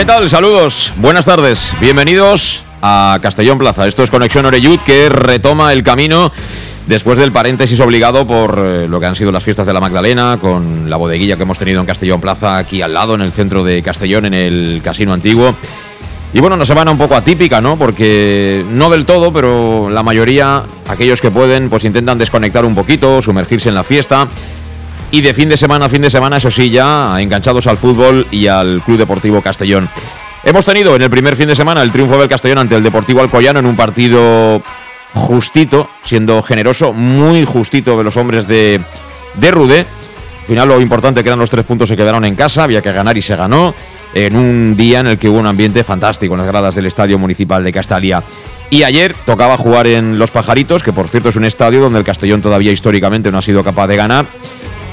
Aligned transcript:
¿Qué 0.00 0.06
tal? 0.06 0.30
Saludos, 0.30 0.94
buenas 0.96 1.26
tardes, 1.26 1.74
bienvenidos 1.78 2.62
a 2.80 3.18
Castellón 3.20 3.58
Plaza. 3.58 3.86
Esto 3.86 4.02
es 4.02 4.10
Conexión 4.10 4.46
Oreyud 4.46 4.80
que 4.80 5.10
retoma 5.10 5.74
el 5.74 5.82
camino 5.82 6.32
después 6.86 7.18
del 7.18 7.32
paréntesis 7.32 7.78
obligado 7.80 8.26
por 8.26 8.58
eh, 8.58 8.88
lo 8.88 8.98
que 8.98 9.04
han 9.04 9.14
sido 9.14 9.30
las 9.30 9.44
fiestas 9.44 9.66
de 9.66 9.74
la 9.74 9.80
Magdalena, 9.80 10.38
con 10.40 10.88
la 10.88 10.96
bodeguilla 10.96 11.36
que 11.36 11.42
hemos 11.42 11.58
tenido 11.58 11.80
en 11.80 11.86
Castellón 11.86 12.18
Plaza 12.18 12.56
aquí 12.56 12.80
al 12.80 12.94
lado, 12.94 13.14
en 13.14 13.20
el 13.20 13.30
centro 13.30 13.62
de 13.62 13.82
Castellón, 13.82 14.24
en 14.24 14.32
el 14.32 14.80
Casino 14.82 15.12
Antiguo. 15.12 15.54
Y 16.32 16.40
bueno, 16.40 16.56
una 16.56 16.64
semana 16.64 16.90
un 16.90 16.96
poco 16.96 17.14
atípica, 17.14 17.60
¿no? 17.60 17.76
Porque 17.76 18.64
no 18.70 18.88
del 18.88 19.04
todo, 19.04 19.34
pero 19.34 19.90
la 19.90 20.02
mayoría, 20.02 20.62
aquellos 20.88 21.20
que 21.20 21.30
pueden, 21.30 21.68
pues 21.68 21.84
intentan 21.84 22.16
desconectar 22.16 22.64
un 22.64 22.74
poquito, 22.74 23.20
sumergirse 23.20 23.68
en 23.68 23.74
la 23.74 23.84
fiesta 23.84 24.28
y 25.10 25.20
de 25.20 25.34
fin 25.34 25.48
de 25.48 25.56
semana 25.56 25.86
a 25.86 25.88
fin 25.88 26.02
de 26.02 26.10
semana, 26.10 26.36
eso 26.36 26.50
sí, 26.50 26.70
ya 26.70 27.14
enganchados 27.18 27.66
al 27.66 27.76
fútbol 27.76 28.26
y 28.30 28.46
al 28.46 28.82
Club 28.84 28.98
Deportivo 28.98 29.42
Castellón. 29.42 29.90
Hemos 30.44 30.64
tenido 30.64 30.96
en 30.96 31.02
el 31.02 31.10
primer 31.10 31.36
fin 31.36 31.48
de 31.48 31.56
semana 31.56 31.82
el 31.82 31.92
triunfo 31.92 32.16
del 32.18 32.28
Castellón 32.28 32.58
ante 32.58 32.74
el 32.74 32.82
Deportivo 32.82 33.20
Alcoyano 33.20 33.58
en 33.58 33.66
un 33.66 33.76
partido 33.76 34.62
justito, 35.12 35.90
siendo 36.02 36.42
generoso, 36.42 36.92
muy 36.92 37.44
justito 37.44 37.98
de 37.98 38.04
los 38.04 38.16
hombres 38.16 38.46
de, 38.46 38.80
de 39.34 39.50
Rude. 39.50 39.80
Al 40.40 40.46
final 40.46 40.68
lo 40.68 40.80
importante 40.80 41.22
que 41.22 41.28
eran 41.28 41.38
los 41.38 41.50
tres 41.50 41.66
puntos 41.66 41.88
se 41.88 41.96
quedaron 41.96 42.24
en 42.24 42.34
casa, 42.34 42.64
había 42.64 42.80
que 42.80 42.92
ganar 42.92 43.16
y 43.18 43.22
se 43.22 43.36
ganó 43.36 43.74
en 44.14 44.34
un 44.34 44.76
día 44.76 45.00
en 45.00 45.08
el 45.08 45.18
que 45.18 45.28
hubo 45.28 45.38
un 45.38 45.46
ambiente 45.46 45.84
fantástico 45.84 46.34
en 46.34 46.38
las 46.38 46.46
gradas 46.46 46.74
del 46.74 46.86
Estadio 46.86 47.18
Municipal 47.18 47.62
de 47.62 47.72
Castalia. 47.72 48.22
Y 48.70 48.84
ayer 48.84 49.14
tocaba 49.26 49.56
jugar 49.56 49.88
en 49.88 50.18
Los 50.18 50.30
Pajaritos, 50.30 50.82
que 50.82 50.92
por 50.92 51.08
cierto 51.08 51.28
es 51.28 51.36
un 51.36 51.44
estadio 51.44 51.80
donde 51.80 51.98
el 51.98 52.04
Castellón 52.04 52.40
todavía 52.40 52.72
históricamente 52.72 53.30
no 53.30 53.38
ha 53.38 53.42
sido 53.42 53.64
capaz 53.64 53.88
de 53.88 53.96
ganar. 53.96 54.26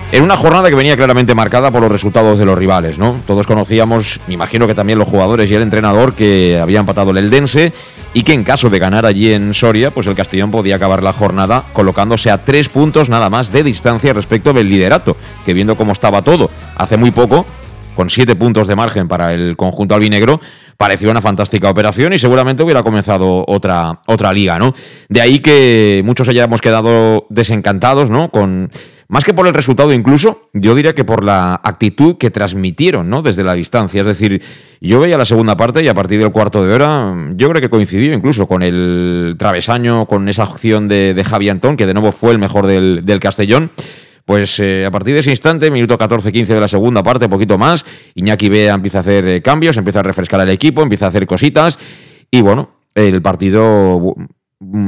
En 0.10 0.24
una 0.24 0.38
jornada 0.38 0.70
que 0.70 0.76
venía 0.76 0.96
claramente 0.96 1.36
marcada 1.36 1.70
por 1.70 1.82
los 1.82 1.92
resultados 1.92 2.40
de 2.40 2.46
los 2.46 2.58
rivales, 2.58 2.98
¿no? 2.98 3.20
Todos 3.28 3.46
conocíamos, 3.46 4.22
me 4.26 4.36
imagino 4.36 4.66
que 4.66 4.74
también 4.74 4.98
los 4.98 5.08
jugadores 5.08 5.52
y 5.52 5.56
el 5.56 5.62
entrenador, 5.62 6.14
que 6.14 6.58
había 6.62 6.80
empatado 6.80 7.12
el 7.12 7.18
Eldense 7.18 7.74
y 8.14 8.24
que 8.24 8.32
en 8.32 8.46
caso 8.46 8.70
de 8.70 8.80
ganar 8.80 9.06
allí 9.06 9.34
en 9.34 9.54
Soria, 9.54 9.92
pues 9.92 10.08
el 10.08 10.16
Castellón 10.16 10.50
podía 10.50 10.78
acabar 10.78 11.04
la 11.04 11.12
jornada 11.12 11.66
colocándose 11.74 12.32
a 12.32 12.46
tres 12.46 12.70
puntos 12.70 13.10
nada 13.10 13.30
más 13.30 13.52
de 13.52 13.64
distancia 13.64 14.14
respecto 14.14 14.54
del 14.54 14.70
liderato, 14.70 15.18
que 15.46 15.54
viendo 15.54 15.76
cómo 15.76 15.92
estaba 15.92 16.22
todo 16.22 16.50
hace 16.78 16.96
muy 16.96 17.12
poco, 17.12 17.46
con 17.94 18.10
siete 18.10 18.36
puntos 18.36 18.68
de 18.68 18.78
margen 18.78 19.10
para 19.10 19.34
el 19.34 19.58
conjunto 19.58 19.94
albinegro, 19.94 20.40
pareció 20.78 21.12
una 21.12 21.20
fantástica 21.20 21.70
operación 21.70 22.14
y 22.14 22.20
seguramente 22.20 22.64
hubiera 22.64 22.82
comenzado 22.82 23.44
otra, 23.46 24.02
otra 24.06 24.32
liga, 24.32 24.58
¿no? 24.58 24.74
De 25.10 25.20
ahí 25.20 25.40
que 25.40 26.02
muchos 26.06 26.30
hayamos 26.30 26.62
quedado 26.62 27.26
desencantados, 27.30 28.10
¿no? 28.10 28.30
Con 28.30 28.70
más 29.10 29.24
que 29.24 29.34
por 29.34 29.48
el 29.48 29.54
resultado 29.54 29.94
incluso, 29.94 30.50
yo 30.54 30.76
diría 30.76 30.94
que 30.94 31.06
por 31.06 31.24
la 31.24 31.62
actitud 31.64 32.18
que 32.18 32.30
transmitieron 32.30 33.10
¿no? 33.10 33.22
desde 33.22 33.44
la 33.44 33.54
distancia. 33.54 34.02
Es 34.02 34.08
decir, 34.08 34.42
yo 34.82 35.00
veía 35.00 35.18
la 35.18 35.24
segunda 35.24 35.56
parte 35.56 35.82
y 35.82 35.88
a 35.88 35.94
partir 35.94 36.20
del 36.20 36.32
cuarto 36.32 36.66
de 36.66 36.74
hora 36.74 37.16
yo 37.36 37.50
creo 37.50 37.62
que 37.62 37.70
coincidió 37.70 38.14
incluso 38.14 38.48
con 38.48 38.64
el 38.64 39.36
travesaño, 39.40 40.06
con 40.08 40.28
esa 40.28 40.44
acción 40.44 40.90
de, 40.90 41.24
Javi 41.26 41.48
Antón, 41.48 41.78
que 41.78 41.86
de 41.86 41.94
nuevo 41.94 42.12
fue 42.12 42.32
el 42.34 42.40
mejor 42.40 42.68
del, 42.68 43.20
Castellón. 43.22 43.72
Pues 44.26 44.60
eh, 44.60 44.86
a 44.86 44.92
partir 44.92 45.14
de 45.14 45.22
ese 45.22 45.32
instante, 45.32 45.72
minuto 45.72 45.98
14-15 45.98 46.48
de 46.48 46.60
la 46.60 46.68
segunda 46.68 47.02
parte, 47.02 47.30
poquito 47.30 47.58
más, 47.58 47.86
Iñaki 48.14 48.50
Bea 48.50 48.74
empieza 48.74 48.98
a 48.98 49.02
hacer 49.02 49.26
eh, 49.26 49.42
cambios, 49.42 49.78
empieza 49.78 50.02
a 50.02 50.04
refrescar 50.04 50.42
al 50.42 50.50
equipo, 50.50 50.82
empieza 50.82 51.06
a 51.06 51.10
hacer 51.10 51.26
cositas 51.26 51.80
y 52.30 52.42
bueno, 52.42 52.72
el 52.94 53.22
partido 53.22 54.16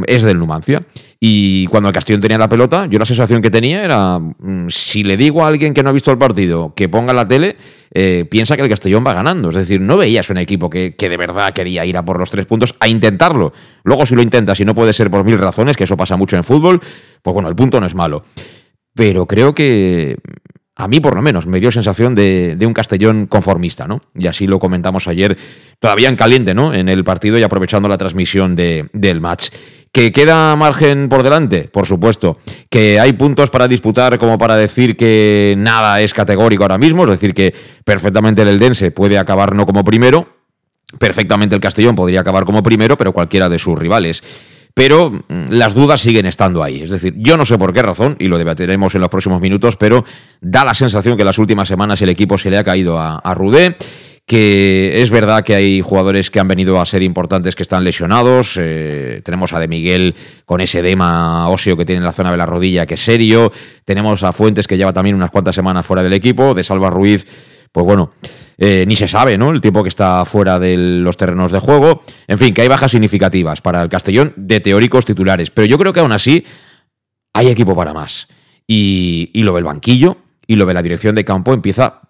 es 0.07 0.23
del 0.23 0.39
Numancia. 0.39 0.83
Y 1.21 1.67
cuando 1.67 1.89
el 1.89 1.93
Castellón 1.93 2.21
tenía 2.21 2.37
la 2.37 2.47
pelota, 2.47 2.85
yo 2.85 2.97
la 2.97 3.05
sensación 3.05 3.41
que 3.41 3.51
tenía 3.51 3.83
era, 3.83 4.19
mm, 4.19 4.69
si 4.69 5.03
le 5.03 5.17
digo 5.17 5.43
a 5.43 5.47
alguien 5.47 5.73
que 5.73 5.83
no 5.83 5.89
ha 5.89 5.91
visto 5.91 6.11
el 6.11 6.17
partido 6.17 6.73
que 6.73 6.87
ponga 6.87 7.13
la 7.13 7.27
tele, 7.27 7.57
eh, 7.93 8.25
piensa 8.29 8.55
que 8.55 8.61
el 8.61 8.69
Castellón 8.69 9.03
va 9.05 9.13
ganando. 9.13 9.49
Es 9.49 9.55
decir, 9.55 9.81
no 9.81 9.97
veías 9.97 10.29
un 10.29 10.37
equipo 10.37 10.69
que, 10.69 10.95
que, 10.95 11.09
de 11.09 11.17
verdad 11.17 11.53
quería 11.53 11.85
ir 11.85 11.97
a 11.97 12.05
por 12.05 12.17
los 12.19 12.29
tres 12.29 12.45
puntos 12.45 12.73
a 12.79 12.87
intentarlo. 12.87 13.51
Luego 13.83 14.05
si 14.05 14.15
lo 14.15 14.21
intentas 14.21 14.59
y 14.61 14.65
no 14.65 14.73
puede 14.73 14.93
ser 14.93 15.11
por 15.11 15.25
mil 15.25 15.37
razones, 15.37 15.75
que 15.75 15.83
eso 15.83 15.97
pasa 15.97 16.15
mucho 16.15 16.37
en 16.37 16.45
fútbol, 16.45 16.79
pues 17.21 17.33
bueno, 17.33 17.49
el 17.49 17.55
punto 17.55 17.81
no 17.81 17.85
es 17.85 17.95
malo. 17.95 18.23
Pero 18.93 19.25
creo 19.25 19.53
que 19.53 20.17
a 20.79 20.87
mí 20.87 21.01
por 21.01 21.13
lo 21.13 21.21
menos 21.21 21.45
me 21.45 21.59
dio 21.59 21.71
sensación 21.71 22.15
de, 22.15 22.57
un 22.65 22.73
Castellón 22.73 23.27
conformista, 23.27 23.85
¿no? 23.85 24.01
Y 24.15 24.27
así 24.27 24.47
lo 24.47 24.59
comentamos 24.59 25.09
ayer, 25.09 25.37
todavía 25.77 26.07
en 26.07 26.15
caliente, 26.15 26.53
¿no? 26.53 26.73
En 26.73 26.87
el 26.87 27.03
partido 27.03 27.37
y 27.37 27.43
aprovechando 27.43 27.89
la 27.89 27.97
transmisión 27.97 28.55
del 28.55 29.19
match. 29.19 29.49
¿Que 29.91 30.13
queda 30.13 30.55
margen 30.55 31.09
por 31.09 31.21
delante? 31.21 31.63
Por 31.63 31.85
supuesto. 31.85 32.37
¿Que 32.69 32.97
hay 32.97 33.11
puntos 33.11 33.49
para 33.49 33.67
disputar 33.67 34.17
como 34.17 34.37
para 34.37 34.55
decir 34.55 34.95
que 34.95 35.53
nada 35.57 35.99
es 35.99 36.13
categórico 36.13 36.63
ahora 36.63 36.77
mismo? 36.77 37.03
Es 37.03 37.09
decir, 37.09 37.33
que 37.33 37.53
perfectamente 37.83 38.43
el 38.43 38.47
Eldense 38.47 38.91
puede 38.91 39.17
acabar 39.17 39.53
no 39.53 39.65
como 39.65 39.83
primero, 39.83 40.29
perfectamente 40.97 41.55
el 41.55 41.61
Castellón 41.61 41.95
podría 41.95 42.21
acabar 42.21 42.45
como 42.45 42.63
primero, 42.63 42.95
pero 42.95 43.11
cualquiera 43.11 43.49
de 43.49 43.59
sus 43.59 43.77
rivales 43.77 44.23
pero 44.79 45.11
mm, 45.11 45.49
las 45.49 45.73
dudas 45.73 45.99
siguen 45.99 46.25
estando 46.25 46.63
ahí. 46.63 46.81
Es 46.81 46.89
decir, 46.89 47.13
yo 47.17 47.35
no 47.35 47.45
sé 47.45 47.57
por 47.57 47.73
qué 47.73 47.81
razón, 47.81 48.15
y 48.17 48.29
lo 48.29 48.37
debatiremos 48.37 48.95
en 48.95 49.01
los 49.01 49.09
próximos 49.09 49.41
minutos, 49.41 49.75
pero 49.75 50.05
da 50.39 50.63
la 50.63 50.73
sensación 50.73 51.17
que 51.17 51.23
en 51.23 51.25
las 51.25 51.37
últimas 51.37 51.67
semanas 51.67 52.01
el 52.01 52.07
equipo 52.07 52.37
se 52.37 52.49
le 52.49 52.57
ha 52.57 52.63
caído 52.63 52.97
a, 52.97 53.17
a 53.17 53.33
Rudé 53.33 53.75
que 54.29 55.01
es 55.01 55.09
verdad 55.09 55.43
que 55.43 55.55
hay 55.55 55.81
jugadores 55.81 56.29
que 56.29 56.39
han 56.39 56.47
venido 56.47 56.79
a 56.79 56.85
ser 56.85 57.01
importantes 57.01 57.55
que 57.55 57.63
están 57.63 57.83
lesionados. 57.83 58.57
Eh, 58.61 59.23
tenemos 59.25 59.53
a 59.53 59.59
De 59.59 59.67
Miguel 59.67 60.13
con 60.45 60.61
ese 60.61 60.81
edema 60.81 61.49
óseo 61.49 61.75
que 61.75 61.83
tiene 61.83 61.97
en 61.97 62.03
la 62.03 62.11
zona 62.11 62.29
de 62.29 62.37
la 62.37 62.45
rodilla, 62.45 62.85
que 62.85 62.93
es 62.93 63.03
serio. 63.03 63.51
Tenemos 63.85 64.21
a 64.21 64.31
Fuentes 64.31 64.67
que 64.67 64.77
lleva 64.77 64.93
también 64.93 65.15
unas 65.15 65.31
cuantas 65.31 65.55
semanas 65.55 65.83
fuera 65.83 66.03
del 66.03 66.13
equipo. 66.13 66.53
De 66.53 66.63
Salva 66.63 66.91
Ruiz, 66.91 67.25
pues 67.71 67.83
bueno, 67.83 68.11
eh, 68.59 68.85
ni 68.87 68.95
se 68.95 69.07
sabe, 69.07 69.35
¿no? 69.35 69.49
El 69.49 69.61
tiempo 69.61 69.81
que 69.81 69.89
está 69.89 70.23
fuera 70.25 70.59
de 70.59 70.77
los 70.77 71.17
terrenos 71.17 71.51
de 71.51 71.57
juego. 71.57 72.03
En 72.27 72.37
fin, 72.37 72.53
que 72.53 72.61
hay 72.61 72.67
bajas 72.67 72.91
significativas 72.91 73.61
para 73.61 73.81
el 73.81 73.89
Castellón 73.89 74.33
de 74.35 74.59
teóricos 74.59 75.05
titulares. 75.05 75.49
Pero 75.49 75.65
yo 75.65 75.79
creo 75.79 75.91
que 75.91 76.01
aún 76.01 76.11
así 76.11 76.45
hay 77.33 77.47
equipo 77.47 77.75
para 77.75 77.95
más. 77.95 78.27
Y, 78.67 79.31
lo 79.33 79.55
del 79.55 79.63
banquillo 79.63 80.17
y 80.45 80.55
lo 80.55 80.67
de 80.67 80.75
la 80.75 80.83
dirección 80.83 81.15
de 81.15 81.25
campo 81.25 81.51
empieza, 81.51 82.01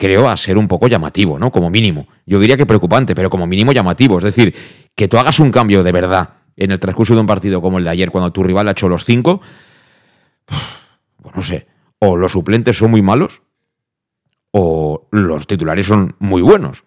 creo, 0.00 0.30
a 0.30 0.36
ser 0.38 0.56
un 0.56 0.66
poco 0.66 0.88
llamativo, 0.88 1.38
¿no? 1.38 1.52
Como 1.52 1.68
mínimo. 1.68 2.08
Yo 2.24 2.40
diría 2.40 2.56
que 2.56 2.64
preocupante, 2.64 3.14
pero 3.14 3.28
como 3.28 3.46
mínimo 3.46 3.70
llamativo. 3.72 4.16
Es 4.16 4.24
decir, 4.24 4.54
que 4.96 5.08
tú 5.08 5.18
hagas 5.18 5.38
un 5.40 5.52
cambio 5.52 5.82
de 5.82 5.92
verdad 5.92 6.30
en 6.56 6.70
el 6.70 6.80
transcurso 6.80 7.14
de 7.14 7.20
un 7.20 7.26
partido 7.26 7.60
como 7.60 7.76
el 7.76 7.84
de 7.84 7.90
ayer, 7.90 8.10
cuando 8.10 8.32
tu 8.32 8.42
rival 8.42 8.66
ha 8.68 8.70
hecho 8.70 8.88
los 8.88 9.04
cinco. 9.04 9.42
Pues 11.22 11.36
no 11.36 11.42
sé. 11.42 11.66
O 11.98 12.16
los 12.16 12.32
suplentes 12.32 12.78
son 12.78 12.90
muy 12.90 13.02
malos, 13.02 13.42
o 14.52 15.06
los 15.10 15.46
titulares 15.46 15.86
son 15.86 16.16
muy 16.18 16.40
buenos 16.40 16.84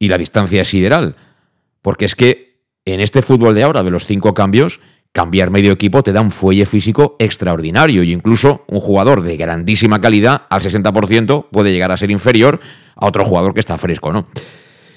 y 0.00 0.08
la 0.08 0.18
distancia 0.18 0.62
es 0.62 0.68
sideral. 0.68 1.14
Porque 1.82 2.04
es 2.04 2.16
que 2.16 2.64
en 2.84 2.98
este 2.98 3.22
fútbol 3.22 3.54
de 3.54 3.62
ahora, 3.62 3.84
de 3.84 3.92
los 3.92 4.06
cinco 4.06 4.34
cambios, 4.34 4.80
cambiar 5.12 5.50
medio 5.50 5.72
equipo 5.72 6.02
te 6.02 6.12
da 6.12 6.20
un 6.20 6.30
fuelle 6.30 6.66
físico 6.66 7.16
extraordinario 7.18 8.02
y 8.02 8.12
incluso 8.12 8.64
un 8.68 8.80
jugador 8.80 9.22
de 9.22 9.36
grandísima 9.36 10.00
calidad 10.00 10.42
al 10.48 10.60
60% 10.60 11.48
puede 11.50 11.72
llegar 11.72 11.90
a 11.90 11.96
ser 11.96 12.10
inferior 12.10 12.60
a 12.94 13.06
otro 13.06 13.24
jugador 13.24 13.54
que 13.54 13.60
está 13.60 13.76
fresco, 13.78 14.12
¿no? 14.12 14.26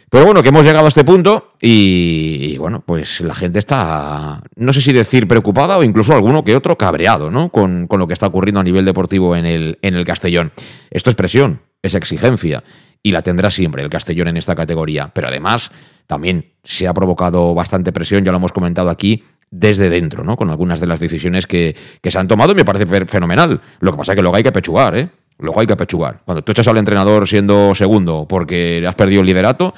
Pero 0.10 0.26
bueno, 0.26 0.44
que 0.44 0.50
hemos 0.50 0.64
llegado 0.64 0.86
a 0.86 0.90
este 0.90 1.04
punto 1.04 1.54
y, 1.60 2.56
bueno, 2.60 2.84
pues 2.86 3.22
la 3.22 3.34
gente 3.34 3.58
está, 3.58 4.44
no 4.56 4.72
sé 4.72 4.80
si 4.80 4.94
decir 4.94 5.28
preocupada 5.28 5.76
o 5.80 5.84
incluso 5.84 6.14
alguno 6.14 6.44
que 6.44 6.56
otro 6.56 6.78
cabreado, 6.78 7.32
¿no? 7.32 7.50
Con, 7.50 7.88
con 7.88 8.00
lo 8.00 8.06
que 8.06 8.14
está 8.14 8.28
ocurriendo 8.28 8.60
a 8.60 8.64
nivel 8.64 8.86
deportivo 8.86 9.36
en 9.36 9.48
el, 9.48 9.80
en 9.82 9.96
el 9.96 10.06
Castellón. 10.06 10.52
Esto 10.92 11.10
es 11.10 11.16
presión, 11.16 11.62
esa 11.82 11.98
exigencia 11.98 12.64
y 13.02 13.12
la 13.12 13.24
tendrá 13.24 13.50
siempre 13.50 13.82
el 13.82 13.90
Castellón 13.90 14.28
en 14.28 14.38
esta 14.38 14.54
categoría. 14.54 15.12
Pero 15.16 15.30
además 15.30 15.72
también 16.06 16.54
se 16.64 16.88
ha 16.88 16.94
provocado 16.94 17.54
bastante 17.54 17.92
presión, 17.92 18.24
ya 18.24 18.32
lo 18.32 18.38
hemos 18.38 18.54
comentado 18.54 18.90
aquí, 18.90 19.24
desde 19.56 19.88
dentro, 19.88 20.24
¿no? 20.24 20.36
Con 20.36 20.50
algunas 20.50 20.80
de 20.80 20.88
las 20.88 21.00
decisiones 21.00 21.46
que, 21.46 21.76
se 22.04 22.18
han 22.18 22.28
tomado 22.28 22.56
me 22.56 22.66
parece 22.66 23.06
fenomenal. 23.06 23.62
Lo 23.80 23.92
que 23.92 23.98
pasa 24.00 24.14
es 24.14 24.16
que 24.16 24.24
luego 24.24 24.36
hay 24.36 24.44
que 24.44 24.52
pechugar, 24.52 24.98
¿eh? 24.98 25.10
Luego 25.38 25.60
hay 25.60 25.68
que 25.68 25.76
pechugar. 25.76 26.22
Cuando 26.26 26.42
tú 26.42 26.52
echas 26.52 26.68
al 26.68 26.78
entrenador 26.78 27.28
siendo 27.28 27.76
segundo 27.76 28.26
porque 28.28 28.84
has 28.88 28.96
perdido 28.96 29.22
el 29.22 29.28
liderato, 29.28 29.74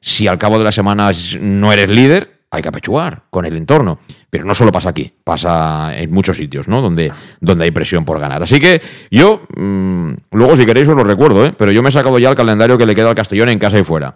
si 0.00 0.28
al 0.28 0.38
cabo 0.38 0.56
de 0.58 0.64
las 0.64 0.74
semanas 0.74 1.36
no 1.40 1.72
eres 1.72 1.88
líder, 1.88 2.42
hay 2.50 2.62
que 2.62 2.68
apechugar 2.68 3.24
con 3.28 3.44
el 3.44 3.56
entorno. 3.56 3.98
Pero 4.30 4.44
no 4.44 4.54
solo 4.54 4.70
pasa 4.70 4.90
aquí, 4.90 5.12
pasa 5.24 5.98
en 5.98 6.12
muchos 6.12 6.36
sitios, 6.36 6.68
¿no? 6.68 6.80
Donde, 6.80 7.12
donde 7.40 7.64
hay 7.64 7.72
presión 7.72 8.04
por 8.04 8.20
ganar. 8.20 8.44
Así 8.44 8.60
que 8.60 8.80
yo, 9.10 9.42
mm, 9.56 10.12
luego 10.30 10.56
si 10.56 10.64
queréis 10.64 10.86
os 10.88 10.94
lo 10.94 11.02
recuerdo, 11.02 11.44
¿eh? 11.44 11.52
Pero 11.58 11.72
yo 11.72 11.82
me 11.82 11.88
he 11.88 11.92
sacado 11.92 12.20
ya 12.20 12.30
el 12.30 12.36
calendario 12.36 12.78
que 12.78 12.86
le 12.86 12.94
queda 12.94 13.10
al 13.10 13.16
Castellón 13.16 13.48
en 13.48 13.58
casa 13.58 13.80
y 13.80 13.84
fuera. 13.84 14.14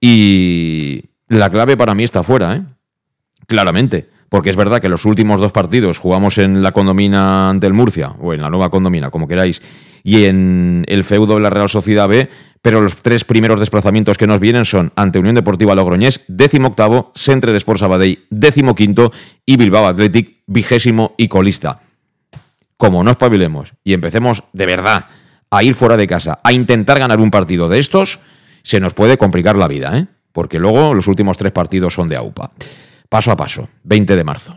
Y 0.00 1.02
la 1.28 1.50
clave 1.50 1.76
para 1.76 1.94
mí 1.94 2.04
está 2.04 2.22
fuera, 2.22 2.56
¿eh? 2.56 2.62
Claramente. 3.46 4.19
Porque 4.30 4.48
es 4.48 4.56
verdad 4.56 4.80
que 4.80 4.88
los 4.88 5.04
últimos 5.04 5.40
dos 5.40 5.52
partidos 5.52 5.98
jugamos 5.98 6.38
en 6.38 6.62
la 6.62 6.72
condomina 6.72 7.50
ante 7.50 7.66
el 7.66 7.74
Murcia, 7.74 8.14
o 8.20 8.32
en 8.32 8.40
la 8.40 8.48
nueva 8.48 8.70
condomina, 8.70 9.10
como 9.10 9.28
queráis, 9.28 9.60
y 10.02 10.24
en 10.24 10.84
el 10.88 11.04
feudo 11.04 11.34
de 11.34 11.40
la 11.40 11.50
Real 11.50 11.68
Sociedad 11.68 12.08
B, 12.08 12.30
pero 12.62 12.80
los 12.80 12.96
tres 12.96 13.24
primeros 13.24 13.58
desplazamientos 13.58 14.18
que 14.18 14.28
nos 14.28 14.38
vienen 14.38 14.64
son 14.64 14.92
ante 14.94 15.18
Unión 15.18 15.34
Deportiva 15.34 15.74
Logroñés, 15.74 16.20
décimo 16.28 16.68
octavo, 16.68 17.12
Centre 17.14 17.52
de 17.52 17.58
Sport 17.58 17.80
Sabadell, 17.80 18.26
décimo 18.30 18.74
quinto 18.74 19.12
y 19.44 19.56
Bilbao 19.56 19.86
Athletic, 19.86 20.38
vigésimo 20.46 21.14
y 21.18 21.28
colista. 21.28 21.80
Como 22.76 23.02
no 23.02 23.10
espabilemos 23.10 23.74
y 23.82 23.94
empecemos 23.94 24.44
de 24.52 24.66
verdad 24.66 25.06
a 25.50 25.62
ir 25.62 25.74
fuera 25.74 25.96
de 25.96 26.06
casa, 26.06 26.38
a 26.44 26.52
intentar 26.52 26.98
ganar 26.98 27.18
un 27.18 27.30
partido 27.30 27.68
de 27.68 27.78
estos, 27.78 28.20
se 28.62 28.78
nos 28.78 28.94
puede 28.94 29.18
complicar 29.18 29.56
la 29.56 29.68
vida, 29.68 29.98
¿eh? 29.98 30.06
porque 30.32 30.58
luego 30.58 30.94
los 30.94 31.08
últimos 31.08 31.36
tres 31.36 31.52
partidos 31.52 31.94
son 31.94 32.08
de 32.08 32.16
AUPA. 32.16 32.52
Paso 33.10 33.32
a 33.32 33.36
paso, 33.36 33.68
20 33.82 34.14
de 34.14 34.22
marzo. 34.22 34.56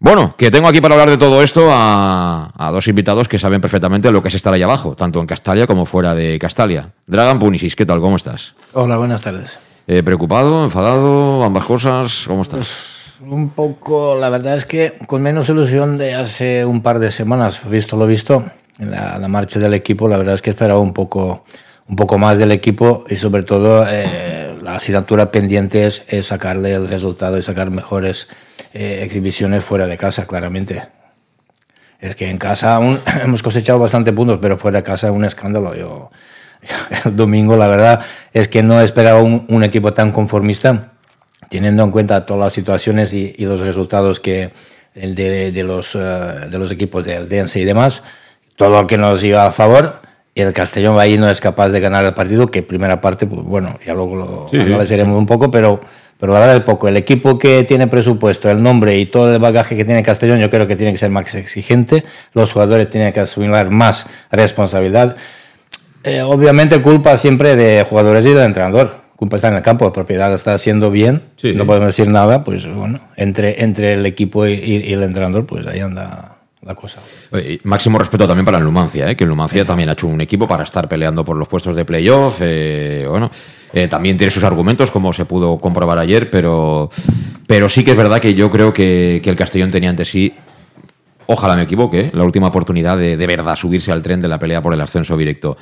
Bueno, 0.00 0.34
que 0.36 0.50
tengo 0.50 0.66
aquí 0.66 0.80
para 0.80 0.96
hablar 0.96 1.08
de 1.08 1.16
todo 1.16 1.40
esto 1.40 1.68
a, 1.70 2.50
dos 2.72 2.88
invitados 2.88 3.28
que 3.28 3.38
saben 3.38 3.60
perfectamente 3.60 4.10
lo 4.10 4.20
que 4.20 4.28
es 4.28 4.34
estar 4.34 4.52
ahí 4.52 4.62
abajo, 4.62 4.96
tanto 4.96 5.20
en 5.20 5.26
Castalia 5.26 5.68
como 5.68 5.86
fuera 5.86 6.16
de 6.16 6.36
Castalia. 6.40 6.90
Dragan 7.06 7.38
Punisis, 7.38 7.76
¿qué 7.76 7.86
tal? 7.86 8.00
¿Cómo 8.00 8.16
estás? 8.16 8.56
Hola, 8.72 8.96
buenas 8.96 9.22
tardes. 9.22 9.56
Eh, 9.86 10.02
¿Preocupado, 10.02 10.64
enfadado, 10.64 11.44
ambas 11.44 11.64
cosas? 11.64 12.24
¿Cómo 12.26 12.42
estás? 12.42 13.14
Pues, 13.20 13.30
un 13.30 13.50
poco, 13.50 14.18
la 14.18 14.30
verdad 14.30 14.56
es 14.56 14.66
que 14.66 14.94
con 15.06 15.22
menos 15.22 15.48
ilusión 15.48 15.96
de 15.96 16.14
hace 16.16 16.64
un 16.64 16.82
par 16.82 16.98
de 16.98 17.12
semanas, 17.12 17.60
visto 17.70 17.96
lo 17.96 18.08
visto, 18.08 18.46
en 18.80 18.90
la, 18.90 19.28
marcha 19.28 19.60
del 19.60 19.74
equipo, 19.74 20.08
la 20.08 20.16
verdad 20.16 20.34
es 20.34 20.42
que 20.42 20.50
esperaba 20.50 20.80
un 20.80 20.92
poco, 20.92 21.44
un 21.86 21.94
poco 21.94 22.18
más 22.18 22.36
del 22.36 22.50
equipo 22.50 23.04
y 23.08 23.14
sobre 23.14 23.44
todo 23.44 23.86
eh, 23.88 24.43
la 24.64 24.76
asignatura 24.76 25.30
pendiente 25.30 25.86
es 25.86 26.04
sacarle 26.22 26.72
el 26.72 26.88
resultado 26.88 27.36
y 27.36 27.42
sacar 27.42 27.70
mejores 27.70 28.28
eh, 28.72 29.02
exhibiciones 29.04 29.62
fuera 29.62 29.86
de 29.86 29.98
casa, 29.98 30.26
claramente. 30.26 30.88
Es 32.00 32.16
que 32.16 32.30
en 32.30 32.38
casa 32.38 32.74
aún 32.74 32.98
hemos 33.22 33.42
cosechado 33.42 33.78
bastante 33.78 34.12
puntos, 34.12 34.38
pero 34.40 34.56
fuera 34.56 34.78
de 34.78 34.82
casa 34.82 35.08
es 35.08 35.12
un 35.12 35.24
escándalo. 35.24 35.74
Yo, 35.74 36.10
el 37.04 37.14
domingo, 37.14 37.56
la 37.56 37.66
verdad, 37.66 38.00
es 38.32 38.48
que 38.48 38.62
no 38.62 38.80
esperaba 38.80 39.22
un, 39.22 39.44
un 39.48 39.64
equipo 39.64 39.92
tan 39.92 40.12
conformista, 40.12 40.92
teniendo 41.50 41.84
en 41.84 41.90
cuenta 41.90 42.24
todas 42.24 42.44
las 42.44 42.52
situaciones 42.54 43.12
y, 43.12 43.34
los 43.44 43.60
resultados 43.60 44.18
que 44.18 44.50
el 44.94 45.14
de, 45.14 45.52
de 45.52 45.62
los, 45.62 45.94
eh, 45.94 45.98
de 45.98 46.58
los 46.58 46.70
equipos 46.70 47.04
del 47.04 47.28
Dense 47.28 47.60
y 47.60 47.64
demás, 47.64 48.02
todo 48.56 48.70
lo 48.70 48.86
que 48.86 48.96
nos 48.96 49.22
iba 49.22 49.44
a 49.44 49.52
favor. 49.52 50.03
Y 50.34 50.40
el 50.40 50.52
Castellón 50.52 50.98
ahí 50.98 51.16
no 51.16 51.28
es 51.28 51.40
capaz 51.40 51.68
de 51.68 51.80
ganar 51.80 52.04
el 52.04 52.14
partido, 52.14 52.48
que 52.48 52.62
primera 52.62 53.00
parte, 53.00 53.26
pues 53.26 53.42
bueno, 53.42 53.78
ya 53.86 53.94
luego 53.94 54.16
lo 54.16 54.46
sí. 54.50 54.58
analizaremos 54.58 55.16
un 55.16 55.26
poco, 55.26 55.50
pero 55.50 55.80
pero 56.18 56.52
es 56.52 56.60
poco. 56.60 56.88
El 56.88 56.96
equipo 56.96 57.38
que 57.38 57.64
tiene 57.64 57.86
presupuesto, 57.86 58.50
el 58.50 58.62
nombre 58.62 58.98
y 58.98 59.06
todo 59.06 59.34
el 59.34 59.38
bagaje 59.38 59.76
que 59.76 59.84
tiene 59.84 60.02
Castellón, 60.02 60.38
yo 60.38 60.48
creo 60.48 60.66
que 60.66 60.74
tiene 60.74 60.92
que 60.92 60.96
ser 60.96 61.10
más 61.10 61.34
exigente. 61.34 62.04
Los 62.32 62.52
jugadores 62.52 62.88
tienen 62.88 63.12
que 63.12 63.20
asumir 63.20 63.50
más 63.70 64.06
responsabilidad. 64.30 65.16
Eh, 66.02 66.22
obviamente 66.22 66.80
culpa 66.80 67.16
siempre 67.16 67.56
de 67.56 67.84
jugadores 67.84 68.24
y 68.26 68.30
del 68.30 68.44
entrenador. 68.44 69.02
Culpa 69.16 69.36
está 69.36 69.48
en 69.48 69.54
el 69.54 69.62
campo, 69.62 69.84
la 69.84 69.92
propiedad 69.92 70.32
está 70.34 70.54
haciendo 70.54 70.90
bien, 70.90 71.22
no 71.54 71.66
podemos 71.66 71.86
decir 71.88 72.08
nada, 72.08 72.42
pues 72.42 72.66
bueno, 72.66 73.00
entre, 73.16 73.62
entre 73.62 73.94
el 73.94 74.04
equipo 74.06 74.46
y, 74.46 74.92
el 74.92 75.02
entrenador, 75.04 75.46
pues 75.46 75.66
ahí 75.66 75.80
anda 75.80 76.33
la 76.64 76.74
cosa. 76.74 77.00
máximo 77.64 77.98
respeto 77.98 78.26
también 78.26 78.44
para 78.44 78.58
el 78.58 78.64
Numancia, 78.64 79.10
¿eh? 79.10 79.16
que 79.16 79.24
el 79.24 79.30
Numancia 79.30 79.64
también 79.64 79.88
ha 79.88 79.92
hecho 79.92 80.06
un 80.06 80.20
equipo 80.20 80.46
para 80.46 80.64
estar 80.64 80.88
peleando 80.88 81.24
por 81.24 81.36
los 81.36 81.48
puestos 81.48 81.76
de 81.76 81.84
playoff. 81.84 82.38
Eh, 82.40 83.06
bueno, 83.08 83.30
eh, 83.72 83.88
también 83.88 84.16
tiene 84.16 84.30
sus 84.30 84.44
argumentos, 84.44 84.90
como 84.90 85.12
se 85.12 85.24
pudo 85.24 85.58
comprobar 85.58 85.98
ayer, 85.98 86.30
pero, 86.30 86.90
pero 87.46 87.68
sí 87.68 87.84
que 87.84 87.90
es 87.90 87.96
verdad 87.96 88.20
que 88.20 88.34
yo 88.34 88.50
creo 88.50 88.72
que, 88.72 89.20
el 89.24 89.36
Castellón 89.36 89.70
tenía 89.70 89.90
ante 89.90 90.04
sí, 90.04 90.32
ojalá 91.26 91.56
me 91.56 91.62
equivoque, 91.62 92.10
la 92.14 92.24
última 92.24 92.48
oportunidad 92.48 92.96
de, 92.96 93.16
de 93.16 93.26
verdad 93.26 93.56
subirse 93.56 93.92
al 93.92 94.02
tren 94.02 94.20
de 94.20 94.28
la 94.28 94.38
pelea 94.38 94.62
por 94.62 94.72
el 94.72 94.80
ascenso 94.80 95.16
directo. 95.16 95.56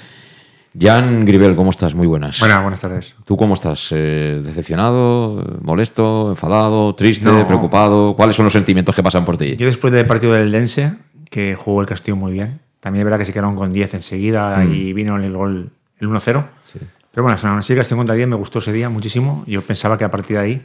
Jan 0.79 1.27
Gribel, 1.27 1.55
¿cómo 1.55 1.71
estás? 1.71 1.95
Muy 1.95 2.07
buenas. 2.07 2.41
Buenas, 2.41 2.63
buenas 2.63 2.81
tardes. 2.81 3.15
¿Tú 3.25 3.37
cómo 3.37 3.55
estás? 3.55 3.89
Eh, 3.93 4.41
¿Decepcionado? 4.43 5.45
¿Molesto? 5.61 6.31
¿Enfadado? 6.31 6.95
¿Triste? 6.95 7.31
¿Preocupado? 7.45 8.15
¿Cuáles 8.17 8.37
son 8.37 8.45
los 8.45 8.53
sentimientos 8.55 8.95
que 8.95 9.03
pasan 9.03 9.25
por 9.25 9.37
ti? 9.37 9.57
Yo 9.57 9.67
después 9.67 9.93
del 9.93 10.07
partido 10.07 10.33
del 10.33 10.51
Dense, 10.51 10.95
que 11.31 11.55
jugó 11.55 11.83
el 11.83 11.87
Castillo 11.87 12.17
muy 12.17 12.33
bien, 12.33 12.61
también 12.81 13.03
es 13.03 13.05
verdad 13.05 13.19
que 13.19 13.27
se 13.27 13.33
quedaron 13.33 13.55
con 13.55 13.73
10 13.73 13.95
enseguida 13.95 14.57
mm. 14.59 14.73
y 14.73 14.93
vino 14.95 15.17
el 15.17 15.33
gol 15.33 15.71
el 15.99 16.09
1-0. 16.09 16.47
Sí. 16.73 16.79
Pero 17.11 17.23
bueno, 17.23 17.39
aún 17.43 17.59
así 17.59 17.77
Castillo 17.77 17.99
contra 17.99 18.15
10 18.15 18.29
me 18.29 18.37
gustó 18.37 18.61
ese 18.61 18.73
día 18.73 18.89
muchísimo. 18.89 19.45
Yo 19.47 19.61
pensaba 19.63 19.99
que 19.99 20.05
a 20.05 20.11
partir 20.11 20.39
de 20.39 20.43
ahí 20.43 20.63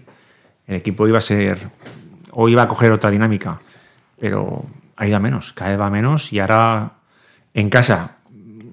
el 0.68 0.76
equipo 0.78 1.06
iba 1.08 1.18
a 1.18 1.22
ser 1.22 1.70
o 2.32 2.48
iba 2.48 2.64
a 2.64 2.68
coger 2.70 2.94
otra 2.94 3.12
dinámica, 3.12 3.60
pero 4.20 4.66
ha 4.96 5.06
ido 5.06 5.18
a 5.18 5.20
menos, 5.20 5.52
cada 5.54 5.72
vez 5.72 5.80
va 5.80 5.90
menos 5.90 6.32
y 6.32 6.40
ahora 6.40 6.94
en 7.54 7.70
casa 7.70 8.17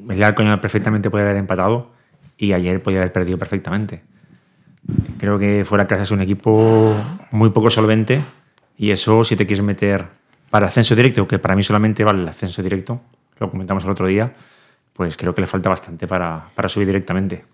el 0.09 0.23
Alcoña 0.23 0.61
perfectamente 0.61 1.11
puede 1.11 1.25
haber 1.25 1.37
empatado 1.37 1.91
y 2.37 2.53
ayer 2.53 2.83
podía 2.83 2.99
haber 2.99 3.13
perdido 3.13 3.39
perfectamente. 3.39 4.03
Creo 5.19 5.39
que 5.39 5.65
fuera 5.65 5.87
casa 5.87 6.03
es 6.03 6.11
un 6.11 6.21
equipo 6.21 6.95
muy 7.31 7.51
poco 7.51 7.71
solvente 7.71 8.21
y 8.77 8.91
eso 8.91 9.25
si 9.25 9.37
te 9.37 9.47
quieres 9.47 9.65
meter 9.65 10.07
para 10.51 10.67
ascenso 10.67 10.95
directo, 10.95 11.27
que 11.27 11.39
para 11.39 11.57
mí 11.57 11.63
solamente 11.63 12.05
vale 12.05 12.23
el 12.23 12.29
ascenso 12.29 12.63
directo, 12.63 13.01
lo 13.39 13.51
comentamos 13.51 13.85
el 13.85 13.91
otro 13.91 14.07
día, 14.07 14.33
pues 14.93 15.17
creo 15.17 15.35
que 15.35 15.41
le 15.41 15.47
falta 15.47 15.69
bastante 15.69 16.07
para, 16.07 16.45
para 16.55 16.69
subir 16.69 16.87
directamente. 16.87 17.45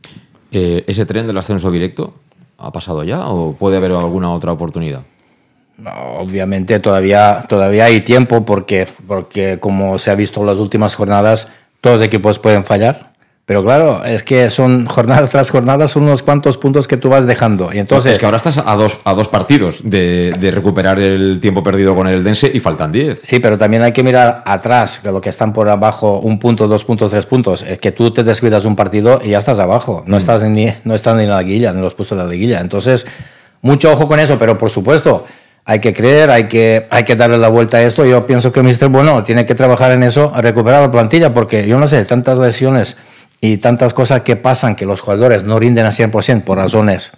Eh, 0.52 0.84
¿Ese 0.86 1.06
tren 1.06 1.26
del 1.26 1.38
ascenso 1.38 1.70
directo 1.70 2.14
ha 2.58 2.70
pasado 2.70 3.04
ya 3.04 3.26
o 3.26 3.54
puede 3.54 3.76
haber 3.76 3.92
alguna 3.92 4.32
otra 4.32 4.52
oportunidad? 4.52 5.02
No, 5.78 5.90
obviamente 6.18 6.78
todavía, 6.78 7.46
todavía 7.48 7.84
hay 7.84 8.02
tiempo 8.02 8.44
porque, 8.44 8.86
porque 9.06 9.58
como 9.58 9.98
se 9.98 10.10
ha 10.10 10.14
visto 10.14 10.40
en 10.40 10.46
las 10.46 10.58
últimas 10.58 10.94
jornadas, 10.94 11.50
todos 11.80 11.98
los 11.98 12.06
equipos 12.06 12.38
pueden 12.38 12.64
fallar. 12.64 13.10
Pero 13.50 13.64
claro, 13.64 14.04
es 14.04 14.22
que 14.22 14.48
son 14.48 14.86
jornadas 14.86 15.28
tras 15.30 15.50
jornadas, 15.50 15.90
son 15.90 16.04
unos 16.04 16.22
cuantos 16.22 16.56
puntos 16.56 16.86
que 16.86 16.96
tú 16.96 17.08
vas 17.08 17.26
dejando. 17.26 17.70
Y 17.72 17.78
entonces, 17.78 18.12
es 18.12 18.18
que 18.20 18.24
ahora 18.24 18.36
estás 18.36 18.58
a 18.58 18.76
dos, 18.76 18.98
a 19.02 19.12
dos 19.12 19.26
partidos 19.26 19.80
de, 19.82 20.32
de 20.38 20.52
recuperar 20.52 21.00
el 21.00 21.40
tiempo 21.40 21.60
perdido 21.60 21.96
con 21.96 22.06
el 22.06 22.22
Dense 22.22 22.48
y 22.54 22.60
faltan 22.60 22.92
10. 22.92 23.22
Sí, 23.24 23.40
pero 23.40 23.58
también 23.58 23.82
hay 23.82 23.90
que 23.90 24.04
mirar 24.04 24.44
atrás, 24.46 25.02
de 25.02 25.10
lo 25.10 25.20
que 25.20 25.30
están 25.30 25.52
por 25.52 25.68
abajo, 25.68 26.20
un 26.20 26.38
punto, 26.38 26.68
dos 26.68 26.84
puntos, 26.84 27.10
tres 27.10 27.26
puntos. 27.26 27.62
Es 27.62 27.80
que 27.80 27.90
tú 27.90 28.12
te 28.12 28.22
descuidas 28.22 28.64
un 28.66 28.76
partido 28.76 29.20
y 29.24 29.30
ya 29.30 29.38
estás 29.38 29.58
abajo. 29.58 30.04
No, 30.06 30.14
mm. 30.14 30.18
estás, 30.18 30.44
ni, 30.44 30.72
no 30.84 30.94
estás 30.94 31.16
ni 31.16 31.24
en 31.24 31.30
la 31.30 31.42
liguilla, 31.42 31.72
ni 31.72 31.78
en 31.78 31.82
los 31.82 31.94
puestos 31.94 32.16
de 32.18 32.22
la 32.22 32.30
liguilla. 32.30 32.60
Entonces, 32.60 33.04
mucho 33.62 33.90
ojo 33.90 34.06
con 34.06 34.20
eso, 34.20 34.38
pero 34.38 34.56
por 34.56 34.70
supuesto, 34.70 35.24
hay 35.64 35.80
que 35.80 35.92
creer, 35.92 36.30
hay 36.30 36.48
que, 36.48 36.86
hay 36.90 37.04
que 37.04 37.16
darle 37.16 37.38
la 37.38 37.48
vuelta 37.48 37.78
a 37.78 37.82
esto. 37.82 38.04
Yo 38.04 38.26
pienso 38.26 38.52
que 38.52 38.62
Mister 38.62 38.88
Bueno 38.88 39.22
tiene 39.24 39.46
que 39.46 39.54
trabajar 39.54 39.92
en 39.92 40.02
eso, 40.02 40.32
recuperar 40.36 40.82
la 40.82 40.90
plantilla, 40.90 41.32
porque 41.32 41.66
yo 41.66 41.78
no 41.78 41.88
sé, 41.88 42.04
tantas 42.04 42.38
lesiones 42.38 42.96
y 43.40 43.58
tantas 43.58 43.94
cosas 43.94 44.22
que 44.22 44.36
pasan 44.36 44.76
que 44.76 44.86
los 44.86 45.00
jugadores 45.00 45.44
no 45.44 45.58
rinden 45.58 45.86
a 45.86 45.90
100% 45.90 46.42
por 46.42 46.58
razones 46.58 47.12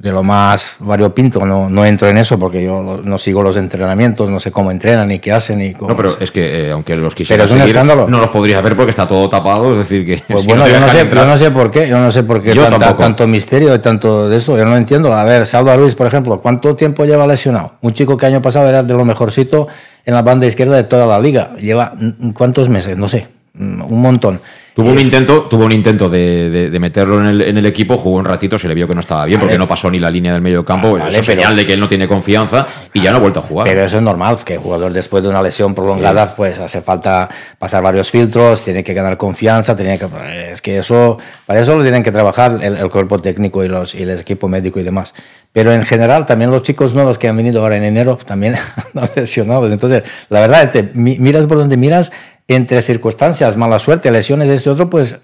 de 0.00 0.12
lo 0.12 0.22
más 0.22 0.76
variopinto, 0.78 1.44
no, 1.44 1.68
no 1.68 1.84
entro 1.84 2.08
en 2.08 2.16
eso 2.16 2.38
porque 2.38 2.64
yo 2.64 3.02
no 3.04 3.18
sigo 3.18 3.42
los 3.42 3.58
entrenamientos, 3.58 4.30
no 4.30 4.40
sé 4.40 4.50
cómo 4.50 4.70
entrenan 4.70 5.08
ni 5.08 5.18
qué 5.18 5.30
hacen. 5.30 5.58
Ni 5.58 5.74
cómo 5.74 5.90
no, 5.90 5.96
pero 5.96 6.16
es 6.18 6.30
que 6.30 6.68
eh, 6.68 6.70
aunque 6.70 6.96
los 6.96 7.14
quisiera 7.14 7.44
pero 7.44 7.54
es 7.54 7.60
un 7.60 7.68
escándalo. 7.68 8.08
no 8.08 8.18
los 8.18 8.30
podrías 8.30 8.62
ver 8.62 8.76
porque 8.76 8.90
está 8.90 9.06
todo 9.06 9.28
tapado, 9.28 9.72
es 9.72 9.78
decir 9.78 10.06
que... 10.06 10.22
Pues 10.26 10.46
bueno, 10.46 10.66
yo, 10.66 10.80
no 10.80 10.88
sé, 10.88 11.06
yo 11.06 11.26
no 11.26 11.36
sé 11.36 11.50
por 11.50 11.70
qué, 11.70 11.86
yo 11.86 12.00
no 12.00 12.10
sé 12.10 12.22
por 12.22 12.42
qué 12.42 12.54
tanto 12.96 13.26
misterio 13.26 13.74
y 13.74 13.78
tanto 13.78 14.30
de 14.30 14.38
esto, 14.38 14.56
yo 14.56 14.64
no 14.64 14.74
entiendo. 14.74 15.12
A 15.12 15.22
ver, 15.24 15.44
Salva 15.44 15.76
Ruiz, 15.76 15.94
por 15.94 16.06
ejemplo, 16.06 16.40
¿cuánto 16.40 16.74
tiempo 16.74 17.04
lleva 17.04 17.26
lesionado? 17.26 17.74
Un 17.82 17.92
chico 17.92 18.16
que 18.16 18.24
año 18.24 18.40
pasado 18.40 18.70
era 18.70 18.82
de 18.82 18.94
lo 18.94 19.04
mejorcito 19.04 19.68
en 20.06 20.14
la 20.14 20.22
banda 20.22 20.46
izquierda 20.46 20.76
de 20.76 20.84
toda 20.84 21.04
la 21.06 21.20
liga. 21.20 21.50
Lleva, 21.60 21.92
¿cuántos 22.32 22.70
meses? 22.70 22.96
No 22.96 23.06
sé, 23.06 23.28
un 23.58 24.00
montón. 24.00 24.40
Tuvo 24.74 24.90
un 24.90 24.98
intento, 24.98 25.42
tuvo 25.42 25.64
un 25.64 25.72
intento 25.72 26.08
de, 26.08 26.76
meterlo 26.80 27.20
en 27.28 27.56
el, 27.58 27.66
equipo, 27.66 27.98
jugó 27.98 28.18
un 28.18 28.24
ratito, 28.24 28.58
se 28.58 28.68
le 28.68 28.74
vio 28.74 28.86
que 28.86 28.94
no 28.94 29.00
estaba 29.00 29.24
bien 29.24 29.40
porque 29.40 29.58
no 29.58 29.66
pasó 29.66 29.90
ni 29.90 29.98
la 29.98 30.10
línea 30.10 30.32
del 30.32 30.40
medio 30.40 30.64
campo. 30.64 30.96
Ah, 31.00 31.08
es 31.08 31.24
señal 31.24 31.56
de 31.56 31.66
que 31.66 31.74
él 31.74 31.80
no 31.80 31.88
tiene 31.88 32.06
confianza 32.06 32.66
y 32.92 33.00
ya 33.00 33.10
no 33.10 33.18
ha 33.18 33.20
vuelto 33.20 33.40
a 33.40 33.42
jugar. 33.42 33.66
Pero 33.66 33.82
eso 33.82 33.96
es 33.96 34.02
normal, 34.02 34.38
que 34.44 34.54
el 34.54 34.60
jugador 34.60 34.92
después 34.92 35.22
de 35.22 35.28
una 35.28 35.42
lesión 35.42 35.74
prolongada, 35.74 36.34
pues 36.34 36.58
hace 36.58 36.80
falta 36.80 37.28
pasar 37.58 37.82
varios 37.82 38.10
filtros, 38.10 38.62
tiene 38.62 38.84
que 38.84 38.94
ganar 38.94 39.16
confianza, 39.16 39.76
tiene 39.76 39.98
que, 39.98 40.08
es 40.52 40.62
que 40.62 40.78
eso, 40.78 41.18
para 41.46 41.60
eso 41.60 41.76
lo 41.76 41.82
tienen 41.82 42.02
que 42.02 42.12
trabajar 42.12 42.58
el, 42.62 42.90
cuerpo 42.90 43.20
técnico 43.20 43.64
y, 43.64 43.68
los, 43.68 43.94
y 43.94 44.02
el 44.02 44.10
equipo 44.10 44.48
médico 44.48 44.80
y 44.80 44.82
demás. 44.82 45.14
pero 45.52 45.72
en 45.72 45.84
general 45.84 46.26
también 46.26 46.50
los 46.50 46.62
chicos 46.62 46.94
nuevos 46.94 47.18
que 47.18 47.28
han 47.28 47.36
venido 47.36 47.62
ahora 47.62 47.76
en 47.76 47.84
enero 47.84 48.18
también 48.24 48.54
han 48.94 49.10
lesionados. 49.14 49.72
Entonces, 49.72 50.04
la 50.28 50.40
verdad, 50.40 50.70
te 50.70 50.82
miras 50.94 51.46
por 51.46 51.58
donde 51.58 51.76
miras, 51.76 52.12
entre 52.48 52.82
circunstancias, 52.82 53.56
mala 53.56 53.78
suerte, 53.78 54.10
lesiones 54.10 54.48
de 54.48 54.54
este 54.54 54.70
otro, 54.70 54.90
pues 54.90 55.20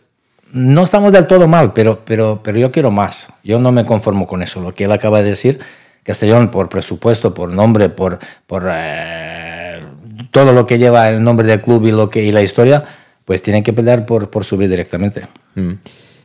no 0.53 0.83
estamos 0.83 1.13
del 1.13 1.27
todo 1.27 1.49
mal, 1.49 1.73
pero, 1.73 2.03
pero, 2.05 2.41
pero 2.43 2.59
yo 2.59 2.71
quiero 2.71 2.91
más. 2.91 3.33
Yo 3.43 3.59
no 3.59 3.73
me 3.73 3.85
conformo 3.85 4.27
con 4.27 4.43
eso. 4.43 4.61
Lo 4.61 4.75
que 4.75 4.85
él 4.85 4.93
acaba 4.93 5.23
de 5.23 5.31
decir, 5.31 5.61
Castellón, 6.03 6.51
por 6.51 6.69
presupuesto, 6.69 7.35
por 7.35 7.51
nombre, 7.51 7.89
por, 7.89 8.19
por 8.47 8.65
eh, 8.71 9.85
todo 10.31 10.53
lo 10.53 10.67
que 10.67 10.79
lleva 10.79 11.11
el 11.11 11.23
nombre 11.23 11.47
del 11.47 11.61
club 11.61 11.87
y, 11.87 11.93
lo 11.93 12.09
que, 12.09 12.23
y 12.23 12.33
la 12.33 12.43
historia, 12.43 12.85
pues 13.25 13.43
tienen 13.43 13.63
que 13.63 13.73
pelear 13.73 14.07
por, 14.07 14.31
por 14.31 14.45
subir 14.45 14.69
directamente. 14.69 15.27
Mm. 15.57 15.73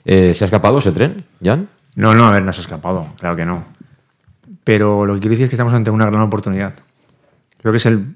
Eh, 0.05 0.33
¿Se 0.33 0.43
ha 0.43 0.45
escapado 0.45 0.79
ese 0.79 0.91
tren, 0.91 1.23
Jan? 1.43 1.67
No, 1.95 2.13
no, 2.13 2.27
a 2.27 2.31
ver, 2.31 2.43
no 2.43 2.53
se 2.53 2.61
ha 2.61 2.63
escapado, 2.63 3.07
claro 3.19 3.35
que 3.35 3.45
no. 3.45 3.65
Pero 4.63 5.05
lo 5.05 5.15
que 5.15 5.19
quiero 5.19 5.31
decir 5.31 5.45
es 5.45 5.49
que 5.49 5.55
estamos 5.55 5.73
ante 5.73 5.91
una 5.91 6.05
gran 6.05 6.21
oportunidad. 6.21 6.73
Creo 7.59 7.73
que 7.73 7.77
es 7.77 7.85
el. 7.85 8.15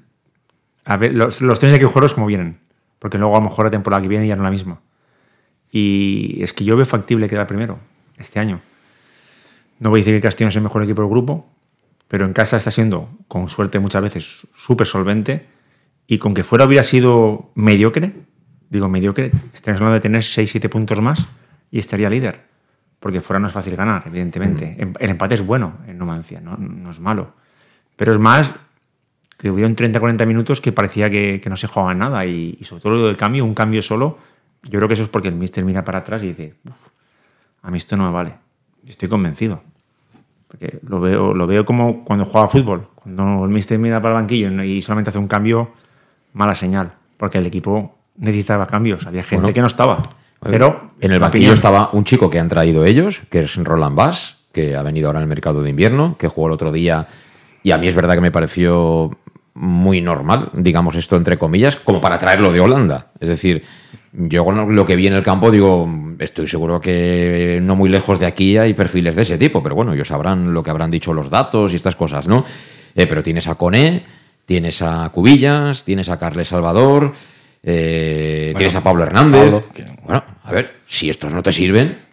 A 0.84 0.96
ver, 0.96 1.12
los, 1.12 1.40
los 1.40 1.58
trenes 1.58 1.74
hay 1.74 1.80
que 1.80 1.86
jugarlos 1.86 2.14
como 2.14 2.26
vienen, 2.26 2.58
porque 3.06 3.18
luego 3.18 3.36
a 3.36 3.38
lo 3.38 3.44
mejor 3.44 3.66
la 3.66 3.70
temporada 3.70 4.02
que 4.02 4.08
viene 4.08 4.26
ya 4.26 4.34
no 4.34 4.42
es 4.42 4.46
la 4.46 4.50
misma. 4.50 4.80
Y 5.70 6.42
es 6.42 6.52
que 6.52 6.64
yo 6.64 6.76
veo 6.76 6.84
factible 6.84 7.28
quedar 7.28 7.46
primero 7.46 7.78
este 8.18 8.40
año. 8.40 8.60
No 9.78 9.90
voy 9.90 10.00
a 10.00 10.02
decir 10.02 10.12
que 10.16 10.22
Castellón 10.22 10.48
es 10.48 10.56
el 10.56 10.62
mejor 10.62 10.82
equipo 10.82 11.02
del 11.02 11.10
grupo, 11.12 11.48
pero 12.08 12.26
en 12.26 12.32
casa 12.32 12.56
está 12.56 12.72
siendo, 12.72 13.08
con 13.28 13.46
suerte 13.46 13.78
muchas 13.78 14.02
veces, 14.02 14.48
súper 14.56 14.88
solvente. 14.88 15.46
Y 16.08 16.18
con 16.18 16.34
que 16.34 16.42
fuera 16.42 16.64
hubiera 16.64 16.82
sido 16.82 17.52
mediocre, 17.54 18.12
digo 18.70 18.88
mediocre, 18.88 19.30
estaríamos 19.54 19.82
hablando 19.82 19.94
de 19.94 20.00
tener 20.00 20.22
6-7 20.22 20.68
puntos 20.68 21.00
más 21.00 21.28
y 21.70 21.78
estaría 21.78 22.10
líder. 22.10 22.40
Porque 22.98 23.20
fuera 23.20 23.38
no 23.38 23.46
es 23.46 23.52
fácil 23.52 23.76
ganar, 23.76 24.02
evidentemente. 24.06 24.74
Em, 24.78 24.94
el 24.98 25.10
empate 25.10 25.36
es 25.36 25.46
bueno 25.46 25.74
en 25.86 25.96
Numancia, 25.96 26.40
no, 26.40 26.56
no 26.56 26.90
es 26.90 26.98
malo. 26.98 27.34
Pero 27.94 28.10
es 28.10 28.18
más 28.18 28.52
que 29.36 29.50
hubo 29.50 29.58
30-40 29.58 30.26
minutos 30.26 30.60
que 30.60 30.72
parecía 30.72 31.10
que, 31.10 31.40
que, 31.42 31.50
no 31.50 31.56
se 31.56 31.66
jugaba 31.66 31.94
nada. 31.94 32.24
Y, 32.24 32.56
y 32.60 32.64
sobre 32.64 32.82
todo 32.82 32.92
lo 32.94 33.06
del 33.06 33.16
cambio, 33.16 33.44
un 33.44 33.54
cambio 33.54 33.82
solo 33.82 34.18
yo 34.68 34.78
creo 34.78 34.88
que 34.88 34.94
eso 34.94 35.02
es 35.02 35.08
porque 35.08 35.28
el 35.28 35.34
mister 35.34 35.64
mira 35.64 35.84
para 35.84 35.98
atrás 35.98 36.22
y 36.22 36.28
dice, 36.28 36.54
a 37.62 37.70
mí 37.70 37.78
esto 37.78 37.96
no 37.96 38.06
me 38.06 38.12
vale. 38.12 38.34
estoy 38.86 39.08
convencido. 39.08 39.62
Porque 40.48 40.78
lo 40.86 41.00
veo, 41.00 41.34
lo 41.34 41.46
veo 41.46 41.64
como 41.64 42.04
cuando 42.04 42.24
juega 42.24 42.48
fútbol. 42.48 42.88
Cuando 42.94 43.44
el 43.44 43.50
mister 43.50 43.78
mira 43.78 44.00
para 44.00 44.14
el 44.14 44.22
banquillo 44.22 44.62
y 44.62 44.82
solamente 44.82 45.10
hace 45.10 45.18
un 45.18 45.28
cambio, 45.28 45.72
mala 46.32 46.54
señal. 46.54 46.92
Porque 47.16 47.38
el 47.38 47.46
equipo 47.46 47.96
necesitaba 48.16 48.66
cambios. 48.66 49.06
Había 49.06 49.22
gente 49.22 49.52
que 49.52 49.60
no 49.60 49.66
estaba. 49.66 50.02
Pero 50.40 50.92
en 51.00 51.12
el 51.12 51.18
banquillo 51.18 51.52
estaba 51.52 51.90
un 51.92 52.04
chico 52.04 52.30
que 52.30 52.38
han 52.38 52.48
traído 52.48 52.84
ellos, 52.84 53.22
que 53.30 53.40
es 53.40 53.56
Roland 53.56 53.96
Bass, 53.96 54.38
que 54.52 54.76
ha 54.76 54.82
venido 54.82 55.08
ahora 55.08 55.18
en 55.18 55.24
el 55.24 55.28
mercado 55.28 55.62
de 55.62 55.70
invierno, 55.70 56.16
que 56.18 56.28
jugó 56.28 56.48
el 56.48 56.52
otro 56.52 56.72
día. 56.72 57.06
Y 57.62 57.72
a 57.72 57.78
mí 57.78 57.86
es 57.86 57.94
verdad 57.94 58.14
que 58.14 58.20
me 58.20 58.30
pareció 58.30 59.10
muy 59.56 60.02
normal, 60.02 60.50
digamos 60.52 60.96
esto 60.96 61.16
entre 61.16 61.38
comillas, 61.38 61.76
como 61.76 62.00
para 62.00 62.18
traerlo 62.18 62.52
de 62.52 62.60
Holanda. 62.60 63.08
Es 63.18 63.28
decir, 63.28 63.64
yo 64.12 64.44
con 64.44 64.74
lo 64.74 64.84
que 64.84 64.96
vi 64.96 65.06
en 65.06 65.14
el 65.14 65.22
campo 65.22 65.50
digo, 65.50 65.88
estoy 66.18 66.46
seguro 66.46 66.80
que 66.80 67.58
no 67.62 67.74
muy 67.74 67.88
lejos 67.88 68.18
de 68.18 68.26
aquí 68.26 68.58
hay 68.58 68.74
perfiles 68.74 69.16
de 69.16 69.22
ese 69.22 69.38
tipo, 69.38 69.62
pero 69.62 69.74
bueno, 69.74 69.94
ellos 69.94 70.08
sabrán 70.08 70.52
lo 70.52 70.62
que 70.62 70.70
habrán 70.70 70.90
dicho 70.90 71.14
los 71.14 71.30
datos 71.30 71.72
y 71.72 71.76
estas 71.76 71.96
cosas, 71.96 72.28
¿no? 72.28 72.44
Eh, 72.94 73.06
pero 73.06 73.22
tienes 73.22 73.48
a 73.48 73.54
Coné, 73.54 74.04
tienes 74.44 74.82
a 74.82 75.08
Cubillas, 75.10 75.84
tienes 75.84 76.10
a 76.10 76.18
Carles 76.18 76.48
Salvador, 76.48 77.12
eh, 77.62 78.52
tienes 78.56 78.74
a 78.74 78.82
Pablo 78.82 79.04
Hernández. 79.04 79.54
Bueno, 80.04 80.22
a 80.44 80.52
ver, 80.52 80.74
si 80.86 81.08
estos 81.08 81.32
no 81.32 81.42
te 81.42 81.52
sirven, 81.52 82.05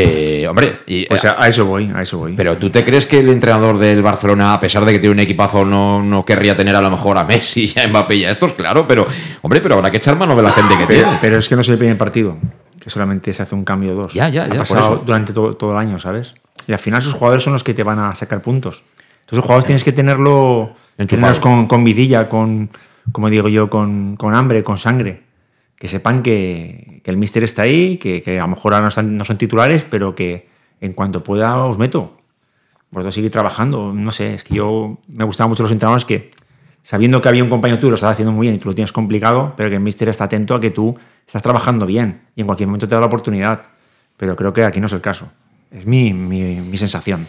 eh, 0.00 0.46
hombre, 0.46 0.80
y, 0.86 1.06
pues 1.06 1.24
a, 1.24 1.48
eso 1.48 1.66
voy, 1.66 1.90
a 1.92 2.02
eso 2.02 2.18
voy. 2.18 2.34
Pero 2.34 2.56
¿tú 2.56 2.70
te 2.70 2.84
crees 2.84 3.06
que 3.06 3.18
el 3.18 3.28
entrenador 3.30 3.78
del 3.78 4.00
Barcelona, 4.00 4.54
a 4.54 4.60
pesar 4.60 4.84
de 4.84 4.92
que 4.92 5.00
tiene 5.00 5.14
un 5.14 5.18
equipazo, 5.18 5.64
no, 5.64 6.02
no 6.02 6.24
querría 6.24 6.56
tener 6.56 6.76
a 6.76 6.80
lo 6.80 6.90
mejor 6.90 7.18
a 7.18 7.24
Messi 7.24 7.72
y 7.74 7.80
a 7.80 7.88
Mbappé 7.88 8.14
y 8.14 8.24
a 8.24 8.30
estos? 8.30 8.52
Claro, 8.52 8.86
pero 8.86 9.06
hombre, 9.42 9.60
pero 9.60 9.74
habrá 9.74 9.90
que 9.90 9.96
echar 9.96 10.16
mano 10.16 10.36
de 10.36 10.42
la 10.42 10.50
gente 10.50 10.76
que 10.78 10.86
tiene. 10.86 11.18
Pero 11.20 11.38
es 11.38 11.48
que 11.48 11.56
no 11.56 11.62
es 11.62 11.68
el 11.68 11.78
primer 11.78 11.98
partido, 11.98 12.36
que 12.78 12.90
solamente 12.90 13.32
se 13.32 13.42
hace 13.42 13.54
un 13.54 13.64
cambio 13.64 13.94
dos. 13.94 14.14
Ya, 14.14 14.28
ya, 14.28 14.46
ya. 14.46 14.54
Ha 14.54 14.58
pasado 14.58 15.02
durante 15.04 15.32
todo, 15.32 15.56
todo, 15.56 15.72
el 15.72 15.78
año, 15.78 15.98
¿sabes? 15.98 16.32
Y 16.66 16.72
al 16.72 16.78
final 16.78 17.00
esos 17.00 17.14
jugadores 17.14 17.42
son 17.42 17.54
los 17.54 17.64
que 17.64 17.74
te 17.74 17.82
van 17.82 17.98
a 17.98 18.14
sacar 18.14 18.40
puntos. 18.40 18.84
Entonces, 19.20 19.38
los 19.38 19.44
jugadores 19.44 19.66
tienes 19.66 19.84
que 19.84 19.92
tenerlo 19.92 20.76
tenerlos 20.96 21.40
con, 21.40 21.66
con 21.66 21.82
vidilla, 21.82 22.28
con, 22.28 22.70
como 23.10 23.30
digo 23.30 23.48
yo, 23.48 23.68
con, 23.68 24.16
con 24.16 24.34
hambre, 24.34 24.62
con 24.62 24.78
sangre 24.78 25.27
que 25.78 25.88
sepan 25.88 26.22
que, 26.22 27.00
el 27.04 27.16
míster 27.16 27.44
está 27.44 27.62
ahí, 27.62 27.96
que, 27.96 28.20
que, 28.20 28.38
a 28.38 28.42
lo 28.42 28.48
mejor 28.48 28.74
ahora 28.74 28.90
no, 29.02 29.24
son 29.24 29.38
titulares, 29.38 29.84
pero 29.84 30.14
que 30.14 30.48
en 30.80 30.92
cuanto 30.92 31.24
pueda 31.24 31.64
os 31.64 31.78
meto. 31.78 32.18
Vosotros 32.90 33.14
seguir 33.14 33.30
trabajando. 33.30 33.92
No 33.92 34.10
sé, 34.10 34.34
es 34.34 34.44
que 34.44 34.54
yo 34.54 34.98
me 35.08 35.24
gustaban 35.24 35.50
mucho 35.50 35.62
los 35.62 35.72
entrenadores 35.72 36.04
que, 36.04 36.30
sabiendo 36.82 37.20
que 37.20 37.28
había 37.28 37.44
un 37.44 37.50
compañero 37.50 37.78
tuyo, 37.78 37.90
lo 37.90 37.94
estaba 37.94 38.12
haciendo 38.12 38.32
muy 38.32 38.46
bien 38.46 38.56
y 38.56 38.58
tú 38.58 38.68
lo 38.68 38.74
tienes 38.74 38.92
complicado, 38.92 39.54
pero 39.56 39.68
que 39.68 39.76
el 39.76 39.82
míster 39.82 40.08
está 40.08 40.24
atento 40.24 40.54
a 40.54 40.60
que 40.60 40.70
tú 40.70 40.98
estás 41.26 41.42
trabajando 41.42 41.86
bien 41.86 42.22
y 42.34 42.40
en 42.42 42.46
cualquier 42.46 42.66
momento 42.66 42.88
te 42.88 42.94
da 42.94 43.00
la 43.00 43.06
oportunidad. 43.06 43.62
Pero 44.16 44.36
creo 44.36 44.52
que 44.52 44.64
aquí 44.64 44.80
no 44.80 44.86
es 44.86 44.92
el 44.92 45.00
caso. 45.00 45.30
Es 45.70 45.86
mi, 45.86 46.12
mi, 46.12 46.60
mi 46.60 46.76
sensación. 46.76 47.24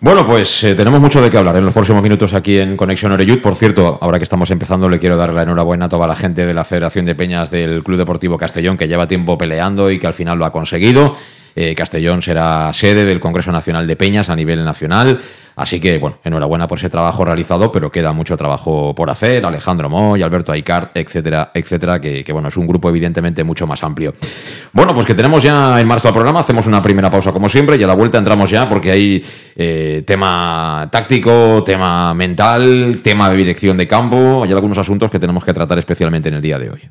Bueno, 0.00 0.26
pues 0.26 0.62
eh, 0.64 0.74
tenemos 0.74 1.00
mucho 1.00 1.22
de 1.22 1.30
qué 1.30 1.38
hablar 1.38 1.56
en 1.56 1.64
los 1.64 1.72
próximos 1.72 2.02
minutos 2.02 2.34
aquí 2.34 2.58
en 2.58 2.76
Conexión 2.76 3.12
Oreyud. 3.12 3.40
Por 3.40 3.54
cierto, 3.54 3.98
ahora 4.02 4.18
que 4.18 4.24
estamos 4.24 4.50
empezando, 4.50 4.88
le 4.88 4.98
quiero 4.98 5.16
dar 5.16 5.32
la 5.32 5.42
enhorabuena 5.42 5.86
a 5.86 5.88
toda 5.88 6.06
la 6.06 6.14
gente 6.14 6.44
de 6.44 6.52
la 6.52 6.64
Federación 6.64 7.06
de 7.06 7.14
Peñas 7.14 7.50
del 7.50 7.82
Club 7.82 7.96
Deportivo 7.96 8.36
Castellón, 8.36 8.76
que 8.76 8.86
lleva 8.86 9.06
tiempo 9.06 9.38
peleando 9.38 9.90
y 9.90 9.98
que 9.98 10.06
al 10.06 10.14
final 10.14 10.38
lo 10.38 10.44
ha 10.44 10.52
conseguido. 10.52 11.16
Eh, 11.56 11.74
Castellón 11.74 12.22
será 12.22 12.72
sede 12.72 13.04
del 13.04 13.20
Congreso 13.20 13.52
Nacional 13.52 13.86
de 13.86 13.96
Peñas 13.96 14.28
a 14.28 14.36
nivel 14.36 14.64
nacional. 14.64 15.20
Así 15.56 15.78
que, 15.78 15.98
bueno, 15.98 16.18
enhorabuena 16.24 16.66
por 16.66 16.78
ese 16.78 16.88
trabajo 16.88 17.24
realizado, 17.24 17.70
pero 17.70 17.90
queda 17.92 18.12
mucho 18.12 18.36
trabajo 18.36 18.92
por 18.94 19.08
hacer. 19.08 19.44
Alejandro 19.46 19.88
Moy, 19.88 20.20
Alberto 20.22 20.50
Aicart, 20.50 20.96
etcétera, 20.96 21.52
etcétera, 21.54 22.00
que, 22.00 22.24
bueno, 22.32 22.48
es 22.48 22.56
un 22.56 22.66
grupo 22.66 22.88
evidentemente 22.88 23.44
mucho 23.44 23.66
más 23.66 23.82
amplio. 23.84 24.14
Bueno, 24.72 24.94
pues 24.94 25.06
que 25.06 25.14
tenemos 25.14 25.42
ya 25.42 25.80
en 25.80 25.86
marcha 25.86 26.08
el 26.08 26.14
programa, 26.14 26.40
hacemos 26.40 26.66
una 26.66 26.82
primera 26.82 27.08
pausa 27.08 27.30
como 27.32 27.48
siempre 27.48 27.76
y 27.76 27.82
a 27.84 27.86
la 27.86 27.94
vuelta 27.94 28.18
entramos 28.18 28.50
ya 28.50 28.68
porque 28.68 28.90
hay 28.90 29.24
eh, 29.54 30.02
tema 30.04 30.88
táctico, 30.90 31.62
tema 31.64 32.12
mental, 32.14 32.98
tema 33.02 33.30
de 33.30 33.36
dirección 33.36 33.76
de 33.76 33.86
campo, 33.86 34.42
hay 34.42 34.50
algunos 34.50 34.78
asuntos 34.78 35.10
que 35.10 35.20
tenemos 35.20 35.44
que 35.44 35.54
tratar 35.54 35.78
especialmente 35.78 36.28
en 36.28 36.34
el 36.34 36.42
día 36.42 36.58
de 36.58 36.70
hoy. 36.70 36.90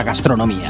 gastronomía. 0.03 0.69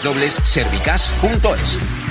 www.servicas.es. 0.03 2.10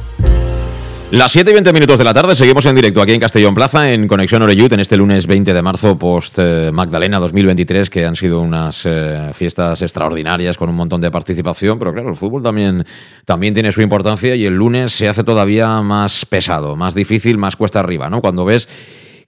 Las 1.11 1.33
7 1.33 1.51
y 1.51 1.53
20 1.53 1.73
minutos 1.73 1.97
de 1.97 2.05
la 2.05 2.13
tarde 2.13 2.37
seguimos 2.37 2.65
en 2.65 2.73
directo 2.73 3.01
aquí 3.01 3.11
en 3.11 3.19
Castellón 3.19 3.53
Plaza 3.53 3.91
en 3.91 4.07
Conexión 4.07 4.43
Oreyut 4.43 4.71
en 4.71 4.79
este 4.79 4.95
lunes 4.95 5.27
20 5.27 5.53
de 5.53 5.61
marzo 5.61 5.99
post 5.99 6.39
eh, 6.39 6.71
Magdalena 6.71 7.19
2023 7.19 7.89
que 7.89 8.05
han 8.05 8.15
sido 8.15 8.39
unas 8.39 8.85
eh, 8.85 9.31
fiestas 9.33 9.81
extraordinarias 9.81 10.57
con 10.57 10.69
un 10.69 10.75
montón 10.77 11.01
de 11.01 11.11
participación, 11.11 11.77
pero 11.77 11.91
claro, 11.91 12.11
el 12.11 12.15
fútbol 12.15 12.41
también, 12.41 12.85
también 13.25 13.53
tiene 13.53 13.73
su 13.73 13.81
importancia 13.81 14.35
y 14.35 14.45
el 14.45 14.55
lunes 14.55 14.93
se 14.93 15.09
hace 15.09 15.25
todavía 15.25 15.81
más 15.81 16.25
pesado, 16.25 16.77
más 16.77 16.95
difícil, 16.95 17.37
más 17.37 17.57
cuesta 17.57 17.81
arriba, 17.81 18.09
¿no? 18.09 18.21
Cuando 18.21 18.45
ves 18.45 18.69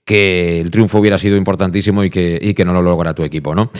que 0.04 0.60
el 0.60 0.70
triunfo 0.70 0.98
hubiera 0.98 1.18
sido 1.18 1.36
importantísimo 1.36 2.04
y 2.04 2.10
que, 2.10 2.38
y 2.40 2.54
que 2.54 2.64
no 2.64 2.72
lo 2.72 2.82
logra 2.82 3.14
tu 3.14 3.22
equipo, 3.22 3.54
¿no? 3.54 3.70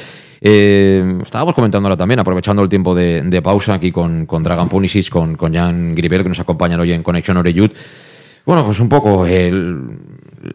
Eh, 0.40 1.18
estábamos 1.22 1.54
comentándolo 1.54 1.96
también, 1.96 2.20
aprovechando 2.20 2.62
el 2.62 2.68
tiempo 2.68 2.94
de, 2.94 3.40
pausa 3.42 3.74
aquí 3.74 3.90
con, 3.92 4.26
con 4.26 4.42
Dragon 4.42 4.68
Punisic, 4.68 5.08
con, 5.08 5.36
con 5.36 5.54
Jan 5.54 5.94
Gribel, 5.94 6.22
que 6.22 6.28
nos 6.28 6.40
acompañan 6.40 6.80
hoy 6.80 6.92
en 6.92 7.02
Conexión 7.02 7.36
Oreyud. 7.36 7.70
Bueno, 8.44 8.64
pues 8.64 8.78
un 8.80 8.90
poco 8.90 9.24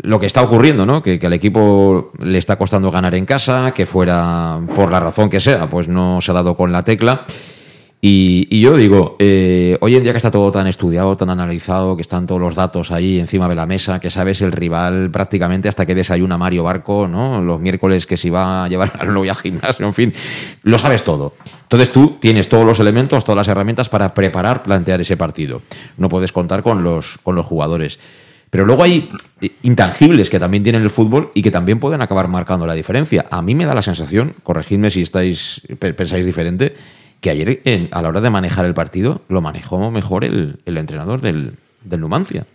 lo 0.03 0.19
que 0.19 0.25
está 0.27 0.43
ocurriendo, 0.43 0.85
¿no? 0.85 1.01
Que, 1.01 1.19
que, 1.19 1.25
al 1.25 1.33
equipo 1.33 2.11
le 2.19 2.37
está 2.37 2.55
costando 2.55 2.91
ganar 2.91 3.15
en 3.15 3.25
casa, 3.25 3.73
que 3.73 3.87
fuera 3.87 4.59
por 4.75 4.91
la 4.91 4.99
razón 4.99 5.27
que 5.27 5.39
sea, 5.39 5.67
pues 5.67 5.87
no 5.87 6.21
se 6.21 6.29
ha 6.29 6.35
dado 6.35 6.55
con 6.55 6.71
la 6.71 6.83
tecla. 6.83 7.25
Y, 8.01 8.61
yo 8.61 8.77
digo, 8.77 9.17
eh, 9.19 9.77
hoy 9.81 9.97
en 9.97 10.03
día 10.03 10.13
que 10.13 10.17
está 10.17 10.31
todo 10.31 10.49
tan 10.51 10.67
estudiado, 10.67 11.17
tan 11.17 11.29
analizado, 11.29 11.97
que 11.97 12.01
están 12.01 12.27
todos 12.27 12.39
los 12.39 12.55
datos 12.55 12.91
ahí 12.91 13.19
encima 13.19 13.49
de 13.49 13.55
la 13.55 13.65
mesa, 13.65 13.99
que 13.99 14.09
sabes 14.09 14.41
el 14.41 14.53
rival 14.53 15.09
prácticamente 15.11 15.67
hasta 15.67 15.85
que 15.85 15.93
desayuna 15.93 16.37
Mario 16.37 16.63
Barco, 16.63 17.09
¿no? 17.09 17.41
Los 17.41 17.59
miércoles 17.59 18.07
que 18.07 18.15
si 18.15 18.29
va 18.29 18.63
a 18.63 18.69
llevar 18.69 18.93
al 18.99 19.13
novio 19.13 19.31
al 19.31 19.37
gimnasio, 19.37 19.85
en 19.85 19.93
fin, 19.93 20.13
lo 20.63 20.77
sabes 20.77 21.03
todo. 21.03 21.33
Entonces 21.63 21.91
tú 21.91 22.17
tienes 22.21 22.47
todos 22.47 22.65
los 22.65 22.79
elementos, 22.79 23.25
todas 23.25 23.35
las 23.35 23.47
herramientas 23.49 23.89
para 23.89 24.13
preparar, 24.13 24.63
plantear 24.63 25.01
ese 25.01 25.17
partido. 25.17 25.61
No 25.97 26.07
puedes 26.07 26.31
contar 26.31 26.63
con 26.63 26.83
los, 26.83 27.17
con 27.21 27.35
los 27.35 27.45
jugadores. 27.45 27.99
Pero 28.49 28.65
luego 28.65 28.83
hay 28.83 29.09
intangibles 29.61 30.29
que 30.29 30.39
también 30.39 30.63
tienen 30.63 30.81
el 30.81 30.89
fútbol 30.89 31.31
y 31.35 31.41
que 31.41 31.51
también 31.51 31.79
pueden 31.79 32.01
acabar 32.01 32.29
marcando 32.29 32.65
la 32.65 32.73
diferencia. 32.73 33.25
A 33.29 33.41
mí 33.41 33.53
me 33.55 33.65
da 33.65 33.75
la 33.75 33.81
sensación, 33.81 34.33
corregidme 34.41 34.89
si 34.89 35.01
estáis 35.01 35.61
pensáis 35.77 36.25
diferente, 36.25 36.75
que 37.21 37.29
ayer 37.29 37.89
a 37.91 38.01
la 38.01 38.09
hora 38.09 38.21
de 38.21 38.29
manejar 38.29 38.65
el 38.65 38.73
partido 38.73 39.21
lo 39.27 39.41
manejó 39.41 39.91
mejor 39.91 40.23
el, 40.23 40.59
entrenador 40.65 41.21
del, 41.21 41.53
Numancia. 41.83 42.45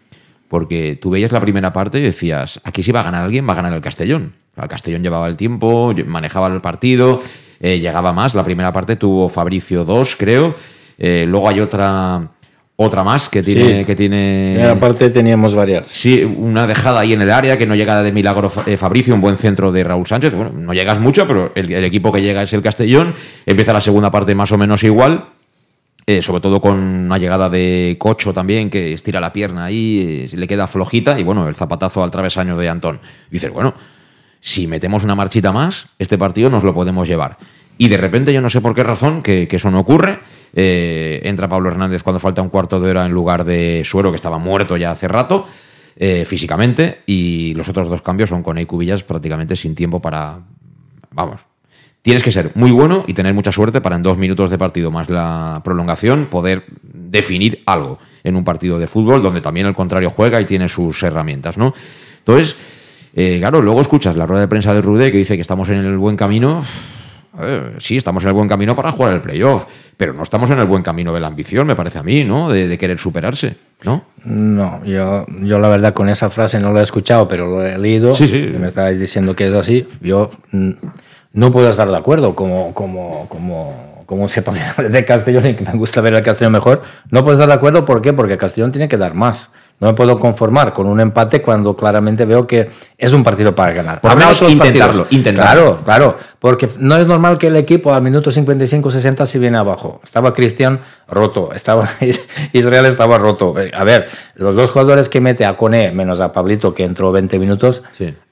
Porque 0.49 0.97
tú 1.01 1.11
veías 1.11 1.33
la 1.33 1.41
primera 1.41 1.73
parte 1.73 1.99
y 1.99 2.03
decías, 2.03 2.61
aquí 2.65 2.83
si 2.83 2.93
va 2.93 3.01
a 3.01 3.05
ganar 3.05 3.25
alguien, 3.25 3.49
va 3.49 3.53
a 3.53 3.57
ganar 3.57 3.73
el 3.73 3.81
Castellón. 3.81 4.35
El 4.57 4.69
Castellón 4.69 5.03
llevaba 5.03 5.27
el 5.27 5.37
tiempo, 5.37 5.93
manejaba 6.07 6.47
el 6.49 6.61
partido, 6.61 7.21
eh, 7.61 7.81
llegaba 7.81 8.13
más. 8.13 8.35
La 8.35 8.45
primera 8.45 8.73
parte 8.73 8.97
tuvo 8.97 9.29
Fabricio 9.29 9.85
2, 9.85 10.17
creo. 10.17 10.55
Eh, 10.99 11.25
luego 11.27 11.49
hay 11.49 11.61
otra 11.61 12.31
otra 12.77 13.05
más 13.05 13.29
que 13.29 13.43
tiene. 13.43 13.85
Que 13.85 13.95
tiene 13.95 14.65
aparte 14.69 15.11
teníamos 15.11 15.55
varias. 15.55 15.87
Sí, 15.91 16.25
una 16.25 16.67
dejada 16.67 17.01
ahí 17.01 17.13
en 17.13 17.23
el 17.23 17.31
área 17.31 17.57
que 17.57 17.67
no 17.67 17.77
llega 17.77 18.03
de 18.03 18.11
milagro 18.11 18.51
eh, 18.67 18.77
Fabricio, 18.77 19.15
un 19.15 19.21
buen 19.21 19.37
centro 19.37 19.71
de 19.71 19.85
Raúl 19.85 20.07
Sánchez. 20.07 20.35
Bueno, 20.35 20.51
no 20.53 20.75
llegas 20.75 20.99
mucho, 20.99 21.27
pero 21.27 21.53
el, 21.55 21.73
equipo 21.85 22.13
que 22.13 22.21
llega 22.21 22.43
es 22.43 22.53
el 22.53 22.63
Castellón. 22.63 23.15
Empieza 23.47 23.73
la 23.73 23.81
segunda 23.81 24.11
parte 24.11 24.35
más 24.35 24.51
o 24.53 24.59
menos 24.59 24.83
igual. 24.83 25.27
Eh, 26.07 26.21
sobre 26.21 26.43
todo 26.43 26.61
con 26.61 26.77
una 26.77 27.17
llegada 27.17 27.49
de 27.49 27.97
Cocho 27.99 28.35
también, 28.35 28.69
que 28.69 28.93
estira 28.93 29.21
la 29.21 29.33
pierna 29.33 29.65
ahí, 29.65 30.29
eh, 30.31 30.37
le 30.37 30.47
queda 30.49 30.67
flojita. 30.67 31.19
Y 31.19 31.23
bueno, 31.23 31.49
el 31.49 31.55
zapatazo 31.55 32.03
al 32.03 32.11
travesaño 32.11 32.57
de 32.57 32.69
Antón. 32.69 33.01
dices, 33.31 33.51
bueno, 33.51 33.75
si 34.41 34.67
metemos 34.67 35.05
una 35.05 35.15
marchita 35.15 35.53
más, 35.53 35.87
este 35.99 36.19
partido 36.19 36.51
nos 36.51 36.65
lo 36.65 36.75
podemos 36.75 37.09
llevar. 37.09 37.39
Y 37.79 37.89
de 37.89 37.97
repente, 37.97 38.33
yo 38.33 38.41
no 38.41 38.51
sé 38.51 38.61
por 38.61 38.75
qué 38.75 38.83
razón, 38.83 39.23
que, 39.23 39.49
que 39.49 39.57
eso 39.57 39.71
no 39.71 39.81
ocurre. 39.81 40.19
Eh, 40.55 41.21
entra 41.25 41.49
Pablo 41.49 41.69
Hernández 41.69 42.03
cuando 42.03 42.21
falta 42.21 42.41
un 42.41 42.49
cuarto 42.49 42.81
de 42.81 42.91
hora 42.91 43.05
en 43.05 43.13
lugar 43.13 43.45
de 43.45 43.83
Suero, 43.85 44.11
que 44.11 44.17
estaba 44.17 44.39
muerto 44.39 44.77
ya 44.77 44.93
hace 44.93 45.09
rato. 45.09 45.47
Eh, 45.97 46.25
físicamente 46.25 47.03
y 47.07 47.55
los 47.55 47.69
otros 47.69 47.89
dos 47.89 48.03
cambios 48.03 48.29
son 48.29 48.43
con 48.43 48.63
Cubillas 48.65 49.05
prácticamente 49.05 49.55
sin 49.55 49.77
tiempo 49.77 50.01
para 50.01 50.41
vamos 51.13 51.43
tienes 52.03 52.25
que 52.25 52.33
ser 52.33 52.51
muy 52.57 52.73
bueno 52.73 53.05
y 53.07 53.15
tener 53.15 53.33
mucha 53.33 53.53
suerte 53.53 53.81
para 53.81 53.95
en 53.95 54.03
dos 54.03 54.19
minutos 54.19 54.51
de 54.51 54.59
partido 54.59 54.91
más 54.91 55.09
la 55.09 55.61
prolongación 55.63 56.27
poder 56.27 56.65
definir 56.83 57.63
algo 57.65 58.01
en 58.25 58.35
un 58.35 58.43
partido 58.43 58.81
de 58.81 58.89
fútbol 58.89 59.23
donde 59.23 59.41
también 59.41 59.69
el 59.69 59.75
contrario 59.75 60.11
juega 60.11 60.41
y 60.41 60.47
tiene 60.47 60.69
sus 60.69 61.01
herramientas 61.05 61.57
no 61.59 61.73
entonces 62.19 62.57
eh, 63.15 63.39
claro 63.39 63.63
luego 63.63 63.81
escuchas 63.81 64.17
la 64.17 64.27
rueda 64.27 64.41
de 64.41 64.49
prensa 64.49 64.75
de 64.75 64.83
Rude 64.83 65.13
que 65.13 65.19
dice 65.19 65.37
que 65.37 65.43
estamos 65.43 65.69
en 65.69 65.77
el 65.77 65.97
buen 65.97 66.17
camino 66.17 66.65
sí, 67.79 67.97
estamos 67.97 68.23
en 68.23 68.29
el 68.29 68.35
buen 68.35 68.49
camino 68.49 68.77
para 68.77 68.93
jugar 68.93 69.15
el 69.15 69.21
playoff, 69.21 69.65
pero 69.97 70.13
no 70.13 70.23
estamos 70.23 70.51
en 70.51 70.59
el 70.59 70.67
buen 70.67 70.83
camino 70.83 71.13
de 71.13 71.21
la 71.21 71.29
ambición, 71.29 71.67
me 71.67 71.77
parece 71.77 71.99
a 71.99 72.03
mí, 72.03 72.25
¿no? 72.25 72.51
De, 72.51 72.77
querer 72.79 72.99
superarse, 72.99 73.57
¿no? 73.83 74.05
No, 74.25 74.85
yo, 74.85 75.27
yo 75.43 75.59
la 75.59 75.69
verdad 75.69 75.95
con 75.95 76.09
esa 76.09 76.31
frase 76.31 76.61
no 76.61 76.73
lo 76.73 76.81
he 76.81 76.83
escuchado, 76.83 77.29
pero 77.29 77.47
lo 77.47 77.65
he 77.65 77.79
leído. 77.79 78.15
Sí, 78.15 78.27
sí. 78.27 78.53
me 78.59 78.69
estabais 78.69 78.99
diciendo 78.99 79.35
que 79.37 79.47
es 79.47 79.55
así. 79.55 79.87
Yo 80.01 80.31
no 81.33 81.51
puedo 81.53 81.69
estar 81.69 81.89
de 81.89 81.97
acuerdo 81.97 82.35
como, 82.35 82.73
como, 82.75 83.29
como, 83.29 84.05
como 84.07 84.29
sepa 84.29 84.53
de 84.89 85.05
Castellón 85.05 85.47
y 85.47 85.55
que 85.55 85.65
me 85.65 85.73
gusta 85.73 86.01
ver 86.01 86.15
al 86.15 86.23
Castellón 86.23 86.53
mejor. 86.53 86.83
No 87.11 87.23
puedo 87.23 87.35
estar 87.35 87.49
de 87.49 87.55
acuerdo, 87.55 87.85
¿por 87.85 88.01
qué? 88.01 88.13
Porque 88.13 88.37
Castellón 88.37 88.73
tiene 88.73 88.89
que 88.89 88.97
dar 88.97 89.15
más. 89.15 89.51
No 89.81 89.89
me 89.89 89.95
puedo 89.95 90.19
conformar 90.19 90.73
con 90.73 90.87
un 90.87 91.01
empate 91.01 91.43
cuando 91.43 91.75
claramente 91.77 92.25
veo 92.25 92.47
que 92.47 92.71
es 92.97 93.13
un 93.13 93.25
partido 93.25 93.55
para 93.55 93.73
ganar. 93.73 94.01
Por 94.01 94.13
Habrá 94.13 94.29
otros 94.29 94.51
intentarlo, 94.51 95.07
Claro, 95.35 95.79
claro, 95.85 96.17
porque 96.39 96.69
no 96.79 96.97
es 96.97 97.07
normal 97.07 97.39
que 97.39 97.49
el 97.49 97.57
equipo 97.57 97.93
al 97.93 98.01
minuto 98.01 98.31
55-60 98.31 99.27
se 99.27 99.39
viene 99.39 99.59
abajo. 99.59 100.01
Estaba 100.05 100.33
Cristian 100.33 100.81
roto, 101.09 101.51
estaba 101.53 101.89
Israel 102.53 102.87
estaba 102.87 103.19
roto. 103.19 103.59
Eh, 103.61 103.73
a 103.75 103.83
ver, 103.85 104.09
los 104.37 104.55
dos 104.55 104.71
jugadores 104.71 105.09
que 105.09 105.21
mete 105.21 105.45
a 105.45 105.57
Cone 105.57 105.91
menos 105.91 106.21
a 106.21 106.33
Pablito 106.33 106.73
que 106.73 106.85
entró 106.85 107.11
20 107.11 107.39
minutos, 107.41 107.83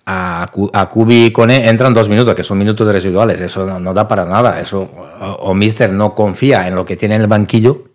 a, 0.07 0.49
a 0.73 0.89
Kubi 0.89 1.25
y 1.27 1.33
Cone 1.33 1.69
entran 1.69 1.93
dos 1.93 2.09
minutos, 2.09 2.35
que 2.37 2.45
son 2.45 2.57
minutos 2.57 2.87
residuales. 2.91 3.41
Eso 3.41 3.79
no, 3.81 3.93
da 3.93 4.07
para 4.07 4.25
nada. 4.25 4.61
Eso 4.61 4.89
o 5.41 5.55
Mister 5.55 5.93
no 5.93 6.15
confía 6.15 6.69
en 6.69 6.77
lo 6.77 6.85
que 6.85 6.97
tiene 6.97 7.17
en 7.17 7.23
el 7.23 7.27
banquillo 7.27 7.92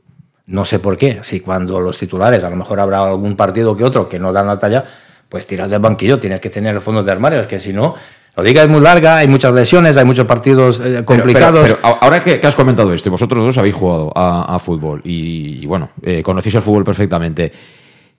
no 0.47 0.65
sé 0.65 0.79
por 0.79 0.97
qué. 0.97 1.19
Si 1.23 1.41
cuando 1.41 1.79
los 1.79 1.97
titulares, 1.97 2.43
a 2.43 2.49
lo 2.49 2.55
mejor 2.55 2.79
habrá 2.79 3.05
algún 3.05 3.36
partido 3.36 3.75
que 3.75 3.83
otro 3.83 4.10
que 4.10 4.17
no 4.17 4.33
dan 4.33 4.47
la 4.47 4.57
talla, 4.57 4.86
pues 5.29 5.45
tiras 5.45 5.69
del 5.69 5.79
banquillo, 5.79 6.19
tienes 6.19 6.39
que 6.39 6.49
tener 6.49 6.73
el 6.75 6.81
fondo 6.81 7.03
de 7.03 7.12
armario. 7.12 7.39
Es 7.39 7.47
que 7.47 7.60
si 7.60 7.73
no, 7.73 7.95
lo 8.36 8.43
diga 8.43 8.63
es 8.63 8.69
muy 8.69 8.79
larga, 8.79 9.17
hay 9.17 9.27
muchas 9.27 9.53
lesiones, 9.53 9.97
hay 9.97 10.05
muchos 10.05 10.25
partidos 10.25 10.79
eh, 10.83 11.03
complicados. 11.03 11.63
Pero, 11.63 11.79
ahora 12.01 12.23
que, 12.23 12.39
has 12.41 12.55
comentado 12.55 12.93
esto, 12.93 13.12
vosotros 13.12 13.43
dos 13.43 13.57
habéis 13.57 13.75
jugado 13.75 14.12
a, 14.15 14.57
fútbol 14.60 15.01
y, 15.03 15.65
bueno, 15.65 15.91
eh, 16.01 16.23
conocéis 16.23 16.55
el 16.55 16.62
fútbol 16.62 16.86
perfectamente. 16.86 17.51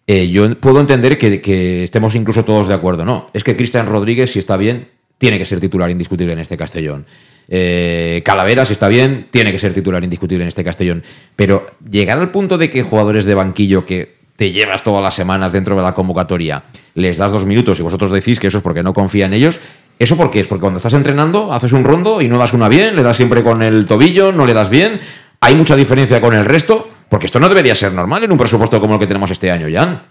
Eh, 0.06 0.28
yo 0.28 0.54
puedo 0.58 0.80
entender 0.80 1.16
que, 1.16 1.40
que, 1.40 1.84
estemos 1.84 2.14
incluso 2.14 2.44
todos 2.44 2.68
de 2.68 2.74
acuerdo. 2.74 3.04
No, 3.04 3.30
es 3.32 3.42
que 3.42 3.56
Cristian 3.56 3.86
Rodríguez, 3.86 4.32
si 4.32 4.38
está 4.38 4.56
bien, 4.56 4.88
tiene 5.16 5.38
que 5.38 5.46
ser 5.46 5.60
titular 5.60 5.90
indiscutible 5.90 6.34
en 6.34 6.38
este 6.40 6.56
Castellón. 6.58 7.06
Eh, 7.48 8.22
Calavera, 8.24 8.66
si 8.66 8.72
está 8.72 8.88
bien, 8.88 9.26
tiene 9.30 9.52
que 9.52 9.58
ser 9.58 9.72
titular 9.72 10.04
indiscutible 10.04 10.44
en 10.44 10.48
este 10.48 10.62
Castellón. 10.62 11.02
Pero 11.34 11.66
llegar 11.90 12.18
al 12.18 12.30
punto 12.30 12.58
de 12.58 12.70
que 12.70 12.82
jugadores 12.82 13.24
de 13.24 13.34
banquillo 13.34 13.86
que 13.86 14.18
te 14.36 14.52
llevas 14.52 14.84
todas 14.84 15.02
las 15.02 15.14
semanas 15.14 15.50
dentro 15.50 15.74
de 15.74 15.82
la 15.82 15.94
convocatoria, 15.94 16.62
les 16.94 17.18
das 17.18 17.32
dos 17.32 17.44
minutos 17.44 17.80
y 17.80 17.82
vosotros 17.82 18.12
decís 18.12 18.38
que 18.38 18.46
eso 18.46 18.58
es 18.58 18.62
porque 18.62 18.84
no 18.84 18.94
confía 18.94 19.26
en 19.26 19.32
ellos, 19.32 19.58
¿eso 19.98 20.16
por 20.16 20.30
qué 20.30 20.40
es? 20.40 20.46
Porque 20.46 20.60
cuando 20.60 20.76
estás 20.76 20.94
entrenando 20.94 21.52
haces 21.52 21.72
un 21.72 21.82
rondo 21.82 22.22
y 22.22 22.28
no 22.28 22.38
das 22.38 22.52
una 22.52 22.68
bien, 22.68 22.94
le 22.94 23.02
das 23.02 23.16
siempre 23.16 23.42
con 23.42 23.62
el 23.62 23.84
tobillo, 23.86 24.30
no 24.30 24.46
le 24.46 24.54
das 24.54 24.70
bien, 24.70 25.00
hay 25.40 25.56
mucha 25.56 25.74
diferencia 25.74 26.20
con 26.20 26.34
el 26.34 26.44
resto, 26.44 26.88
porque 27.08 27.26
esto 27.26 27.40
no 27.40 27.48
debería 27.48 27.74
ser 27.74 27.92
normal 27.92 28.22
en 28.22 28.30
un 28.30 28.38
presupuesto 28.38 28.80
como 28.80 28.94
el 28.94 29.00
que 29.00 29.08
tenemos 29.08 29.30
este 29.32 29.50
año, 29.50 29.66
Jan. 29.72 30.02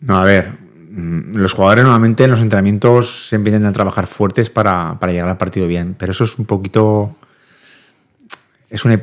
No, 0.00 0.16
a 0.16 0.24
ver, 0.24 0.52
los 0.92 1.52
jugadores 1.52 1.84
normalmente 1.84 2.24
en 2.24 2.30
los 2.32 2.40
entrenamientos 2.40 3.28
siempre 3.28 3.50
intentan 3.50 3.72
trabajar 3.72 4.06
fuertes 4.06 4.50
para, 4.50 4.98
llegar 5.06 5.28
al 5.28 5.36
partido 5.36 5.66
bien, 5.66 5.94
pero 5.96 6.12
eso 6.12 6.24
es 6.24 6.38
un 6.38 6.46
poquito. 6.46 7.14
Es 8.68 8.84
una, 8.84 8.98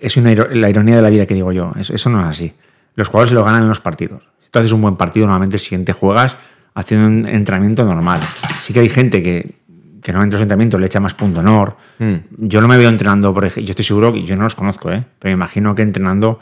es 0.00 0.16
una 0.16 0.34
la 0.34 0.70
ironía 0.70 0.96
de 0.96 1.02
la 1.02 1.10
vida 1.10 1.26
que 1.26 1.34
digo 1.34 1.50
yo. 1.52 1.72
Eso, 1.76 2.10
no 2.10 2.20
es 2.22 2.28
así. 2.28 2.52
Los 2.94 3.08
jugadores 3.08 3.30
se 3.30 3.34
lo 3.34 3.44
ganan 3.44 3.62
en 3.62 3.68
los 3.68 3.80
partidos. 3.80 4.22
Si 4.40 4.50
tú 4.50 4.58
haces 4.60 4.72
un 4.72 4.80
buen 4.80 4.96
partido, 4.96 5.26
normalmente 5.26 5.56
el 5.56 5.60
siguiente 5.60 5.92
juegas 5.92 6.36
haciendo 6.74 7.08
un 7.08 7.26
entrenamiento 7.26 7.84
normal. 7.84 8.20
Sí 8.62 8.72
que 8.72 8.80
hay 8.80 8.88
gente 8.88 9.22
que, 9.22 9.56
que 10.02 10.12
no 10.12 10.22
en 10.22 10.30
los 10.30 10.40
entrenamientos 10.40 10.78
le 10.78 10.86
echa 10.86 11.00
más 11.00 11.14
punto 11.14 11.40
honor. 11.40 11.76
Mm. 11.98 12.14
Yo 12.38 12.60
no 12.60 12.68
me 12.68 12.76
veo 12.76 12.88
entrenando, 12.88 13.34
por 13.34 13.44
ejemplo, 13.44 13.66
yo 13.66 13.70
estoy 13.70 13.84
seguro 13.84 14.12
que 14.12 14.22
yo 14.22 14.36
no 14.36 14.44
los 14.44 14.54
conozco, 14.54 14.92
¿eh? 14.92 15.04
pero 15.18 15.30
me 15.30 15.34
imagino 15.34 15.74
que 15.74 15.82
entrenando, 15.82 16.38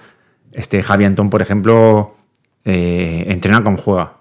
este 0.52 0.82
Javi 0.82 1.04
Antón, 1.04 1.30
por 1.30 1.40
ejemplo, 1.40 2.16
eh, 2.64 3.24
entrena 3.28 3.62
como 3.62 3.78
juega 3.78 4.16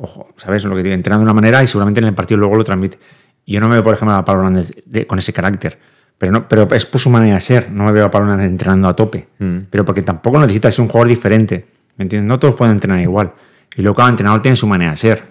ojo, 0.00 0.28
¿sabes? 0.36 0.64
Lo 0.64 0.74
que 0.74 0.82
digo, 0.82 0.94
entrena 0.94 1.18
de 1.18 1.24
una 1.24 1.34
manera 1.34 1.62
y 1.62 1.66
seguramente 1.66 2.00
en 2.00 2.06
el 2.06 2.14
partido 2.14 2.38
luego 2.38 2.56
lo 2.56 2.64
transmite. 2.64 2.98
Yo 3.46 3.60
no 3.60 3.68
me 3.68 3.74
veo, 3.74 3.84
por 3.84 3.94
ejemplo, 3.94 4.14
a 4.14 4.24
Pablo 4.24 4.42
Hernández 4.42 4.70
con 5.06 5.18
ese 5.18 5.32
carácter, 5.32 5.78
Pero, 6.18 6.32
no, 6.32 6.48
pero 6.48 6.68
es 6.72 6.86
por 6.86 7.00
su 7.00 7.10
manera 7.10 7.34
de 7.34 7.40
ser. 7.40 7.70
No 7.70 7.84
me 7.84 7.92
veo 7.92 8.04
a 8.04 8.10
Palona 8.10 8.44
entrenando 8.44 8.88
a 8.88 8.94
tope. 8.94 9.28
Mm. 9.38 9.58
Pero 9.70 9.84
porque 9.84 10.02
tampoco 10.02 10.38
necesita 10.38 10.70
ser 10.70 10.82
un 10.82 10.88
jugador 10.88 11.08
diferente. 11.08 11.66
¿Me 11.96 12.04
entiendes? 12.04 12.28
No 12.28 12.38
todos 12.38 12.54
pueden 12.54 12.74
entrenar 12.74 13.00
igual. 13.00 13.32
Y 13.76 13.82
luego 13.82 13.96
cada 13.96 14.10
entrenador 14.10 14.42
tiene 14.42 14.56
su 14.56 14.66
manera 14.66 14.92
de 14.92 14.96
ser. 14.96 15.22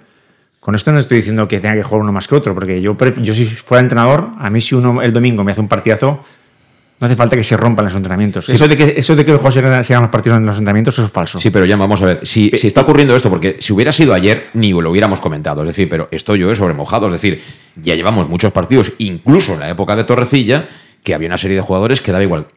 Con 0.59 0.75
esto 0.75 0.91
no 0.91 0.99
estoy 0.99 1.17
diciendo 1.17 1.47
que 1.47 1.59
tenga 1.59 1.75
que 1.75 1.83
jugar 1.83 2.01
uno 2.01 2.11
más 2.11 2.27
que 2.27 2.35
otro, 2.35 2.53
porque 2.53 2.81
yo, 2.81 2.97
yo 3.17 3.33
si 3.33 3.45
fuera 3.45 3.81
entrenador, 3.81 4.29
a 4.37 4.49
mí 4.49 4.59
si 4.59 4.75
uno 4.75 5.01
el 5.01 5.13
domingo 5.13 5.43
me 5.43 5.53
hace 5.53 5.61
un 5.61 5.69
partidazo, 5.69 6.23
no 6.99 7.05
hace 7.05 7.15
falta 7.15 7.35
que 7.37 7.43
se 7.43 7.55
rompan 7.55 7.85
los 7.85 7.95
entrenamientos. 7.95 8.49
Eso, 8.49 8.67
de 8.67 8.75
que, 8.75 8.93
eso 8.97 9.15
de 9.15 9.23
que 9.23 9.31
los 9.31 9.39
jugadores 9.41 9.87
se 9.87 9.93
hagan- 9.93 10.01
los 10.03 10.11
partidos 10.11 10.37
en 10.37 10.45
los 10.45 10.57
entrenamientos, 10.57 10.95
eso 10.95 11.05
es 11.05 11.11
falso. 11.11 11.39
Sí, 11.39 11.49
pero 11.49 11.65
ya 11.65 11.77
vamos 11.77 12.01
a 12.01 12.05
ver. 12.05 12.19
Si, 12.23 12.49
si 12.51 12.67
está 12.67 12.81
ocurriendo 12.81 13.15
esto, 13.15 13.29
porque 13.29 13.57
si 13.59 13.71
hubiera 13.71 13.93
sido 13.93 14.13
ayer, 14.13 14.47
ni 14.53 14.71
lo 14.71 14.89
hubiéramos 14.91 15.19
comentado. 15.21 15.61
Es 15.61 15.67
decir, 15.69 15.87
pero 15.87 16.09
esto 16.11 16.35
yo 16.35 16.53
sobre 16.55 16.73
mojado. 16.73 17.07
Es 17.07 17.13
decir, 17.13 17.41
ya 17.81 17.95
llevamos 17.95 18.27
muchos 18.27 18.51
partidos, 18.51 18.91
incluso 18.97 19.53
en 19.53 19.61
la 19.61 19.69
época 19.69 19.95
de 19.95 20.03
Torrecilla, 20.03 20.65
que 21.03 21.13
había 21.13 21.27
una 21.27 21.37
serie 21.37 21.55
de 21.55 21.61
jugadores 21.61 22.01
que 22.01 22.11
daba 22.11 22.23
igual 22.23 22.47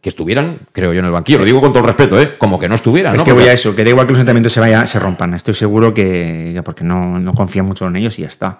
que 0.00 0.08
estuvieran, 0.10 0.58
creo 0.72 0.92
yo, 0.92 1.00
en 1.00 1.06
el 1.06 1.10
banquillo. 1.12 1.38
Lo 1.38 1.44
digo 1.44 1.60
con 1.60 1.70
todo 1.72 1.80
el 1.80 1.86
respeto, 1.86 2.20
¿eh? 2.20 2.36
Como 2.38 2.58
que 2.60 2.68
no 2.68 2.74
estuvieran, 2.76 3.14
Es 3.14 3.18
¿no? 3.18 3.24
que 3.24 3.30
Porque- 3.32 3.44
voy 3.44 3.50
a 3.50 3.54
eso, 3.54 3.74
que 3.74 3.82
da 3.84 3.90
igual 3.90 4.06
que 4.06 4.12
los 4.12 4.20
entrenamientos 4.20 4.52
se, 4.52 4.60
vaya, 4.60 4.86
se 4.86 4.98
rompan. 5.00 5.34
Estoy 5.34 5.54
seguro 5.54 5.92
que, 5.94 6.52
que 6.54 6.62
porque 6.62 6.84
no, 6.84 7.18
no 7.18 7.34
confía 7.34 7.62
mucho 7.64 7.86
en 7.88 7.96
ellos 7.96 8.16
y 8.18 8.22
ya 8.22 8.28
está. 8.28 8.58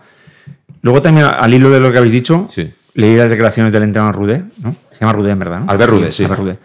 Luego 0.83 1.03
también, 1.03 1.27
al 1.27 1.53
hilo 1.55 1.71
de 1.71 1.79
lo 1.81 1.91
que 1.93 1.99
habéis 1.99 2.13
dicho, 2.13 2.49
Sí. 2.53 2.73
Leí 2.97 3.17
las 3.17 3.31
declaraciones 3.31 3.73
del 3.73 3.85
entrenador 3.85 4.15
Rudé, 4.17 4.45
¿no? 4.63 4.75
Se 4.93 5.01
llama 5.01 5.13
Rudé, 5.13 5.31
en 5.33 5.39
verdad, 5.39 5.61
¿no? 5.61 5.71
Albert 5.71 5.91
Rudé, 5.93 6.13
sí. 6.13 6.25
Albert 6.25 6.41
Rudé. 6.41 6.59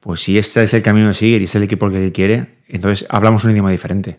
Pues 0.00 0.20
si 0.20 0.36
este 0.36 0.62
es 0.62 0.74
el 0.74 0.82
camino 0.82 1.08
a 1.08 1.14
seguir 1.14 1.40
y 1.40 1.44
es 1.44 1.54
el 1.54 1.62
equipo 1.62 1.88
que 1.88 2.02
él 2.04 2.12
quiere, 2.12 2.56
entonces 2.68 3.06
hablamos 3.08 3.44
un 3.44 3.52
idioma 3.52 3.70
diferente. 3.70 4.18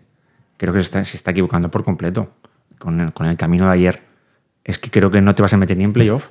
Creo 0.57 0.73
que 0.73 0.79
se 0.79 0.85
está, 0.85 1.03
se 1.05 1.17
está 1.17 1.31
equivocando 1.31 1.69
por 1.69 1.83
completo 1.83 2.31
con 2.79 2.99
el, 2.99 3.13
con 3.13 3.27
el 3.27 3.37
camino 3.37 3.67
de 3.67 3.73
ayer. 3.73 4.01
Es 4.63 4.79
que 4.79 4.89
creo 4.89 5.11
que 5.11 5.21
no 5.21 5.35
te 5.35 5.41
vas 5.41 5.53
a 5.53 5.57
meter 5.57 5.77
ni 5.77 5.83
en 5.83 5.93
playoff. 5.93 6.27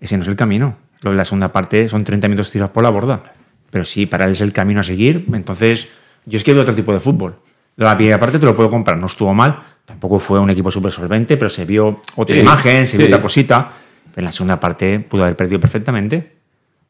Ese 0.00 0.16
no 0.16 0.22
es 0.22 0.28
el 0.28 0.36
camino. 0.36 0.76
Lo 1.02 1.10
de 1.10 1.16
la 1.16 1.24
segunda 1.24 1.52
parte 1.52 1.88
son 1.88 2.04
30 2.04 2.28
minutos 2.28 2.50
tirados 2.50 2.70
por 2.72 2.82
la 2.82 2.90
borda. 2.90 3.34
Pero 3.70 3.84
sí, 3.84 4.06
para 4.06 4.24
él 4.24 4.32
es 4.32 4.40
el 4.40 4.52
camino 4.52 4.80
a 4.80 4.84
seguir. 4.84 5.26
Entonces, 5.32 5.88
yo 6.24 6.38
es 6.38 6.44
que 6.44 6.52
veo 6.54 6.62
otro 6.62 6.74
tipo 6.74 6.92
de 6.92 7.00
fútbol. 7.00 7.34
La 7.76 7.94
primera 7.96 8.18
parte 8.18 8.38
te 8.38 8.46
lo 8.46 8.54
puedo 8.56 8.70
comprar, 8.70 8.96
no 8.96 9.06
estuvo 9.06 9.34
mal. 9.34 9.58
Tampoco 9.84 10.18
fue 10.18 10.38
un 10.38 10.48
equipo 10.48 10.70
súper 10.70 10.92
solvente, 10.92 11.36
pero 11.36 11.50
se 11.50 11.64
vio 11.66 12.00
otra 12.16 12.36
Sí, 12.36 12.40
imagen, 12.40 12.86
se 12.86 12.96
vio 12.96 13.06
sí. 13.06 13.12
otra 13.12 13.20
cosita. 13.22 13.72
En 14.16 14.24
la 14.24 14.32
segunda 14.32 14.60
parte 14.60 15.00
pudo 15.00 15.24
haber 15.24 15.36
perdido 15.36 15.60
perfectamente. 15.60 16.32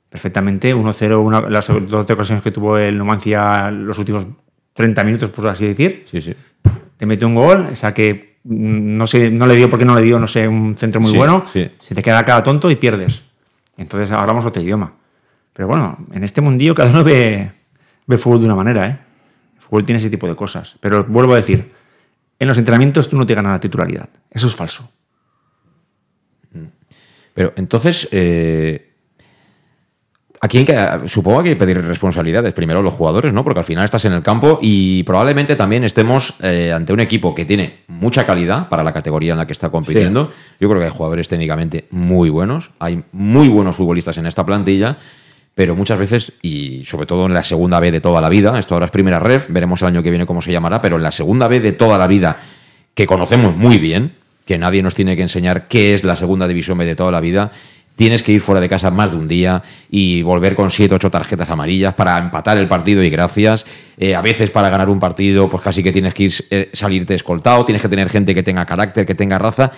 Perfectamente, 0.08 0.74
1-0, 0.74 1.20
una- 1.20 1.40
las 1.48 1.66
dos 1.68 2.08
ocasiones 2.10 2.42
que 2.44 2.50
tuvo 2.52 2.78
el 2.78 2.96
Numancia 2.96 3.70
los 3.70 3.98
últimos 3.98 4.26
30 4.72 5.02
minutos, 5.04 5.30
por 5.30 5.48
así 5.48 5.66
decir. 5.66 6.04
Sí, 6.06 6.20
sí. 6.20 6.34
Te 6.96 7.06
mete 7.06 7.24
un 7.24 7.34
gol, 7.34 7.68
esa 7.72 7.92
que 7.92 8.36
mm, 8.44 8.96
no 8.96 9.06
sé, 9.06 9.30
no 9.30 9.46
le 9.46 9.56
dio 9.56 9.68
porque 9.68 9.84
no 9.84 9.96
le 9.96 10.02
dio, 10.02 10.18
no 10.18 10.28
sé, 10.28 10.46
un 10.46 10.76
centro 10.76 11.00
muy 11.00 11.10
Sí, 11.10 11.16
bueno. 11.16 11.44
sí. 11.46 11.68
Se 11.80 11.94
te 11.94 12.02
queda 12.02 12.22
cada 12.24 12.42
tonto 12.42 12.70
y 12.70 12.76
pierdes. 12.76 13.22
Entonces 13.76 14.10
hablamos 14.12 14.44
otro 14.44 14.62
idioma. 14.62 14.92
Pero 15.52 15.66
bueno, 15.68 15.98
en 16.12 16.22
este 16.22 16.40
mundillo 16.40 16.74
cada 16.74 16.90
uno 16.90 17.02
ve, 17.02 17.50
ve 18.06 18.18
fútbol 18.18 18.40
de 18.40 18.46
una 18.46 18.54
manera, 18.56 18.86
¿eh? 18.86 18.98
El 19.56 19.62
fútbol 19.62 19.84
tiene 19.84 19.98
ese 19.98 20.10
tipo 20.10 20.28
de 20.28 20.36
cosas. 20.36 20.76
Pero 20.80 21.04
vuelvo 21.04 21.32
a 21.32 21.36
decir, 21.36 21.72
en 22.38 22.48
los 22.48 22.58
entrenamientos 22.58 23.08
tú 23.08 23.16
no 23.16 23.26
te 23.26 23.34
ganas 23.34 23.52
la 23.52 23.60
titularidad. 23.60 24.08
Eso 24.30 24.46
es 24.46 24.54
falso. 24.54 24.88
Pero 27.34 27.52
entonces, 27.56 28.08
eh, 28.12 28.94
aquí 30.40 30.58
hay 30.58 30.64
que, 30.64 31.08
supongo 31.08 31.42
que 31.42 31.50
hay 31.50 31.54
que 31.56 31.58
pedir 31.58 31.84
responsabilidades 31.84 32.52
primero 32.52 32.80
los 32.80 32.94
jugadores, 32.94 33.32
¿no? 33.32 33.42
Porque 33.42 33.58
al 33.58 33.64
final 33.64 33.84
estás 33.84 34.04
en 34.04 34.12
el 34.12 34.22
campo 34.22 34.58
y 34.62 35.02
probablemente 35.02 35.56
también 35.56 35.84
estemos 35.84 36.34
eh, 36.42 36.72
ante 36.72 36.92
un 36.92 37.00
equipo 37.00 37.34
que 37.34 37.44
tiene 37.44 37.80
mucha 37.88 38.24
calidad 38.24 38.68
para 38.68 38.84
la 38.84 38.92
categoría 38.92 39.32
en 39.32 39.38
la 39.38 39.46
que 39.46 39.52
está 39.52 39.70
compitiendo. 39.70 40.30
Yo 40.60 40.68
creo 40.68 40.80
que 40.80 40.86
hay 40.86 40.92
jugadores 40.92 41.28
técnicamente 41.28 41.86
muy 41.90 42.30
buenos, 42.30 42.70
hay 42.78 43.04
muy 43.12 43.48
buenos 43.48 43.76
futbolistas 43.76 44.16
en 44.18 44.26
esta 44.26 44.46
plantilla. 44.46 44.96
Pero 45.54 45.76
muchas 45.76 46.00
veces, 46.00 46.32
y 46.42 46.84
sobre 46.84 47.06
todo 47.06 47.26
en 47.26 47.34
la 47.34 47.44
segunda 47.44 47.78
B 47.78 47.92
de 47.92 48.00
toda 48.00 48.20
la 48.20 48.28
vida, 48.28 48.58
esto 48.58 48.74
ahora 48.74 48.86
es 48.86 48.90
primera 48.90 49.20
ref, 49.20 49.46
veremos 49.48 49.80
el 49.82 49.88
año 49.88 50.02
que 50.02 50.10
viene 50.10 50.26
cómo 50.26 50.42
se 50.42 50.50
llamará, 50.50 50.80
pero 50.80 50.96
en 50.96 51.02
la 51.04 51.12
segunda 51.12 51.46
B 51.46 51.60
de 51.60 51.70
toda 51.70 51.96
la 51.96 52.08
vida, 52.08 52.38
que 52.92 53.06
conocemos 53.06 53.56
muy 53.56 53.78
bien, 53.78 54.14
que 54.44 54.58
nadie 54.58 54.82
nos 54.82 54.94
tiene 54.94 55.16
que 55.16 55.22
enseñar 55.22 55.68
qué 55.68 55.94
es 55.94 56.04
la 56.04 56.16
segunda 56.16 56.46
división 56.46 56.78
B 56.78 56.84
de 56.84 56.96
toda 56.96 57.10
la 57.10 57.20
vida, 57.20 57.50
tienes 57.96 58.22
que 58.22 58.32
ir 58.32 58.40
fuera 58.40 58.60
de 58.60 58.68
casa 58.68 58.90
más 58.90 59.12
de 59.12 59.16
un 59.16 59.28
día 59.28 59.62
y 59.90 60.22
volver 60.22 60.54
con 60.56 60.70
siete, 60.70 60.94
ocho 60.96 61.10
tarjetas 61.10 61.48
amarillas 61.48 61.94
para 61.94 62.18
empatar 62.18 62.58
el 62.58 62.66
partido 62.66 63.02
y 63.02 63.10
gracias. 63.10 63.64
Eh, 63.96 64.14
a 64.14 64.20
veces 64.20 64.50
para 64.50 64.68
ganar 64.68 64.88
un 64.88 64.98
partido, 64.98 65.48
pues 65.48 65.62
casi 65.62 65.82
que 65.82 65.92
tienes 65.92 66.12
que 66.12 66.24
ir, 66.24 66.32
eh, 66.50 66.70
salirte 66.72 67.14
escoltado, 67.14 67.64
tienes 67.64 67.80
que 67.82 67.88
tener 67.88 68.10
gente 68.10 68.34
que 68.34 68.42
tenga 68.42 68.66
carácter, 68.66 69.06
que 69.06 69.14
tenga 69.14 69.38
raza. 69.38 69.70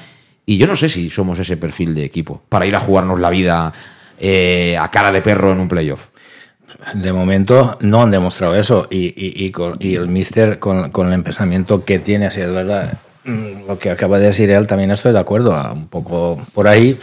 Y 0.46 0.56
yo 0.56 0.66
no 0.66 0.76
sé 0.76 0.88
si 0.88 1.10
somos 1.10 1.38
ese 1.38 1.56
perfil 1.56 1.94
de 1.94 2.04
equipo 2.04 2.42
para 2.48 2.64
ir 2.64 2.74
a 2.74 2.80
jugarnos 2.80 3.20
la 3.20 3.30
vida 3.30 3.72
eh, 4.18 4.76
a 4.80 4.90
cara 4.90 5.12
de 5.12 5.20
perro 5.20 5.52
en 5.52 5.60
un 5.60 5.68
playoff. 5.68 6.06
De 6.94 7.12
momento 7.12 7.76
no 7.80 8.02
han 8.02 8.10
demostrado 8.10 8.54
eso 8.54 8.86
y, 8.90 9.12
y- 9.16 9.94
el 9.94 10.08
Mister 10.08 10.58
con, 10.58 10.90
con 10.90 11.08
el 11.08 11.12
empezamiento 11.14 11.84
que 11.84 11.98
tiene, 11.98 12.30
si 12.30 12.40
es 12.40 12.52
verdad, 12.52 12.98
lo 13.26 13.78
que 13.78 13.90
acaba 13.90 14.18
de 14.18 14.26
decir 14.26 14.50
él 14.50 14.66
también 14.66 14.90
estoy 14.90 15.12
de 15.12 15.18
acuerdo, 15.18 15.54
a 15.54 15.72
un 15.72 15.88
poco 15.88 16.40
por 16.54 16.68
ahí. 16.68 16.98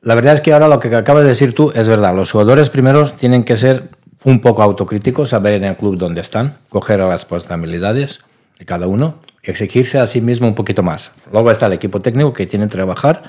La 0.00 0.14
verdad 0.14 0.34
es 0.34 0.40
que 0.40 0.52
ahora 0.52 0.68
lo 0.68 0.80
que 0.80 0.94
acabas 0.94 1.22
de 1.22 1.28
decir 1.28 1.54
tú 1.54 1.72
es 1.74 1.88
verdad, 1.88 2.14
los 2.14 2.32
jugadores 2.32 2.70
primeros 2.70 3.16
tienen 3.16 3.44
que 3.44 3.56
ser 3.56 3.90
un 4.24 4.40
poco 4.40 4.62
autocríticos, 4.62 5.30
saber 5.30 5.54
en 5.54 5.64
el 5.64 5.76
club 5.76 5.96
dónde 5.96 6.20
están, 6.20 6.56
coger 6.68 7.00
las 7.00 7.10
responsabilidades 7.10 8.20
de 8.58 8.64
cada 8.64 8.86
uno, 8.86 9.16
exigirse 9.42 9.98
a 9.98 10.06
sí 10.06 10.20
mismo 10.20 10.48
un 10.48 10.54
poquito 10.54 10.82
más. 10.82 11.12
Luego 11.32 11.50
está 11.50 11.66
el 11.66 11.72
equipo 11.72 12.00
técnico 12.00 12.32
que 12.32 12.46
tiene 12.46 12.66
que 12.66 12.72
trabajar 12.72 13.24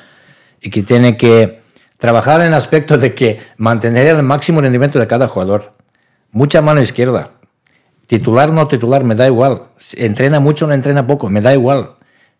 y 0.62 0.70
que 0.70 0.84
tiene 0.84 1.18
que 1.18 1.62
trabajar 1.98 2.42
en 2.42 2.54
aspecto 2.54 2.98
de 2.98 3.14
que 3.14 3.40
mantener 3.58 4.08
el 4.08 4.24
máximo 4.24 4.62
rendimiento 4.62 5.00
de 5.00 5.08
cada 5.08 5.28
jugador. 5.28 5.74
Mucha 6.32 6.62
mano 6.62 6.82
izquierda. 6.82 7.32
Titular 8.08 8.52
no 8.52 8.68
titular, 8.68 9.04
me 9.04 9.16
da 9.16 9.28
igual. 9.28 9.64
Entrena 9.96 10.40
mucho 10.40 10.66
o 10.66 10.68
no 10.68 10.74
entrena 10.74 11.08
poco, 11.08 11.30
me 11.30 11.42
da 11.42 11.54
igual. 11.54 11.96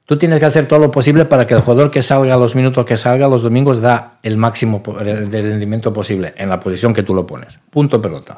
Tú 0.06 0.18
tienes 0.18 0.40
que 0.40 0.46
hacer 0.46 0.68
todo 0.68 0.80
lo 0.80 0.92
posible 0.92 1.24
para 1.24 1.48
que 1.48 1.54
el 1.54 1.62
jugador 1.62 1.90
que 1.90 2.02
salga 2.02 2.36
los 2.36 2.56
minutos 2.56 2.86
que 2.86 2.98
salga 2.98 3.30
los 3.30 3.42
domingos 3.42 3.80
da 3.80 4.20
el 4.22 4.36
máximo 4.36 4.84
de 4.84 5.42
rendimiento 5.42 5.94
posible 5.94 6.34
en 6.36 6.50
la 6.50 6.60
posición 6.60 6.94
que 6.94 7.04
tú 7.04 7.14
lo 7.14 7.26
pones. 7.26 7.58
Punto 7.70 8.02
pelota. 8.02 8.38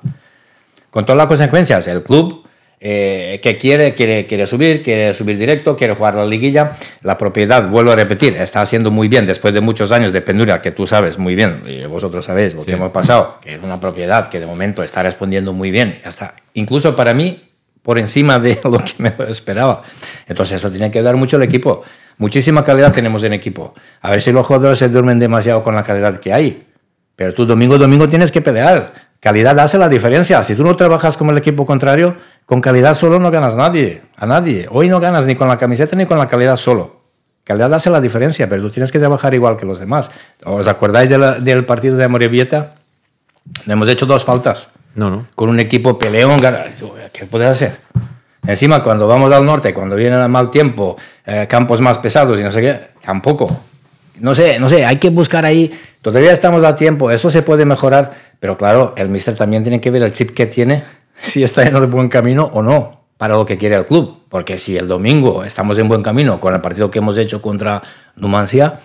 Con 0.92 1.06
todas 1.06 1.18
las 1.18 1.28
consecuencias, 1.28 1.88
el 1.88 2.04
club 2.04 2.45
eh, 2.80 3.40
que 3.42 3.58
quiere, 3.58 3.94
quiere, 3.94 4.26
quiere 4.26 4.46
subir, 4.46 4.84
quiere 4.84 5.14
subir 5.14 5.38
directo, 5.38 5.76
quiere 5.76 5.96
jugar 5.96 6.16
la 6.16 6.26
liguilla, 6.26 6.74
la 7.02 7.18
propiedad, 7.18 7.68
vuelvo 7.70 7.92
a 7.92 7.96
repetir, 7.96 8.36
está 8.36 8.62
haciendo 8.62 8.92
muy 8.92 9.08
bien 9.08 9.26
después 9.26 9.54
de 9.54 9.62
muchos 9.62 9.92
años 9.92 10.12
de 10.12 10.22
penduria, 10.22 10.62
que 10.62 10.72
tú 10.72 10.86
sabes 10.86 11.18
muy 11.18 11.36
bien, 11.36 11.64
y 11.66 11.86
vosotros 11.86 12.26
sabéis 12.26 12.54
lo 12.54 12.66
que 12.66 12.74
hemos 12.74 12.92
pasado, 12.92 13.40
que 13.42 13.56
es 13.56 13.64
una 13.64 13.80
propiedad 13.80 14.30
que 14.30 14.40
de 14.40 14.46
momento 14.46 14.84
está 14.84 15.04
respondiendo 15.04 15.54
muy 15.54 15.72
bien, 15.72 16.00
hasta 16.04 16.36
incluso 16.54 16.96
para 16.96 17.14
mí 17.14 17.42
por 17.86 18.00
encima 18.00 18.40
de 18.40 18.60
lo 18.64 18.80
que 18.80 18.94
me 18.98 19.14
esperaba. 19.30 19.84
Entonces 20.28 20.58
eso 20.58 20.70
tiene 20.72 20.92
que 20.92 21.02
dar 21.02 21.16
mucho 21.16 21.38
el 21.38 21.44
equipo. 21.44 21.84
Muchísima 22.18 22.64
calidad 22.66 22.92
tenemos 22.92 23.24
en 23.24 23.34
equipo. 23.34 23.76
A 24.02 24.10
ver 24.10 24.22
si 24.22 24.32
los 24.32 24.46
jugadores 24.46 24.80
se 24.80 24.90
duermen 24.90 25.20
demasiado 25.20 25.64
con 25.64 25.76
la 25.76 25.84
calidad 25.84 26.20
que 26.20 26.34
hay. 26.34 26.68
Pero 27.16 27.34
tú 27.34 27.46
domingo 27.46 27.78
domingo 27.78 28.10
tienes 28.10 28.32
que 28.32 28.42
pelear. 28.42 28.94
Calidad 29.20 29.58
hace 29.60 29.78
la 29.78 29.88
diferencia. 29.88 30.44
Si 30.44 30.56
tú 30.56 30.64
no 30.64 30.76
trabajas 30.76 31.16
como 31.16 31.32
el 31.32 31.38
equipo 31.38 31.66
contrario, 31.66 32.18
con 32.46 32.62
calidad 32.62 32.94
solo 32.96 33.20
no 33.20 33.32
ganas 33.32 33.56
nadie, 33.56 34.02
a 34.16 34.26
nadie. 34.26 34.68
Hoy 34.72 34.88
no 34.90 35.00
ganas 35.00 35.26
ni 35.26 35.36
con 35.36 35.48
la 35.48 35.58
camiseta 35.58 35.96
ni 35.96 36.06
con 36.06 36.18
la 36.18 36.28
calidad 36.28 36.56
solo. 36.56 37.02
Calidad 37.44 37.74
hace 37.74 37.90
la 37.90 38.02
diferencia, 38.02 38.48
pero 38.50 38.62
tú 38.64 38.70
tienes 38.72 38.92
que 38.92 39.00
trabajar 39.00 39.34
igual 39.34 39.58
que 39.58 39.66
los 39.66 39.80
demás. 39.80 40.12
¿Os 40.44 40.68
acordáis 40.68 41.10
de 41.10 41.18
la- 41.18 41.40
del 41.40 41.66
partido 41.66 41.96
de 41.98 42.04
Amorebieta? 42.06 42.76
Le 43.66 43.74
hemos 43.74 43.88
hecho 43.90 44.06
dos 44.06 44.24
faltas. 44.26 44.70
No, 44.96 45.10
no. 45.10 45.28
Con 45.36 45.50
un 45.50 45.60
equipo 45.60 45.98
peleón, 46.00 46.40
¿qué 47.14 47.26
puedes 47.26 47.48
hacer? 47.50 47.76
Encima, 48.48 48.82
cuando 48.84 49.08
vamos 49.08 49.32
al 49.34 49.46
norte, 49.46 49.74
cuando 49.74 49.96
viene 49.96 50.16
el 50.22 50.30
mal 50.30 50.50
tiempo, 50.52 50.96
eh, 51.26 51.46
campos 51.50 51.82
más 51.82 51.98
pesados 51.98 52.40
y 52.40 52.44
no 52.44 52.52
sé 52.52 52.62
qué, 52.62 52.80
tampoco. 53.02 53.60
No 54.20 54.34
sé, 54.34 54.60
no 54.60 54.70
sé, 54.70 54.86
hay 54.86 54.98
que 54.98 55.10
buscar 55.10 55.46
ahí. 55.46 55.72
Todavía 56.02 56.32
estamos 56.32 56.64
a 56.64 56.76
tiempo, 56.76 57.12
eso 57.12 57.30
se 57.30 57.42
puede 57.42 57.66
mejorar, 57.66 58.14
pero 58.40 58.56
claro, 58.58 58.94
el 58.98 59.10
mister 59.10 59.36
también 59.36 59.64
tiene 59.64 59.82
que 59.82 59.90
ver 59.92 60.04
el 60.04 60.14
chip 60.14 60.32
que 60.32 60.46
tiene, 60.46 60.84
si 61.18 61.44
está 61.44 61.64
en 61.64 61.76
el 61.76 61.88
buen 61.88 62.10
camino 62.10 62.50
o 62.54 62.62
no, 62.62 63.06
para 63.18 63.36
lo 63.36 63.46
que 63.46 63.58
quiere 63.58 63.76
el 63.76 63.86
club. 63.86 64.20
Porque 64.30 64.58
si 64.58 64.78
el 64.78 64.88
domingo 64.88 65.44
estamos 65.44 65.78
en 65.78 65.88
buen 65.88 66.04
camino 66.04 66.40
con 66.40 66.54
el 66.54 66.62
partido 66.62 66.92
que 66.92 67.00
hemos 67.00 67.18
hecho 67.18 67.42
contra 67.42 67.82
Numancia, 68.16 68.80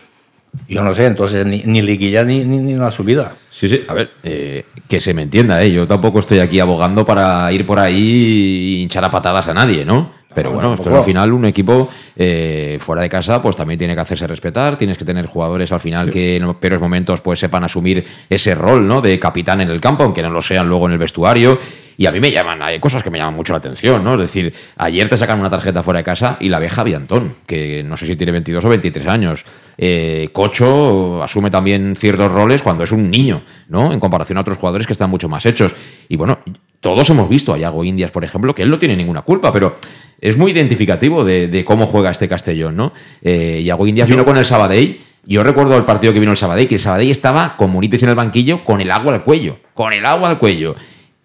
yo 0.68 0.82
no 0.82 0.94
sé, 0.94 1.06
entonces 1.06 1.46
ni, 1.46 1.62
ni 1.64 1.82
liguilla 1.82 2.24
ni, 2.24 2.44
ni, 2.44 2.58
ni 2.58 2.74
la 2.74 2.90
subida. 2.90 3.34
Sí, 3.50 3.68
sí, 3.68 3.84
a 3.88 3.94
ver, 3.94 4.10
eh, 4.22 4.64
que 4.88 5.00
se 5.00 5.14
me 5.14 5.22
entienda, 5.22 5.62
¿eh? 5.62 5.70
yo 5.70 5.86
tampoco 5.86 6.18
estoy 6.18 6.40
aquí 6.40 6.58
abogando 6.60 7.04
para 7.04 7.52
ir 7.52 7.66
por 7.66 7.78
ahí 7.78 7.98
y 7.98 8.82
hinchar 8.82 9.04
a 9.04 9.10
patadas 9.10 9.48
a 9.48 9.54
nadie, 9.54 9.84
¿no? 9.84 10.18
Pero 10.34 10.50
No, 10.50 10.56
bueno, 10.56 10.76
pero 10.82 10.98
al 10.98 11.02
final 11.02 11.32
un 11.32 11.44
equipo 11.44 11.88
eh, 12.14 12.78
fuera 12.80 13.02
de 13.02 13.08
casa 13.08 13.42
pues 13.42 13.56
también 13.56 13.78
tiene 13.78 13.96
que 13.96 14.00
hacerse 14.00 14.28
respetar, 14.28 14.76
tienes 14.76 14.96
que 14.96 15.04
tener 15.04 15.26
jugadores 15.26 15.72
al 15.72 15.80
final 15.80 16.08
que 16.08 16.36
en 16.36 16.44
los 16.44 16.54
peores 16.54 16.78
momentos 16.78 17.20
pues 17.20 17.40
sepan 17.40 17.64
asumir 17.64 18.06
ese 18.28 18.54
rol, 18.54 18.86
¿no? 18.86 19.00
De 19.00 19.18
capitán 19.18 19.60
en 19.60 19.70
el 19.70 19.80
campo, 19.80 20.04
aunque 20.04 20.22
no 20.22 20.30
lo 20.30 20.40
sean 20.40 20.68
luego 20.68 20.86
en 20.86 20.92
el 20.92 20.98
vestuario. 20.98 21.58
Y 22.00 22.06
a 22.06 22.12
mí 22.12 22.18
me 22.18 22.30
llaman, 22.30 22.62
hay 22.62 22.80
cosas 22.80 23.02
que 23.02 23.10
me 23.10 23.18
llaman 23.18 23.34
mucho 23.34 23.52
la 23.52 23.58
atención, 23.58 24.02
¿no? 24.02 24.14
Es 24.14 24.20
decir, 24.20 24.54
ayer 24.78 25.06
te 25.10 25.18
sacan 25.18 25.38
una 25.38 25.50
tarjeta 25.50 25.82
fuera 25.82 25.98
de 25.98 26.04
casa 26.04 26.38
y 26.40 26.48
la 26.48 26.58
ve 26.58 26.70
Javi 26.70 26.94
Antón, 26.94 27.34
que 27.44 27.82
no 27.82 27.98
sé 27.98 28.06
si 28.06 28.16
tiene 28.16 28.32
22 28.32 28.64
o 28.64 28.70
23 28.70 29.06
años. 29.06 29.44
Eh, 29.76 30.30
Cocho 30.32 31.22
asume 31.22 31.50
también 31.50 31.94
ciertos 31.96 32.32
roles 32.32 32.62
cuando 32.62 32.84
es 32.84 32.92
un 32.92 33.10
niño, 33.10 33.42
¿no? 33.68 33.92
En 33.92 34.00
comparación 34.00 34.38
a 34.38 34.40
otros 34.40 34.56
jugadores 34.56 34.86
que 34.86 34.94
están 34.94 35.10
mucho 35.10 35.28
más 35.28 35.44
hechos. 35.44 35.74
Y 36.08 36.16
bueno, 36.16 36.38
todos 36.80 37.10
hemos 37.10 37.28
visto 37.28 37.52
a 37.52 37.58
Yago 37.58 37.84
Indias, 37.84 38.10
por 38.10 38.24
ejemplo, 38.24 38.54
que 38.54 38.62
él 38.62 38.70
no 38.70 38.78
tiene 38.78 38.96
ninguna 38.96 39.20
culpa, 39.20 39.52
pero 39.52 39.76
es 40.22 40.38
muy 40.38 40.52
identificativo 40.52 41.22
de, 41.22 41.64
cómo 41.66 41.86
juega 41.86 42.10
este 42.10 42.28
Castellón, 42.28 42.76
¿no? 42.76 42.94
Eh, 43.20 43.62
Yago 43.62 43.86
Indias 43.86 44.08
vino 44.08 44.24
con 44.24 44.38
el 44.38 44.46
Sabadell. 44.46 45.00
Yo 45.26 45.42
recuerdo 45.42 45.76
el 45.76 45.84
partido 45.84 46.14
que 46.14 46.20
vino 46.20 46.32
el 46.32 46.38
Sabadell, 46.38 46.66
que 46.66 46.76
el 46.76 46.80
Sabadell 46.80 47.10
estaba 47.10 47.58
con 47.58 47.70
Munites 47.70 48.02
en 48.04 48.08
el 48.08 48.14
banquillo 48.14 48.64
con 48.64 48.80
el 48.80 48.90
agua 48.90 49.12
al 49.12 49.22
cuello, 49.22 49.58
con 49.74 49.92
el 49.92 50.06
agua 50.06 50.30
al 50.30 50.38
cuello. 50.38 50.76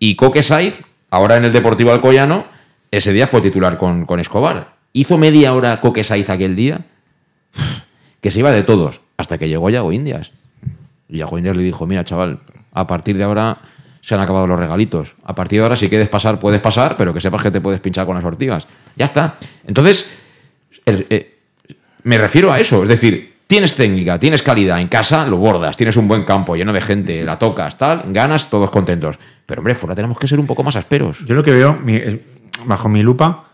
Y 0.06 0.16
Coque 0.18 0.44
Saiz, 0.44 0.84
ahora 1.10 1.36
en 1.36 1.46
el 1.46 1.52
Deportivo 1.52 1.92
Alcoyano, 1.92 2.46
ese 2.92 3.12
día 3.12 3.26
fue 3.26 3.42
titular 3.42 3.80
con, 3.80 4.06
con 4.06 4.20
Escobar. 4.20 4.76
Hizo 4.94 5.18
media 5.18 5.52
hora 5.56 5.82
Coque 5.82 6.04
Saiz 6.04 6.30
aquel 6.30 6.56
día, 6.56 6.82
que 8.22 8.30
se 8.30 8.38
iba 8.38 8.52
de 8.52 8.62
todos, 8.62 9.02
hasta 9.18 9.40
que 9.40 9.50
llegó 9.50 9.68
Yago 9.72 9.92
Indias. 9.92 10.30
Y 11.10 11.18
Yago 11.18 11.40
Indias 11.40 11.58
le 11.58 11.64
dijo, 11.64 11.88
mira 11.88 12.06
chaval, 12.06 12.40
a 12.72 12.86
partir 12.86 13.18
de 13.18 13.24
ahora 13.24 13.58
se 14.02 14.14
han 14.14 14.22
acabado 14.22 14.46
los 14.46 14.60
regalitos. 14.60 15.16
A 15.24 15.34
partir 15.34 15.58
de 15.58 15.64
ahora, 15.64 15.76
si 15.76 15.90
quieres 15.90 16.08
pasar, 16.08 16.40
puedes 16.40 16.62
pasar, 16.62 16.98
pero 16.98 17.12
que 17.12 17.20
sepas 17.20 17.42
que 17.42 17.50
te 17.50 17.60
puedes 17.60 17.82
pinchar 17.82 18.06
con 18.06 18.16
las 18.16 18.24
ortigas. 18.24 18.68
Ya 18.96 19.06
está. 19.06 19.38
Entonces, 19.66 20.08
eh, 20.86 21.40
me 22.04 22.20
refiero 22.20 22.54
a 22.54 22.60
eso. 22.60 22.84
Es 22.84 22.90
decir, 22.90 23.35
tienes 23.48 23.76
técnica, 23.76 24.20
tienes 24.20 24.42
calidad, 24.42 24.80
en 24.80 24.88
casa 24.88 25.28
lo 25.28 25.38
bordas, 25.38 25.78
tienes 25.78 25.98
un 25.98 26.08
buen 26.08 26.24
campo 26.24 26.56
lleno 26.56 26.74
de 26.74 26.82
gente, 26.82 27.24
la 27.24 27.38
tocas, 27.38 27.78
tal, 27.78 28.04
ganas, 28.08 28.50
todos 28.50 28.70
contentos. 28.70 29.18
Pero 29.46 29.62
hombre, 29.62 29.76
fuera 29.76 29.96
tenemos 29.96 30.18
que 30.18 30.28
ser 30.28 30.40
un 30.40 30.48
poco 30.48 30.64
más 30.64 30.76
asperos. 30.76 31.26
Yo 31.26 31.36
lo 31.36 31.44
que 31.44 31.52
veo, 31.52 31.80
bajo 32.66 32.90
mi 32.90 33.04
lupa, 33.04 33.46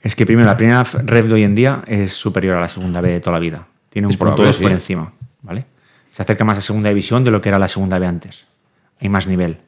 es 0.00 0.16
que 0.16 0.26
primero 0.26 0.46
la 0.46 0.56
primera 0.56 0.82
red 0.82 1.26
de 1.26 1.34
hoy 1.34 1.44
en 1.44 1.54
día 1.54 1.82
es 1.86 2.12
superior 2.12 2.56
a 2.56 2.60
la 2.60 2.68
segunda 2.68 3.00
B 3.00 3.10
de 3.10 3.20
toda 3.20 3.34
la 3.34 3.40
vida. 3.40 3.66
Tiene 3.90 4.08
un 4.08 4.14
punto 4.14 4.36
por 4.36 4.72
encima, 4.72 5.12
¿vale? 5.42 5.66
Se 6.10 6.22
acerca 6.22 6.44
más 6.44 6.58
a 6.58 6.60
segunda 6.60 6.88
división 6.88 7.24
de 7.24 7.30
lo 7.30 7.40
que 7.40 7.48
era 7.48 7.58
la 7.58 7.68
segunda 7.68 7.98
B 7.98 8.06
antes. 8.06 8.44
Hay 9.00 9.08
más 9.08 9.26
nivel. 9.26 9.58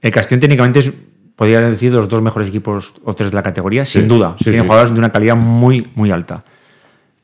El 0.00 0.10
Castellón 0.10 0.40
técnicamente 0.40 0.80
es, 0.80 0.92
podría 1.34 1.60
decir, 1.62 1.90
de 1.90 1.96
los 1.96 2.08
dos 2.08 2.22
mejores 2.22 2.48
equipos 2.48 2.94
o 3.04 3.14
tres 3.14 3.30
de 3.30 3.36
la 3.36 3.42
categoría, 3.42 3.84
sin 3.84 4.06
duda. 4.06 4.36
Tiene 4.36 4.60
jugadores 4.60 4.92
de 4.92 4.98
una 4.98 5.10
calidad 5.10 5.36
muy, 5.36 5.90
muy 5.94 6.10
alta. 6.10 6.44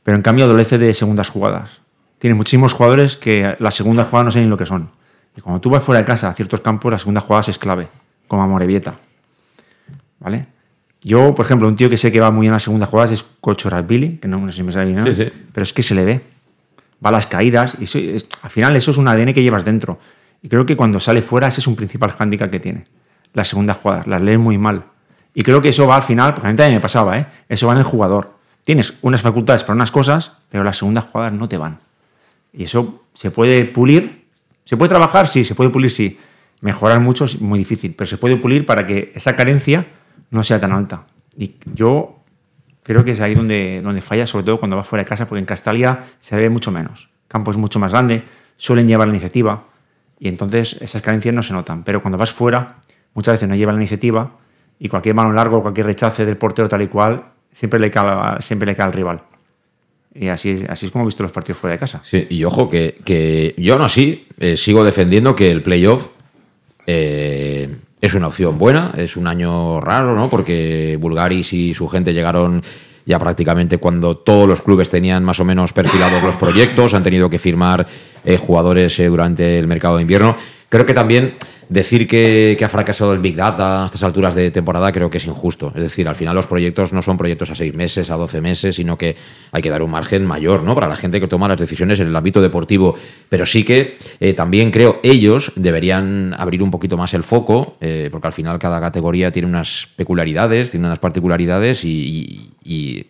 Pero 0.03 0.17
en 0.17 0.23
cambio 0.23 0.45
adolece 0.45 0.79
de 0.79 0.95
segundas 0.95 1.29
jugadas. 1.29 1.81
Tiene 2.19 2.35
muchísimos 2.35 2.73
jugadores 2.73 3.17
que 3.17 3.57
las 3.59 3.75
segundas 3.75 4.07
jugadas 4.07 4.27
no 4.27 4.31
saben 4.31 4.51
lo 4.51 4.57
que 4.57 4.67
son. 4.67 4.91
Y 5.37 5.41
cuando 5.41 5.61
tú 5.61 5.71
vas 5.71 5.83
fuera 5.83 6.01
de 6.01 6.05
casa 6.05 6.29
a 6.29 6.35
ciertos 6.35 6.61
campos, 6.61 6.91
las 6.91 7.01
segundas 7.01 7.25
jugadas 7.25 7.49
es 7.49 7.59
clave, 7.59 7.89
como 8.29 8.43
a 8.43 8.47
Morevieta. 8.47 8.95
¿Vale? 10.21 10.47
Yo, 11.03 11.35
por 11.35 11.45
ejemplo, 11.45 11.67
un 11.67 11.75
tío 11.75 11.91
que 11.91 11.97
sé 11.97 12.13
que 12.13 12.21
va 12.21 12.31
muy 12.31 12.43
bien 12.43 12.53
a 12.53 12.57
las 12.57 12.63
segundas 12.63 12.89
jugadas 12.89 13.11
es 13.11 13.25
Cocho 13.41 13.71
Billy, 13.83 14.19
que 14.19 14.29
no, 14.29 14.47
sé 14.49 14.57
si 14.57 14.63
me 14.63 14.73
sale 14.73 14.93
bien, 14.93 15.33
pero 15.53 15.65
es 15.65 15.73
que 15.73 15.83
se 15.83 15.95
le 15.95 16.05
ve. 16.05 16.21
Va 17.05 17.09
a 17.09 17.13
las 17.13 17.27
caídas 17.27 17.77
y 17.81 18.17
al 18.43 18.51
final 18.51 18.77
eso 18.77 18.93
es 18.93 18.97
un 18.97 19.09
ADN 19.09 19.33
que 19.33 19.43
llevas 19.43 19.65
dentro. 19.65 19.99
Y 20.43 20.49
creo 20.49 20.65
que 20.65 20.77
cuando 20.77 21.01
sale 21.01 21.23
fuera 21.23 21.49
ese 21.49 21.61
es 21.61 21.67
un 21.67 21.75
principal 21.75 22.13
hándicap 22.13 22.51
que 22.51 22.61
tiene. 22.61 22.85
Las 23.35 23.49
segundas 23.49 23.79
jugadas, 23.79 24.07
las 24.07 24.23
lee 24.23 24.39
muy 24.39 24.59
mal. 24.59 24.85
Y 25.35 25.43
creo 25.43 25.61
que 25.61 25.71
eso 25.71 25.87
va 25.87 25.97
al 25.97 26.03
final, 26.03 26.35
porque 26.35 26.49
a 26.49 26.51
mí 26.51 26.57
también 26.57 26.77
me 26.77 26.81
pasaba, 26.81 27.19
¿eh? 27.19 27.27
eso 27.49 27.67
va 27.67 27.73
en 27.73 27.79
el 27.81 27.85
jugador. 27.85 28.35
Tienes 28.65 28.99
unas 29.03 29.23
facultades 29.23 29.63
para 29.65 29.75
unas 29.75 29.91
cosas, 29.91 30.33
pero 30.51 30.65
las 30.65 30.79
segundas 30.79 31.05
jugadas 31.05 31.33
no 31.33 31.49
te 31.49 31.57
van. 31.57 31.81
Y 32.53 32.65
eso 32.65 33.05
se 33.13 33.31
puede 33.31 33.65
pulir. 33.65 34.27
¿Se 34.65 34.77
puede 34.77 34.91
trabajar? 34.91 35.27
Sí, 35.27 35.45
se 35.45 35.55
puede 35.55 35.71
pulir, 35.71 35.91
sí. 35.91 36.19
Mejorar 36.61 37.01
mucho 37.01 37.25
es 37.25 37.41
muy 37.41 37.59
difícil, 37.59 37.95
pero 37.97 38.07
se 38.07 38.19
puede 38.19 38.37
pulir 38.37 38.65
para 38.65 38.87
que 38.87 39.13
esa 39.15 39.35
carencia 39.35 39.87
no 40.31 40.45
sea 40.45 40.61
tan 40.61 40.73
alta. 40.73 41.07
Y 41.37 41.57
yo 41.75 42.21
creo 42.83 43.05
que 43.05 43.13
es 43.13 43.21
ahí 43.21 43.35
donde, 43.35 43.81
donde 43.83 44.01
falla, 44.01 44.27
sobre 44.27 44.45
todo 44.45 44.59
cuando 44.59 44.77
vas 44.77 44.87
fuera 44.87 45.03
de 45.03 45.09
casa, 45.09 45.29
porque 45.29 45.41
en 45.41 45.47
Castalia 45.47 46.05
se 46.21 46.37
ve 46.37 46.49
mucho 46.51 46.71
menos. 46.71 47.09
Campo 47.27 47.51
es 47.51 47.57
mucho 47.57 47.79
más 47.79 47.93
grande, 47.93 48.23
suelen 48.57 48.87
llevar 48.87 49.09
la 49.09 49.15
iniciativa 49.15 49.65
y 50.19 50.29
entonces 50.29 50.77
esas 50.81 51.03
carencias 51.03 51.35
no 51.35 51.43
se 51.43 51.53
notan. 51.53 51.83
Pero 51.83 52.01
cuando 52.01 52.17
vas 52.17 52.33
fuera, 52.33 52.77
muchas 53.15 53.35
veces 53.35 53.49
no 53.49 53.57
lleva 53.57 53.73
la 53.73 53.79
iniciativa 53.79 54.37
y 54.79 54.89
cualquier 54.89 55.17
mano 55.17 55.33
largo, 55.33 55.63
cualquier 55.63 55.87
rechace 55.87 56.25
del 56.25 56.37
portero 56.37 56.69
tal 56.69 56.83
y 56.83 56.89
cual, 56.89 57.25
siempre 57.53 57.79
le 57.81 57.91
cae, 57.91 58.41
siempre 58.41 58.67
le 58.67 58.77
cae 58.77 58.87
al 58.87 58.93
rival. 58.93 59.23
Y 60.15 60.29
así, 60.29 60.65
así 60.69 60.87
es 60.87 60.93
como 60.93 61.05
he 61.05 61.07
visto 61.07 61.23
los 61.23 61.33
partidos 61.33 61.59
fuera 61.59 61.73
de 61.73 61.79
casa. 61.79 62.01
Sí, 62.05 62.27
y 62.29 62.45
ojo, 62.45 62.69
que, 62.69 62.99
que 63.05 63.55
yo 63.57 63.75
aún 63.75 63.83
así 63.83 64.27
eh, 64.39 64.57
sigo 64.57 64.85
defendiendo 64.85 65.35
que 65.35 65.51
el 65.51 65.63
playoff 65.63 66.09
eh, 66.87 67.69
es 68.01 68.15
una 68.15 68.27
opción 68.27 68.59
buena. 68.59 68.93
Es 68.97 69.17
un 69.17 69.27
año 69.27 69.81
raro, 69.81 70.15
¿no? 70.15 70.29
Porque 70.29 70.99
Bulgaris 71.01 71.53
y 71.53 71.73
su 71.73 71.89
gente 71.89 72.13
llegaron 72.13 72.63
ya 73.05 73.19
prácticamente 73.19 73.79
cuando 73.79 74.17
todos 74.17 74.49
los 74.49 74.63
clubes 74.63 74.89
tenían 74.89 75.25
más 75.25 75.41
o 75.41 75.45
menos 75.45 75.73
perfilados 75.73 76.23
los 76.23 76.37
proyectos, 76.37 76.95
han 76.95 77.03
tenido 77.03 77.29
que 77.29 77.39
firmar 77.39 77.87
eh, 78.25 78.37
jugadores 78.37 78.99
eh, 79.01 79.07
durante 79.07 79.59
el 79.59 79.67
mercado 79.67 79.97
de 79.97 80.03
invierno. 80.03 80.37
Creo 80.69 80.87
que 80.87 80.95
también 80.95 81.35
decir 81.73 82.07
que, 82.07 82.59
ha 82.63 82.69
fracasado 82.69 83.13
el 83.13 83.19
Big 83.19 83.35
Data 83.35 83.83
a 83.83 83.87
estas 83.87 84.03
alturas 84.03 84.35
de 84.35 84.51
temporada 84.51 84.93
creo 84.93 85.11
que 85.11 85.19
es 85.19 85.27
injusto. 85.27 85.73
Es 85.75 85.83
decir, 85.83 86.07
al 86.07 86.15
final 86.15 86.35
los 86.35 86.47
proyectos 86.47 86.93
no 86.93 87.03
son 87.03 87.17
proyectos 87.17 87.51
a 87.51 87.55
seis 87.55 87.75
meses, 87.75 88.11
a 88.11 88.17
doce 88.17 88.41
meses, 88.41 88.77
sino 88.77 88.97
que 88.99 89.17
hay 89.51 89.63
que 89.63 89.71
dar 89.71 89.83
un 89.83 89.91
margen 89.91 90.27
mayor 90.27 90.63
¿no? 90.63 90.75
para 90.75 90.87
la 90.87 90.97
gente 90.97 91.21
que 91.21 91.29
toma 91.29 91.49
las 91.49 91.59
decisiones 91.59 91.99
en 92.01 92.09
el 92.09 92.17
ámbito 92.17 92.41
deportivo. 92.41 92.95
Pero 93.29 93.47
sí 93.47 93.65
que 93.65 93.97
eh, 94.21 94.35
también 94.35 94.71
creo 94.71 95.01
ellos 95.03 95.53
deberían 95.57 96.35
abrir 96.39 96.63
un 96.63 96.71
poquito 96.71 96.97
más 96.97 97.15
el 97.15 97.25
foco, 97.25 97.77
porque 98.11 98.27
al 98.27 98.33
final 98.33 98.59
cada 98.59 98.81
categoría 98.81 99.31
tiene 99.31 99.49
unas 99.49 99.89
peculiaridades, 99.97 100.71
tiene 100.71 100.87
unas 100.87 100.99
particularidades 100.99 101.85
y, 101.85 103.07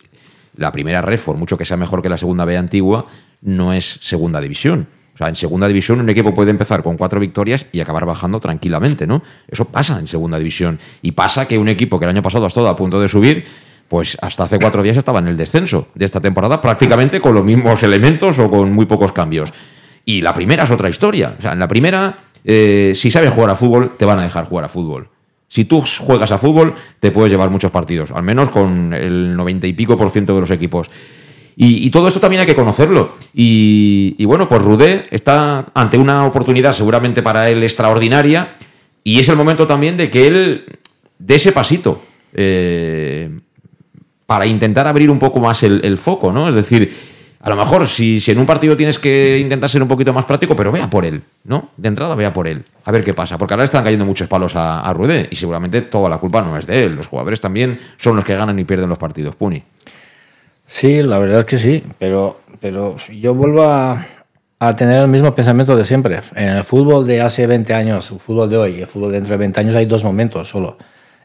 la 0.57 0.71
primera 0.71 1.01
red, 1.01 1.19
mucho 1.37 1.57
que 1.57 1.65
sea 1.65 1.79
mejor 1.79 2.03
que 2.03 2.11
la 2.11 2.19
segunda 2.19 2.45
B 2.45 2.57
antigua, 2.57 3.07
no 3.41 3.73
es 3.73 3.99
segunda 4.03 4.41
división. 4.41 4.87
O 5.15 5.19
sea, 5.19 5.29
en 5.29 5.37
segunda 5.37 5.69
división 5.69 6.01
un 6.01 6.09
equipo 6.09 6.33
puede 6.35 6.51
empezar 6.51 6.83
con 6.83 6.97
cuatro 6.97 7.21
victorias 7.21 7.67
y 7.71 7.81
acabar 7.81 8.07
bajando 8.07 8.41
tranquilamente, 8.41 9.07
¿no? 9.07 9.23
Eso 9.47 9.67
pasa 9.67 9.99
en 9.99 10.07
segunda 10.07 10.39
división. 10.39 10.79
Y 11.03 11.13
pasa 11.13 11.47
que 11.47 11.59
un 11.59 11.69
equipo 11.69 11.99
que 11.99 12.07
el 12.07 12.11
año 12.11 12.23
pasado 12.23 12.45
ha 12.45 12.49
estado 12.49 12.69
a 12.69 12.77
punto 12.77 12.99
de 12.99 13.09
subir, 13.09 13.45
pues 13.89 14.17
hasta 14.23 14.45
hace 14.45 14.59
cuatro 14.59 14.83
días 14.83 14.97
estaba 14.97 15.19
en 15.19 15.29
el 15.29 15.37
descenso 15.37 15.89
de 15.95 16.07
esta 16.07 16.21
temporada, 16.21 16.63
prácticamente 16.63 17.21
con 17.21 17.35
los 17.35 17.45
mismos 17.45 17.83
elementos 17.83 18.39
o 18.39 18.49
con 18.49 18.73
muy 18.73 18.87
pocos 18.87 19.13
cambios. 19.13 19.53
Y 20.05 20.23
la 20.23 20.33
primera 20.33 20.65
es 20.65 20.71
otra 20.71 20.89
historia. 20.89 21.35
O 21.39 21.43
sea, 21.43 21.53
en 21.53 21.59
la 21.59 21.69
primera, 21.69 22.17
eh, 22.45 22.93
si 22.95 23.11
sabes 23.11 23.31
jugar 23.31 23.51
a 23.51 23.57
fútbol, 23.57 23.93
te 23.99 24.07
van 24.07 24.19
a 24.19 24.23
dejar 24.23 24.47
jugar 24.47 24.65
a 24.65 24.69
fútbol. 24.69 25.09
Si 25.47 25.67
tú 25.67 25.85
juegas 26.01 26.33
a 26.33 26.39
fútbol, 26.39 26.75
te 26.99 27.11
puedes 27.11 27.31
llevar 27.31 27.51
muchos 27.51 27.71
partidos, 27.71 28.11
al 28.11 28.23
menos 28.23 28.49
con 28.49 28.95
el 28.95 29.37
noventa 29.37 29.67
y 29.67 29.75
pico 29.75 29.99
por 29.99 30.11
ciento 30.11 30.35
de 30.35 30.41
los 30.41 30.51
equipos. 30.51 30.89
Y, 31.57 31.91
todo 31.91 32.09
esto 32.09 32.21
también 32.21 32.41
hay 32.41 32.47
que 32.47 32.55
conocerlo. 32.55 33.13
Y, 33.35 34.25
bueno, 34.25 34.49
pues 34.49 34.63
Rudé 34.63 35.07
está 35.11 35.67
ante 35.75 35.99
una 35.99 36.27
oportunidad 36.27 36.73
seguramente 36.73 37.23
para 37.23 37.51
él 37.51 37.63
extraordinaria 37.63 38.55
y 39.05 39.19
es 39.21 39.29
el 39.29 39.37
momento 39.37 39.67
también 39.67 39.97
de 39.97 40.11
que 40.11 40.27
él 40.27 40.65
dé 41.19 41.35
ese 41.35 41.53
pasito 41.53 42.03
eh, 42.35 43.29
para 44.27 44.47
intentar 44.47 44.87
abrir 44.87 45.11
un 45.11 45.19
poco 45.19 45.41
más 45.41 45.63
el, 45.63 45.99
foco, 45.99 46.33
¿no? 46.33 46.49
Es 46.49 46.55
decir, 46.55 46.93
a 47.41 47.51
lo 47.51 47.57
mejor 47.57 47.87
si, 47.87 48.21
si, 48.21 48.31
en 48.31 48.39
un 48.39 48.47
partido 48.47 48.77
tienes 48.77 48.99
que 48.99 49.39
intentar 49.39 49.69
ser 49.69 49.83
un 49.83 49.89
poquito 49.89 50.13
más 50.13 50.25
práctico, 50.25 50.57
pero 50.57 50.73
vea 50.73 50.89
por 50.89 51.05
él, 51.05 51.23
¿no? 51.45 51.71
De 51.77 51.89
entrada 51.89 52.15
vea 52.15 52.33
por 52.33 52.49
él, 52.49 52.65
a 52.85 52.93
ver 52.93 53.05
qué 53.05 53.13
pasa, 53.13 53.37
porque 53.37 53.55
ahora 53.55 53.65
están 53.65 53.85
cayendo 53.85 54.07
muchos 54.07 54.29
palos 54.29 54.57
a, 54.57 54.81
a 54.81 54.93
Rudé 54.93 55.29
y 55.31 55.37
seguramente 55.37 55.83
toda 55.83 56.09
la 56.09 56.19
culpa 56.19 56.41
no 56.41 56.57
es 56.57 56.67
de 56.67 56.85
él, 56.85 56.95
los 56.95 57.09
jugadores 57.09 57.41
también 57.41 57.79
son 57.99 58.17
los 58.17 58.25
que 58.25 58.37
ganan 58.37 58.59
y 58.59 58.65
pierden 58.65 58.89
los 58.89 58.99
partidos, 58.99 59.35
Puni. 59.35 59.63
Sí, 60.73 61.03
la 61.03 61.19
verdad 61.19 61.41
es 61.41 61.45
que 61.45 61.59
sí, 61.59 61.85
pero, 61.99 62.41
pero 62.59 62.97
yo 63.21 63.35
vuelvo 63.35 63.63
a, 63.63 64.07
a 64.59 64.75
tener 64.75 65.03
el 65.03 65.07
mismo 65.07 65.35
pensamiento 65.35 65.77
de 65.77 65.85
siempre. 65.85 66.23
En 66.35 66.49
el 66.49 66.65
fútbol 66.65 67.07
de 67.07 67.21
hace 67.21 67.47
20 67.47 67.75
años, 67.75 68.11
el 68.11 68.19
fútbol 68.19 68.49
de 68.49 68.57
hoy, 68.57 68.81
el 68.81 68.87
fútbol 68.87 69.11
de 69.11 69.19
dentro 69.19 69.35
de 69.35 69.39
20 69.39 69.61
años 69.61 69.75
hay 69.75 69.85
dos 69.85 70.03
momentos 70.03 70.49
solo 70.49 70.79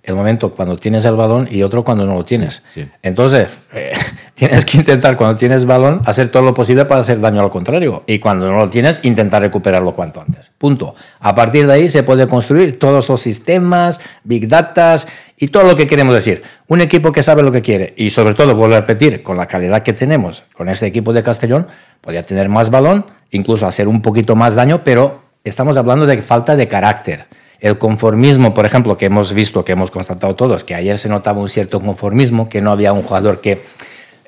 el 0.07 0.15
momento 0.15 0.51
cuando 0.51 0.77
tienes 0.77 1.03
el 1.03 1.15
balón 1.15 1.49
y 1.51 1.63
otro 1.63 1.83
cuando 1.83 2.05
no 2.05 2.15
lo 2.15 2.23
tienes. 2.23 2.63
Entonces, 3.03 3.49
eh, 3.73 3.91
tienes 4.35 4.63
que 4.63 4.77
intentar 4.77 5.17
cuando 5.17 5.37
tienes 5.37 5.65
balón 5.65 6.01
hacer 6.05 6.31
todo 6.31 6.43
lo 6.43 6.53
posible 6.53 6.85
para 6.85 7.01
hacer 7.01 7.19
daño 7.19 7.41
al 7.41 7.49
contrario. 7.49 8.03
Y 8.07 8.19
cuando 8.19 8.49
no 8.49 8.57
lo 8.57 8.69
tienes, 8.69 9.01
intentar 9.03 9.41
recuperarlo 9.41 9.93
cuanto 9.93 10.21
antes. 10.21 10.49
Punto. 10.57 10.95
A 11.19 11.35
partir 11.35 11.67
de 11.67 11.73
ahí 11.73 11.89
se 11.89 12.03
puede 12.03 12.25
construir 12.25 12.79
todos 12.79 13.09
los 13.09 13.21
sistemas, 13.21 13.99
big 14.23 14.47
data 14.47 14.95
y 15.35 15.49
todo 15.49 15.63
lo 15.63 15.75
que 15.75 15.87
queremos 15.87 16.15
decir. 16.15 16.41
Un 16.67 16.79
equipo 16.79 17.11
que 17.11 17.21
sabe 17.21 17.43
lo 17.43 17.51
que 17.51 17.61
quiere 17.61 17.93
y 17.97 18.09
sobre 18.09 18.33
todo, 18.33 18.55
vuelvo 18.55 18.75
a 18.75 18.79
repetir, 18.79 19.23
con 19.23 19.35
la 19.35 19.45
calidad 19.45 19.83
que 19.83 19.91
tenemos 19.91 20.43
con 20.55 20.69
este 20.69 20.85
equipo 20.85 21.11
de 21.11 21.21
Castellón, 21.21 21.67
podría 21.99 22.23
tener 22.23 22.47
más 22.47 22.69
balón, 22.69 23.07
incluso 23.31 23.67
hacer 23.67 23.89
un 23.89 24.01
poquito 24.01 24.37
más 24.37 24.55
daño, 24.55 24.85
pero 24.85 25.23
estamos 25.43 25.75
hablando 25.75 26.05
de 26.05 26.23
falta 26.23 26.55
de 26.55 26.69
carácter 26.69 27.25
el 27.59 27.77
conformismo, 27.77 28.53
por 28.53 28.65
ejemplo, 28.65 28.97
que 28.97 29.05
hemos 29.05 29.33
visto, 29.33 29.65
que 29.65 29.71
hemos 29.71 29.91
constatado 29.91 30.35
todos, 30.35 30.63
que 30.63 30.75
ayer 30.75 30.97
se 30.99 31.09
notaba 31.09 31.41
un 31.41 31.49
cierto 31.49 31.79
conformismo, 31.79 32.49
que 32.49 32.61
no 32.61 32.71
había 32.71 32.93
un 32.93 33.03
jugador 33.03 33.41
que 33.41 33.63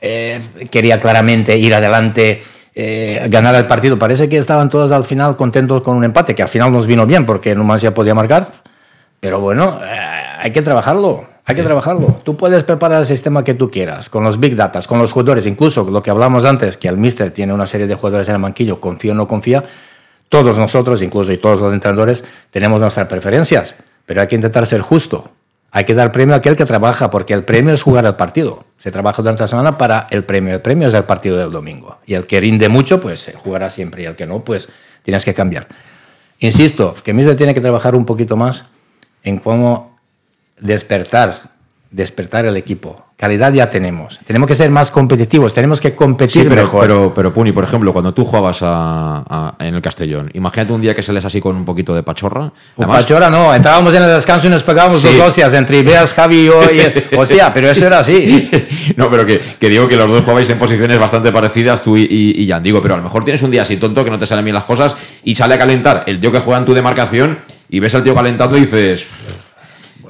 eh, 0.02 0.42
quería 0.72 1.00
claramente 1.00 1.58
ir 1.58 1.74
adelante, 1.74 2.42
eh, 2.74 3.28
ganar 3.30 3.56
el 3.56 3.68
partido. 3.68 4.00
Parece 4.00 4.30
que 4.30 4.38
estaban 4.38 4.70
todos 4.70 4.92
al 4.92 5.04
final 5.04 5.36
contentos 5.36 5.82
con 5.82 5.96
un 5.96 6.04
empate, 6.04 6.34
que 6.34 6.42
al 6.42 6.50
final 6.50 6.72
nos 6.72 6.88
vino 6.88 7.06
bien 7.06 7.26
porque 7.26 7.54
Numancia 7.56 7.94
podía 7.94 8.16
marcar. 8.16 8.52
Pero 9.20 9.40
bueno, 9.40 9.80
eh, 9.84 10.00
hay 10.40 10.52
que 10.52 10.62
trabajarlo. 10.62 11.26
Hay 11.46 11.56
que 11.56 11.64
trabajarlo. 11.64 12.22
Tú 12.24 12.38
puedes 12.38 12.64
preparar 12.64 13.00
el 13.00 13.08
sistema 13.08 13.44
que 13.44 13.56
tú 13.56 13.72
quieras, 13.72 14.08
con 14.08 14.24
los 14.24 14.40
big 14.40 14.56
data, 14.56 14.80
con 14.88 15.00
los 15.00 15.12
jugadores, 15.12 15.48
incluso 15.48 15.84
lo 15.90 16.04
que 16.04 16.12
hablamos 16.12 16.46
antes, 16.46 16.78
que 16.78 16.88
el 16.88 16.98
mister 16.98 17.32
tiene 17.32 17.54
una 17.54 17.66
serie 17.66 17.88
de 17.88 17.96
jugadores 17.96 18.30
en 18.30 18.36
el 18.36 18.42
banquillo, 18.42 18.80
confía 18.80 19.14
o 19.14 19.16
no 19.16 19.28
confía. 19.28 19.64
Todos 20.30 20.58
nosotros, 20.58 21.02
incluso 21.02 21.32
y 21.32 21.38
todos 21.38 21.60
los 21.60 21.74
entrenadores, 21.74 22.24
tenemos 22.52 22.80
nuestras 22.80 23.08
preferencias, 23.08 23.76
pero 24.06 24.22
hay 24.22 24.28
que 24.28 24.36
intentar 24.36 24.66
ser 24.68 24.82
justo. 24.82 25.32
Hay 25.72 25.86
que 25.86 25.94
dar 25.94 26.12
premio 26.12 26.34
a 26.34 26.38
aquel 26.38 26.56
que 26.56 26.66
trabaja, 26.66 27.12
porque 27.12 27.34
el 27.34 27.44
premio 27.44 27.74
es 27.74 27.84
jugar 27.84 28.06
el 28.06 28.16
partido. 28.16 28.66
Se 28.78 28.92
trabaja 28.92 29.22
durante 29.22 29.44
la 29.44 29.48
semana 29.48 29.78
para 29.78 30.08
el 30.10 30.24
premio. 30.24 30.54
El 30.56 30.62
premio 30.62 30.88
es 30.88 30.94
el 30.96 31.04
partido 31.04 31.38
del 31.38 31.52
domingo. 31.52 32.00
Y 32.08 32.16
el 32.16 32.26
que 32.26 32.40
rinde 32.40 32.70
mucho, 32.70 33.00
pues 33.00 33.32
jugará 33.36 33.70
siempre. 33.70 34.04
Y 34.04 34.06
el 34.06 34.16
que 34.16 34.26
no, 34.26 34.40
pues 34.40 34.70
tienes 35.04 35.24
que 35.26 35.34
cambiar. 35.34 35.68
Insisto, 36.40 36.96
que 37.04 37.14
Mister 37.14 37.36
tiene 37.36 37.54
que 37.54 37.62
trabajar 37.62 37.96
un 37.96 38.06
poquito 38.06 38.36
más 38.36 38.66
en 39.24 39.38
cómo 39.38 40.00
despertar, 40.60 41.52
despertar 41.92 42.46
el 42.46 42.58
equipo. 42.58 43.06
Calidad 43.20 43.52
ya 43.52 43.70
tenemos. 43.70 44.18
Tenemos 44.26 44.48
que 44.48 44.56
ser 44.56 44.70
más 44.72 44.92
competitivos, 44.92 45.54
tenemos 45.54 45.82
que 45.82 45.94
competir 45.94 46.44
Sí, 46.44 46.48
pero, 46.48 46.62
mejor. 46.62 46.82
pero, 46.82 47.14
pero, 47.14 47.34
Puni, 47.34 47.52
por 47.52 47.66
ejemplo, 47.66 47.92
cuando 47.92 48.14
tú 48.14 48.24
jugabas 48.24 48.60
a- 48.62 49.24
a- 49.30 49.56
en 49.60 49.76
el 49.76 49.82
Castellón, 49.82 50.32
imagínate 50.34 50.72
un 50.72 50.80
día 50.80 50.96
que 50.96 51.04
sales 51.04 51.26
así 51.26 51.42
con 51.42 51.58
un 51.58 51.66
poquito 51.66 51.94
de 51.94 52.02
pachorra. 52.02 52.50
Además, 52.78 53.02
pachora 53.02 53.30
no, 53.30 53.54
entrábamos 53.54 53.94
en 53.94 54.04
el 54.04 54.10
descanso 54.10 54.48
y 54.48 54.50
nos 54.50 54.64
pegábamos 54.64 55.02
Sí. 55.02 55.10
dos 55.10 55.20
hostias 55.28 55.54
entre 55.54 55.80
Ibeas, 55.80 56.14
Javi 56.14 56.38
y 56.38 56.46
yo. 56.46 56.62
y- 56.64 57.16
hostia, 57.18 57.52
pero 57.54 57.70
eso 57.70 57.88
era 57.88 58.00
así. 58.00 58.50
no, 58.96 59.12
pero 59.12 59.26
que, 59.26 59.42
que 59.60 59.68
digo 59.68 59.86
que 59.90 59.98
los 59.98 60.08
dos 60.10 60.22
jugabais 60.22 60.50
en 60.50 60.58
posiciones 60.58 60.98
bastante 60.98 61.30
parecidas, 61.34 61.82
tú 61.84 61.98
y, 61.98 62.04
y, 62.10 62.42
y 62.42 62.48
Jan. 62.48 62.64
Digo, 62.64 62.82
pero 62.82 62.94
a 62.94 62.98
lo 62.98 63.04
mejor 63.04 63.26
tienes 63.26 63.42
un 63.42 63.52
día 63.52 63.64
así 63.64 63.76
tonto 63.76 64.06
que 64.06 64.12
no 64.12 64.18
te 64.18 64.28
salen 64.28 64.46
bien 64.46 64.56
las 64.56 64.64
cosas 64.64 64.96
y 65.26 65.36
sale 65.36 65.56
a 65.56 65.58
calentar 65.58 66.04
el 66.08 66.22
tío 66.22 66.32
que 66.32 66.40
juega 66.40 66.60
en 66.60 66.64
tu 66.66 66.74
demarcación 66.74 67.40
y 67.70 67.82
ves 67.82 67.94
al 67.96 68.04
tío 68.04 68.16
calentando 68.16 68.56
y 68.58 68.62
dices. 68.62 69.06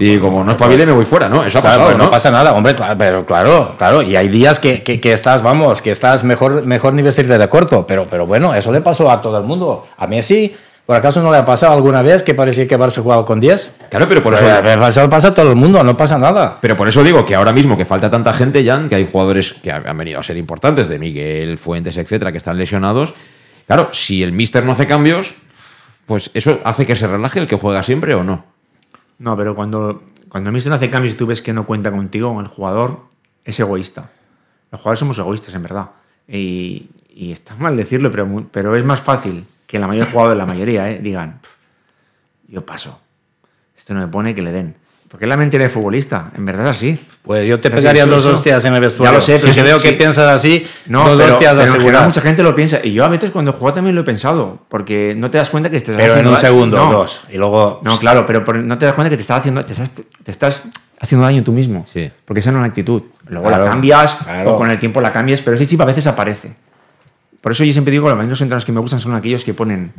Y 0.01 0.17
como 0.17 0.43
no 0.45 0.51
espabile, 0.51 0.85
me 0.85 0.93
voy 0.93 1.03
fuera, 1.03 1.27
¿no? 1.27 1.43
Eso 1.43 1.59
ha 1.59 1.61
Claro, 1.61 1.75
pasado, 1.75 1.85
pero 1.87 1.97
¿no? 1.97 2.03
no 2.05 2.11
pasa 2.11 2.31
nada, 2.31 2.53
hombre, 2.53 2.73
pero 2.97 3.25
claro, 3.25 3.75
claro. 3.77 4.01
Y 4.01 4.15
hay 4.15 4.29
días 4.29 4.57
que, 4.57 4.81
que- 4.81 5.01
que 5.01 5.11
estás, 5.11 5.43
vamos, 5.43 5.81
que 5.81 5.91
estás 5.91 6.23
mejor, 6.23 6.65
mejor 6.65 6.93
ni 6.93 7.01
vestirte 7.01 7.37
de 7.37 7.49
corto. 7.49 7.85
Pero, 7.85 8.07
pero 8.07 8.25
bueno, 8.25 8.55
eso 8.55 8.71
le 8.71 8.79
pasó 8.79 9.11
a 9.11 9.21
todo 9.21 9.37
el 9.37 9.43
mundo. 9.43 9.85
A 9.97 10.07
Messi, 10.07 10.55
¿por 10.85 10.95
acaso 10.95 11.21
no 11.21 11.29
le 11.31 11.37
ha 11.37 11.45
pasado 11.45 11.73
alguna 11.73 12.01
vez 12.01 12.23
que 12.23 12.33
parecía 12.33 12.65
que 12.65 12.79
Barça 12.79 13.01
jugaba 13.03 13.25
con 13.25 13.41
10? 13.41 13.75
Claro, 13.89 14.07
pero 14.07 14.23
por 14.23 14.33
eso. 14.35 14.45
Pero, 14.63 14.87
eso 14.87 15.01
le 15.01 15.09
pasa 15.09 15.27
a 15.27 15.33
todo 15.33 15.49
el 15.49 15.57
mundo, 15.57 15.83
no 15.83 15.97
pasa 15.97 16.17
nada. 16.17 16.59
Pero 16.61 16.77
por 16.77 16.87
eso 16.87 17.03
digo 17.03 17.25
que 17.25 17.35
ahora 17.35 17.51
mismo 17.51 17.75
que 17.75 17.83
falta 17.83 18.09
tanta 18.09 18.31
gente, 18.31 18.63
Jan, 18.65 18.87
que 18.87 18.95
hay 18.95 19.05
jugadores 19.11 19.53
que 19.61 19.69
han 19.69 19.97
venido 19.97 20.17
a 20.19 20.23
ser 20.23 20.37
importantes, 20.37 20.87
de 20.87 20.97
Miguel, 20.97 21.57
Fuentes, 21.57 21.97
etcétera, 21.97 22.31
que 22.31 22.37
están 22.37 22.57
lesionados. 22.57 23.13
Claro, 23.67 23.89
si 23.91 24.23
el 24.23 24.31
míster 24.31 24.63
no 24.63 24.71
hace 24.71 24.87
cambios, 24.87 25.35
pues 26.05 26.31
eso 26.33 26.59
hace 26.63 26.85
que 26.85 26.95
se 26.95 27.05
relaje 27.05 27.39
el 27.39 27.47
que 27.47 27.57
juega 27.57 27.83
siempre 27.83 28.15
o 28.15 28.23
no. 28.23 28.45
No, 29.19 29.35
pero 29.37 29.53
cuando, 29.53 30.03
cuando 30.29 30.51
no 30.51 30.57
hace 30.57 30.89
cambios 30.89 31.13
y 31.13 31.17
tú 31.17 31.27
ves 31.27 31.41
que 31.41 31.53
no 31.53 31.65
cuenta 31.65 31.91
contigo, 31.91 32.39
el 32.39 32.47
jugador 32.47 33.01
es 33.43 33.59
egoísta. 33.59 34.09
Los 34.71 34.81
jugadores 34.81 34.99
somos 34.99 35.19
egoístas, 35.19 35.53
en 35.53 35.63
verdad. 35.63 35.89
Y, 36.27 36.89
está 37.15 37.53
mal 37.55 37.75
decirlo, 37.75 38.09
pero, 38.11 38.47
pero 38.51 38.75
es 38.77 38.85
más 38.85 39.01
fácil 39.01 39.45
que 39.67 39.77
la 39.77 39.87
mayoría 39.87 40.05
de 40.05 40.11
jugadores, 40.11 40.37
la 40.37 40.45
mayoría, 40.45 40.89
eh, 40.89 40.99
digan, 40.99 41.39
"Pff, 41.41 41.49
yo 42.47 42.65
paso. 42.65 43.01
Este 43.75 43.93
no 43.93 43.99
me 43.99 44.07
pone 44.07 44.33
que 44.33 44.41
le 44.41 44.51
den. 44.51 44.75
Porque 45.09 45.25
es 45.25 45.29
la 45.29 45.37
mentira 45.37 45.63
de 45.63 45.69
futbolista. 45.69 46.29
En 46.37 46.45
verdad 46.45 46.65
es 46.65 46.71
así. 46.77 46.99
Pues 47.23 47.47
yo 47.47 47.59
te 47.59 47.71
pegaría 47.71 48.05
dos 48.05 48.25
hostias 48.27 48.63
en 48.65 48.75
el 48.75 48.79
vestuario. 48.81 49.11
Ya 49.11 49.15
lo 49.17 49.21
sé, 49.21 49.39
si 49.39 49.45
pero 49.45 49.55
te 49.55 49.63
veo 49.63 49.79
sí. 49.79 49.89
que 49.89 49.93
piensas 49.95 50.27
así, 50.29 50.67
No, 50.85 51.07
dos 51.09 51.17
pero, 51.19 51.33
hostias 51.33 51.53
pero 51.55 51.63
en 51.67 51.69
aseguradas. 51.73 52.05
mucha 52.07 52.21
gente 52.21 52.43
lo 52.43 52.53
piensa. 52.55 52.79
Y 52.83 52.93
yo 52.93 53.03
a 53.03 53.07
veces 53.07 53.31
cuando 53.31 53.53
juego 53.53 53.73
también 53.73 53.95
lo 53.95 54.01
he 54.01 54.03
pensado. 54.03 54.59
Porque 54.69 55.15
no 55.17 55.31
te 55.31 55.39
das 55.39 55.49
cuenta 55.49 55.71
que 55.71 55.77
estás 55.77 55.95
Pero 55.95 56.05
en 56.05 56.11
haciendo 56.11 56.29
un 56.29 56.35
da- 56.35 56.41
segundo, 56.41 56.77
No. 56.77 56.91
dos. 56.91 57.21
Y 57.31 57.37
luego. 57.37 57.81
No, 57.83 57.97
claro, 57.97 58.25
pero 58.27 58.43
no 58.61 58.77
te 58.77 58.85
das 58.85 58.93
cuenta 58.93 59.09
que 59.09 59.15
te 59.15 59.21
estás 59.23 59.39
haciendo, 59.39 59.65
te 59.65 59.73
estás, 59.73 59.89
te 60.23 60.29
estás 60.31 60.63
haciendo 60.99 61.25
daño 61.25 61.43
tú 61.43 61.53
mismo. 61.53 61.85
Sí. 61.91 62.11
Porque 62.25 62.41
esa 62.41 62.51
no 62.51 62.59
es 62.59 62.61
la 62.61 62.67
actitud. 62.67 63.01
Luego 63.27 63.47
Claro, 63.47 63.63
la 63.65 63.71
cambias 63.71 64.13
claro. 64.23 64.53
o 64.53 64.57
con 64.57 64.69
el 64.69 64.77
tiempo 64.77 65.01
la 65.01 65.11
cambias, 65.11 65.41
pero 65.41 65.55
ese 65.55 65.65
chip 65.65 65.81
a 65.81 65.85
veces 65.85 66.05
aparece. 66.05 66.53
Por 67.41 67.51
eso 67.53 67.63
yo 67.63 67.71
siempre 67.73 67.91
digo 67.91 68.05
que 68.05 68.11
los 68.11 68.19
menos 68.19 68.39
entrenadores 68.41 68.65
que 68.65 68.71
me 68.73 68.79
gustan 68.79 68.99
son 68.99 69.15
aquellos 69.15 69.43
que 69.43 69.53
ponen 69.55 69.91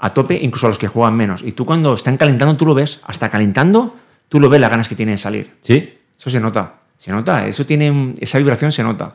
a 0.00 0.10
tope, 0.10 0.38
incluso 0.42 0.66
a 0.66 0.68
los 0.68 0.78
que 0.78 0.88
juegan 0.88 1.14
menos. 1.16 1.42
Y 1.42 1.52
tú 1.52 1.64
cuando 1.64 1.94
están 1.94 2.16
calentando, 2.18 2.56
tú 2.56 2.66
lo 2.66 2.74
ves. 2.74 3.00
Hasta 3.06 3.28
calentando, 3.30 3.96
tú 4.28 4.40
lo 4.40 4.48
ves 4.48 4.60
las 4.60 4.70
ganas 4.70 4.88
que 4.88 4.94
tiene 4.94 5.12
de 5.12 5.18
salir. 5.18 5.50
¿Sí? 5.60 5.94
Eso 6.18 6.30
se 6.30 6.40
nota. 6.40 6.74
Se 6.98 7.10
nota. 7.10 7.46
Eso 7.46 7.64
tiene, 7.66 8.14
esa 8.20 8.38
vibración 8.38 8.72
se 8.72 8.82
nota. 8.82 9.14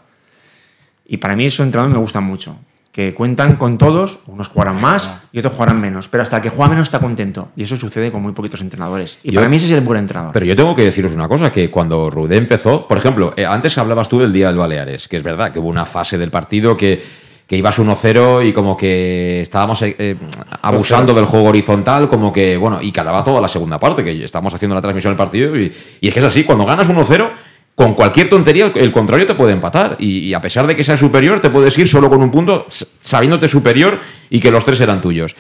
Y 1.05 1.17
para 1.17 1.35
mí 1.35 1.45
esos 1.45 1.65
entrenadores 1.65 1.93
me 1.95 1.99
gustan 2.01 2.23
mucho. 2.23 2.57
Que 2.91 3.13
cuentan 3.15 3.55
con 3.55 3.79
todos, 3.79 4.19
unos 4.27 4.49
jugarán 4.49 4.79
más 4.79 5.09
y 5.31 5.39
otros 5.39 5.53
jugarán 5.55 5.81
menos. 5.81 6.07
Pero 6.07 6.21
hasta 6.21 6.35
el 6.37 6.43
que 6.43 6.49
juega 6.49 6.69
menos 6.69 6.87
está 6.87 6.99
contento. 6.99 7.49
Y 7.55 7.63
eso 7.63 7.75
sucede 7.75 8.11
con 8.11 8.21
muy 8.21 8.33
poquitos 8.33 8.61
entrenadores. 8.61 9.17
Y 9.23 9.31
Yo- 9.31 9.39
para 9.39 9.49
mí 9.49 9.55
ese 9.57 9.65
es 9.65 9.71
el 9.71 9.81
buen 9.81 9.99
entrenador. 9.99 10.31
Pero 10.31 10.45
yo 10.45 10.55
tengo 10.55 10.75
que 10.75 10.83
deciros 10.83 11.13
una 11.15 11.27
cosa, 11.27 11.51
que 11.51 11.71
cuando 11.71 12.11
Rudé 12.11 12.37
empezó, 12.37 12.87
por 12.87 12.99
ejemplo, 12.99 13.33
eh, 13.35 13.47
antes 13.47 13.75
hablabas 13.79 14.07
tú 14.09 14.19
del 14.19 14.31
día 14.31 14.47
del 14.47 14.57
Baleares, 14.57 15.07
que 15.07 15.17
es 15.17 15.23
verdad 15.23 15.51
que 15.51 15.57
hubo 15.59 15.69
una 15.69 15.87
fase 15.87 16.19
del 16.19 16.29
partido 16.29 16.77
que, 16.77 17.03
que 17.47 17.57
ibas 17.57 17.79
1-0 17.79 18.47
y 18.47 18.53
como 18.53 18.77
que 18.77 19.41
estábamos 19.41 19.81
eh, 19.81 19.95
eh, 19.97 20.15
abusando 20.61 21.13
del 21.13 21.25
juego 21.25 21.49
horizontal, 21.49 22.07
como 22.07 22.31
que, 22.31 22.57
bueno, 22.57 22.81
y 22.81 22.91
quedaba 22.91 23.23
toda 23.23 23.41
la 23.41 23.47
segunda 23.47 23.79
parte, 23.79 24.03
que 24.03 24.23
estamos 24.23 24.53
haciendo 24.53 24.75
la 24.75 24.81
transmisión 24.81 25.11
del 25.11 25.17
partido, 25.17 25.57
y, 25.59 25.71
y 26.01 26.07
es 26.07 26.13
que 26.13 26.19
es 26.19 26.25
así, 26.25 26.43
cuando 26.43 26.65
ganas 26.65 26.89
1-0, 26.89 27.31
con 27.75 27.95
cualquier 27.95 28.29
tontería 28.29 28.65
el, 28.65 28.77
el 28.77 28.91
contrario 28.91 29.25
te 29.25 29.35
puede 29.35 29.51
empatar, 29.51 29.97
y, 29.99 30.19
y 30.19 30.33
a 30.33 30.41
pesar 30.41 30.67
de 30.67 30.75
que 30.75 30.83
sea 30.83 30.97
superior, 30.97 31.39
te 31.41 31.49
puedes 31.49 31.77
ir 31.77 31.87
solo 31.87 32.09
con 32.09 32.21
un 32.21 32.31
punto, 32.31 32.65
sabiéndote 32.69 33.47
superior 33.47 33.99
y 34.29 34.39
que 34.39 34.51
los 34.51 34.63
tres 34.63 34.79
eran 34.81 35.01
tuyos. 35.01 35.35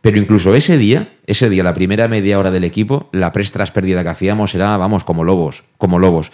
Pero 0.00 0.18
incluso 0.18 0.54
ese 0.54 0.78
día, 0.78 1.08
ese 1.26 1.50
día, 1.50 1.64
la 1.64 1.74
primera 1.74 2.06
media 2.08 2.38
hora 2.38 2.50
del 2.50 2.64
equipo, 2.64 3.08
la 3.12 3.32
pres 3.32 3.52
tras 3.52 3.72
pérdida 3.72 4.02
que 4.02 4.10
hacíamos 4.10 4.54
era, 4.54 4.76
vamos, 4.76 5.02
como 5.02 5.24
lobos, 5.24 5.64
como 5.76 5.98
lobos. 5.98 6.30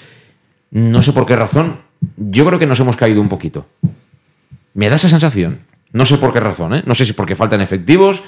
No 0.70 1.02
sé 1.02 1.12
por 1.12 1.24
qué 1.24 1.36
razón, 1.36 1.78
yo 2.16 2.44
creo 2.44 2.58
que 2.58 2.66
nos 2.66 2.80
hemos 2.80 2.96
caído 2.96 3.20
un 3.20 3.28
poquito. 3.28 3.66
Me 4.74 4.88
da 4.88 4.96
esa 4.96 5.08
sensación. 5.08 5.60
No 5.92 6.04
sé 6.04 6.18
por 6.18 6.32
qué 6.32 6.40
razón, 6.40 6.74
¿eh? 6.74 6.82
No 6.86 6.94
sé 6.94 7.04
si 7.06 7.12
porque 7.12 7.36
faltan 7.36 7.60
efectivos, 7.60 8.22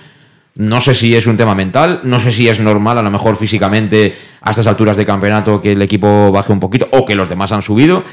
no 0.55 0.81
sé 0.81 0.95
si 0.95 1.15
es 1.17 1.27
un 1.27 1.37
tema 1.37 1.55
mental, 1.55 2.01
no 2.05 2.21
sé 2.21 2.31
si 2.33 2.49
es 2.49 2.61
normal, 2.61 2.97
a 2.99 3.03
lo 3.03 3.11
mejor 3.11 3.37
físicamente, 3.37 4.15
a 4.41 4.51
estas 4.51 4.67
alturas 4.69 4.97
de 4.97 5.05
campeonato, 5.05 5.61
que 5.61 5.73
el 5.73 5.83
equipo 5.83 6.31
baje 6.33 6.53
un 6.53 6.61
poquito 6.61 6.89
o 6.93 7.05
que 7.05 7.15
los 7.15 7.29
demás 7.29 7.53
han 7.53 7.63
subido. 7.63 8.05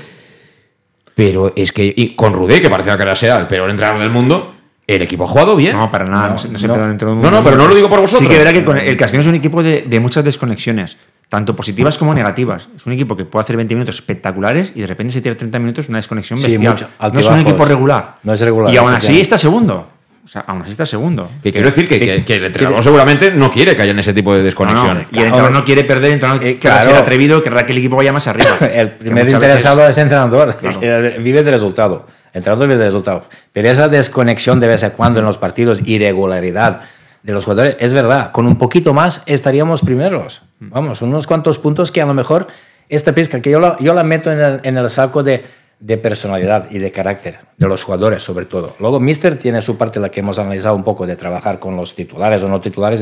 Pero 1.16 1.54
es 1.56 1.72
que, 1.72 1.94
y 1.96 2.16
con 2.16 2.34
Rudé, 2.34 2.60
que 2.60 2.70
parecía 2.70 2.98
que 2.98 3.04
era 3.04 3.38
el 3.40 3.48
peor 3.48 3.70
entrenador 3.70 4.00
del 4.02 4.10
mundo, 4.10 4.56
el 4.88 5.02
equipo 5.04 5.26
ha 5.26 5.28
jugado 5.28 5.56
bien. 5.56 5.74
No, 5.78 5.92
para 5.92 6.06
nada. 6.06 6.30
No, 6.30 6.38
se- 6.40 6.50
no 6.50 6.58
se 6.58 6.68
no. 6.68 6.74
un 6.74 7.22
No, 7.22 7.30
no, 7.32 7.44
pero 7.44 7.56
no 7.56 7.68
lo 7.68 7.76
digo 7.76 7.88
por 7.88 8.02
vosotros. 8.02 8.28
Sí 8.28 8.34
que 8.34 8.40
verá 8.44 8.52
que 8.52 8.90
el 8.90 8.98
Castellón 8.98 9.22
es 9.22 9.30
un 9.30 9.36
equipo 9.36 9.62
de, 9.62 9.84
de 9.84 10.00
muchas 10.00 10.24
desconexiones, 10.26 10.98
tanto 11.30 11.56
positivas 11.56 11.98
como 11.98 12.14
negativas. 12.14 12.68
Es 12.76 12.86
un 12.86 12.94
equipo 12.94 13.18
que 13.18 13.26
puede 13.26 13.44
hacer 13.44 13.56
20 13.58 13.74
minutos 13.76 13.96
espectaculares 13.96 14.72
y 14.76 14.82
de 14.82 14.88
repente 14.88 15.14
se 15.14 15.22
tira 15.22 15.36
30 15.36 15.58
minutos 15.60 15.90
una 15.90 15.98
desconexión 15.98 16.40
Sí, 16.40 16.48
bestial. 16.52 16.74
mucho. 16.74 16.88
no 17.12 17.20
es 17.20 17.28
un 17.28 17.40
equipo 17.40 17.66
regular. 17.66 18.16
No 18.24 18.34
es 18.34 18.40
regular, 18.42 18.74
Y 18.74 18.78
aún 18.78 18.94
así 18.94 19.20
está 19.20 19.38
segundo. 19.38 19.88
O 20.26 20.28
sea, 20.28 20.46
aún 20.48 20.62
así 20.62 20.72
está 20.72 20.86
segundo. 20.86 21.30
Que 21.44 21.52
quiero 21.52 21.68
decir 21.68 21.86
que, 21.86 22.00
que- 22.00 22.24
que 22.24 22.36
el 22.36 22.46
entrenador 22.46 22.82
seguramente 22.82 23.32
no 23.32 23.52
quiere 23.52 23.76
que 23.76 23.82
haya 23.82 23.92
en 23.92 24.00
ese 24.00 24.14
tipo 24.14 24.32
de 24.32 24.40
No, 24.40 24.46
desconexión. 24.46 24.94
no, 24.96 25.02
y 25.12 25.18
el 25.20 25.26
entrenador 25.26 25.52
no 25.52 25.66
quiere 25.66 25.84
perder, 25.84 26.06
el 26.06 26.14
entrenador 26.14 26.44
Eh, 26.44 26.58
quiere 26.60 26.60
claro. 26.78 26.86
ser 26.92 26.96
atrevido, 26.96 27.42
querrá 27.42 27.66
que 27.66 27.74
el 27.74 27.80
equipo 27.80 27.98
vaya 27.98 28.14
más 28.14 28.26
arriba. 28.28 28.48
El 28.74 28.92
Que 28.92 28.96
primer 29.00 29.30
interesado 29.30 29.78
veces- 29.78 29.92
es 29.92 29.98
el 29.98 30.04
entrenador, 30.04 30.56
Claro. 30.62 30.80
que 30.80 31.16
vive 31.20 31.44
del 31.44 31.54
resultado. 31.54 32.08
El 32.32 32.38
entrenador 32.38 32.68
vive 32.68 32.78
del 32.78 32.88
resultado. 32.88 33.26
Pero 33.52 33.70
esa 33.70 33.90
desconexión 33.90 34.62
de 34.62 34.68
vez 34.68 34.84
en 34.84 34.92
cuando 34.92 35.20
en 35.20 35.26
los 35.26 35.38
partidos, 35.38 35.82
irregularidad 35.86 36.82
de 37.24 37.34
los 37.34 37.46
jugadores, 37.46 37.78
es 37.80 37.94
verdad, 37.94 38.32
con 38.32 38.46
un 38.46 38.58
poquito 38.58 38.94
más 38.94 39.24
estaríamos 39.26 39.82
primeros. 39.82 40.42
Vamos, 40.60 41.02
unos 41.02 41.26
cuantos 41.26 41.58
puntos 41.58 41.92
que 41.92 42.02
a 42.02 42.06
lo 42.06 42.14
mejor 42.14 42.48
esta 42.90 43.14
pizca, 43.16 43.42
que 43.42 43.50
yo 43.50 43.60
la, 43.60 43.78
yo 43.80 43.94
la 43.94 44.04
meto 44.04 44.32
en 44.32 44.42
el, 44.42 44.60
en 44.64 44.78
el 44.78 44.90
saco 44.90 45.24
de, 45.24 45.46
de 45.80 45.98
personalidad 45.98 46.70
y 46.70 46.80
de 46.80 46.92
carácter 46.92 47.40
de 47.58 47.68
los 47.68 47.84
jugadores, 47.84 48.24
sobre 48.24 48.46
todo. 48.46 48.76
Luego, 48.80 49.00
Mister 49.00 49.38
tiene 49.38 49.62
su 49.62 49.78
parte, 49.78 50.00
la 50.00 50.10
que 50.10 50.20
hemos 50.20 50.38
analizado 50.38 50.76
un 50.76 50.84
poco, 50.84 51.06
de 51.06 51.16
trabajar 51.16 51.60
con 51.60 51.76
los 51.76 51.96
titulares 51.96 52.44
o 52.44 52.48
no 52.48 52.60
titulares, 52.62 53.02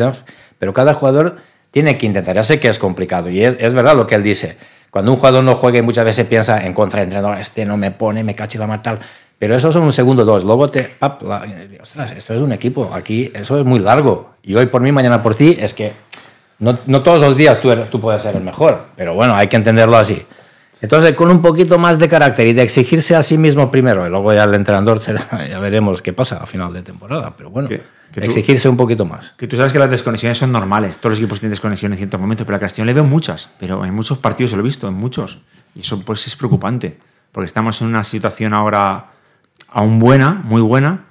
pero 0.57 0.73
cada 0.73 0.93
jugador 0.93 1.37
tiene 1.71 1.97
que 1.97 2.05
intentar. 2.05 2.35
Ya 2.35 2.43
sé 2.43 2.59
que 2.59 2.69
es 2.69 2.77
complicado 2.79 3.29
y 3.29 3.43
es, 3.43 3.57
es 3.59 3.73
verdad 3.73 3.95
lo 3.95 4.05
que 4.07 4.15
él 4.15 4.23
dice. 4.23 4.57
Cuando 4.91 5.11
un 5.11 5.17
jugador 5.17 5.43
no 5.43 5.55
juega 5.55 5.79
y 5.79 5.81
muchas 5.81 6.03
veces 6.03 6.27
piensa 6.27 6.65
en 6.65 6.73
contra 6.73 7.01
entrenador, 7.01 7.37
este 7.37 7.65
no 7.65 7.77
me 7.77 7.91
pone, 7.91 8.23
me 8.23 8.35
cache 8.35 8.59
la 8.59 8.67
mar 8.67 8.83
tal. 8.83 8.99
Pero 9.41 9.55
eso 9.55 9.71
son 9.71 9.81
un 9.81 9.91
segundo 9.91 10.23
dos. 10.23 10.43
Luego 10.43 10.69
te. 10.69 10.83
Pap, 10.83 11.23
la- 11.23 11.43
ostras, 11.81 12.11
esto 12.11 12.35
es 12.35 12.41
un 12.41 12.51
equipo. 12.51 12.91
Aquí 12.93 13.31
eso 13.33 13.57
es 13.59 13.65
muy 13.65 13.79
largo. 13.79 14.35
Y 14.43 14.53
hoy 14.53 14.67
por 14.67 14.81
mí, 14.83 14.91
mañana 14.91 15.23
por 15.23 15.33
ti, 15.33 15.57
es 15.59 15.73
que 15.73 15.93
no, 16.59 16.77
no 16.85 17.01
todos 17.01 17.19
los 17.19 17.35
días 17.35 17.59
tú, 17.59 17.75
tú 17.89 17.99
puedes 17.99 18.21
ser 18.21 18.35
el 18.35 18.43
mejor. 18.43 18.83
Pero 18.95 19.15
bueno, 19.15 19.33
hay 19.33 19.47
que 19.47 19.55
entenderlo 19.55 19.97
así. 19.97 20.21
Entonces, 20.79 21.13
con 21.13 21.31
un 21.31 21.41
poquito 21.41 21.79
más 21.79 21.97
de 21.97 22.07
carácter 22.07 22.47
y 22.49 22.53
de 22.53 22.61
exigirse 22.61 23.15
a 23.15 23.23
sí 23.23 23.35
mismo 23.39 23.71
primero, 23.71 24.05
y 24.05 24.11
luego 24.11 24.31
ya 24.31 24.43
el 24.43 24.53
entrenador, 24.53 25.01
será- 25.01 25.27
ya 25.49 25.57
veremos 25.57 26.03
qué 26.03 26.13
pasa 26.13 26.37
a 26.37 26.45
final 26.45 26.71
de 26.71 26.83
temporada. 26.83 27.33
Pero 27.35 27.49
bueno, 27.49 27.67
Que- 27.67 27.81
que 28.13 28.21
tú- 28.21 28.25
exigirse 28.27 28.69
un 28.69 28.77
poquito 28.77 29.05
más. 29.05 29.31
Que 29.39 29.47
tú 29.47 29.57
sabes 29.57 29.73
que 29.73 29.79
las 29.79 29.89
desconexiones 29.89 30.37
son 30.37 30.51
normales. 30.51 30.99
Todos 30.99 31.13
los 31.13 31.19
equipos 31.19 31.39
tienen 31.39 31.53
desconexiones 31.53 31.95
en 31.95 32.01
ciertos 32.01 32.21
momentos, 32.21 32.45
pero 32.45 32.57
a 32.57 32.59
Castellón 32.59 32.85
le 32.85 32.93
veo 32.93 33.05
muchas. 33.05 33.49
Pero 33.59 33.83
en 33.85 33.93
muchos 33.95 34.19
partidos 34.19 34.53
lo 34.53 34.59
he 34.59 34.63
visto, 34.63 34.87
en 34.87 34.93
muchos. 34.93 35.39
Y 35.73 35.79
eso 35.79 35.99
pues 36.05 36.27
es 36.27 36.35
preocupante. 36.35 36.99
Porque 37.31 37.47
estamos 37.47 37.81
en 37.81 37.87
una 37.87 38.03
situación 38.03 38.53
ahora 38.53 39.05
aún 39.71 39.99
buena, 39.99 40.31
muy 40.43 40.61
buena, 40.61 41.05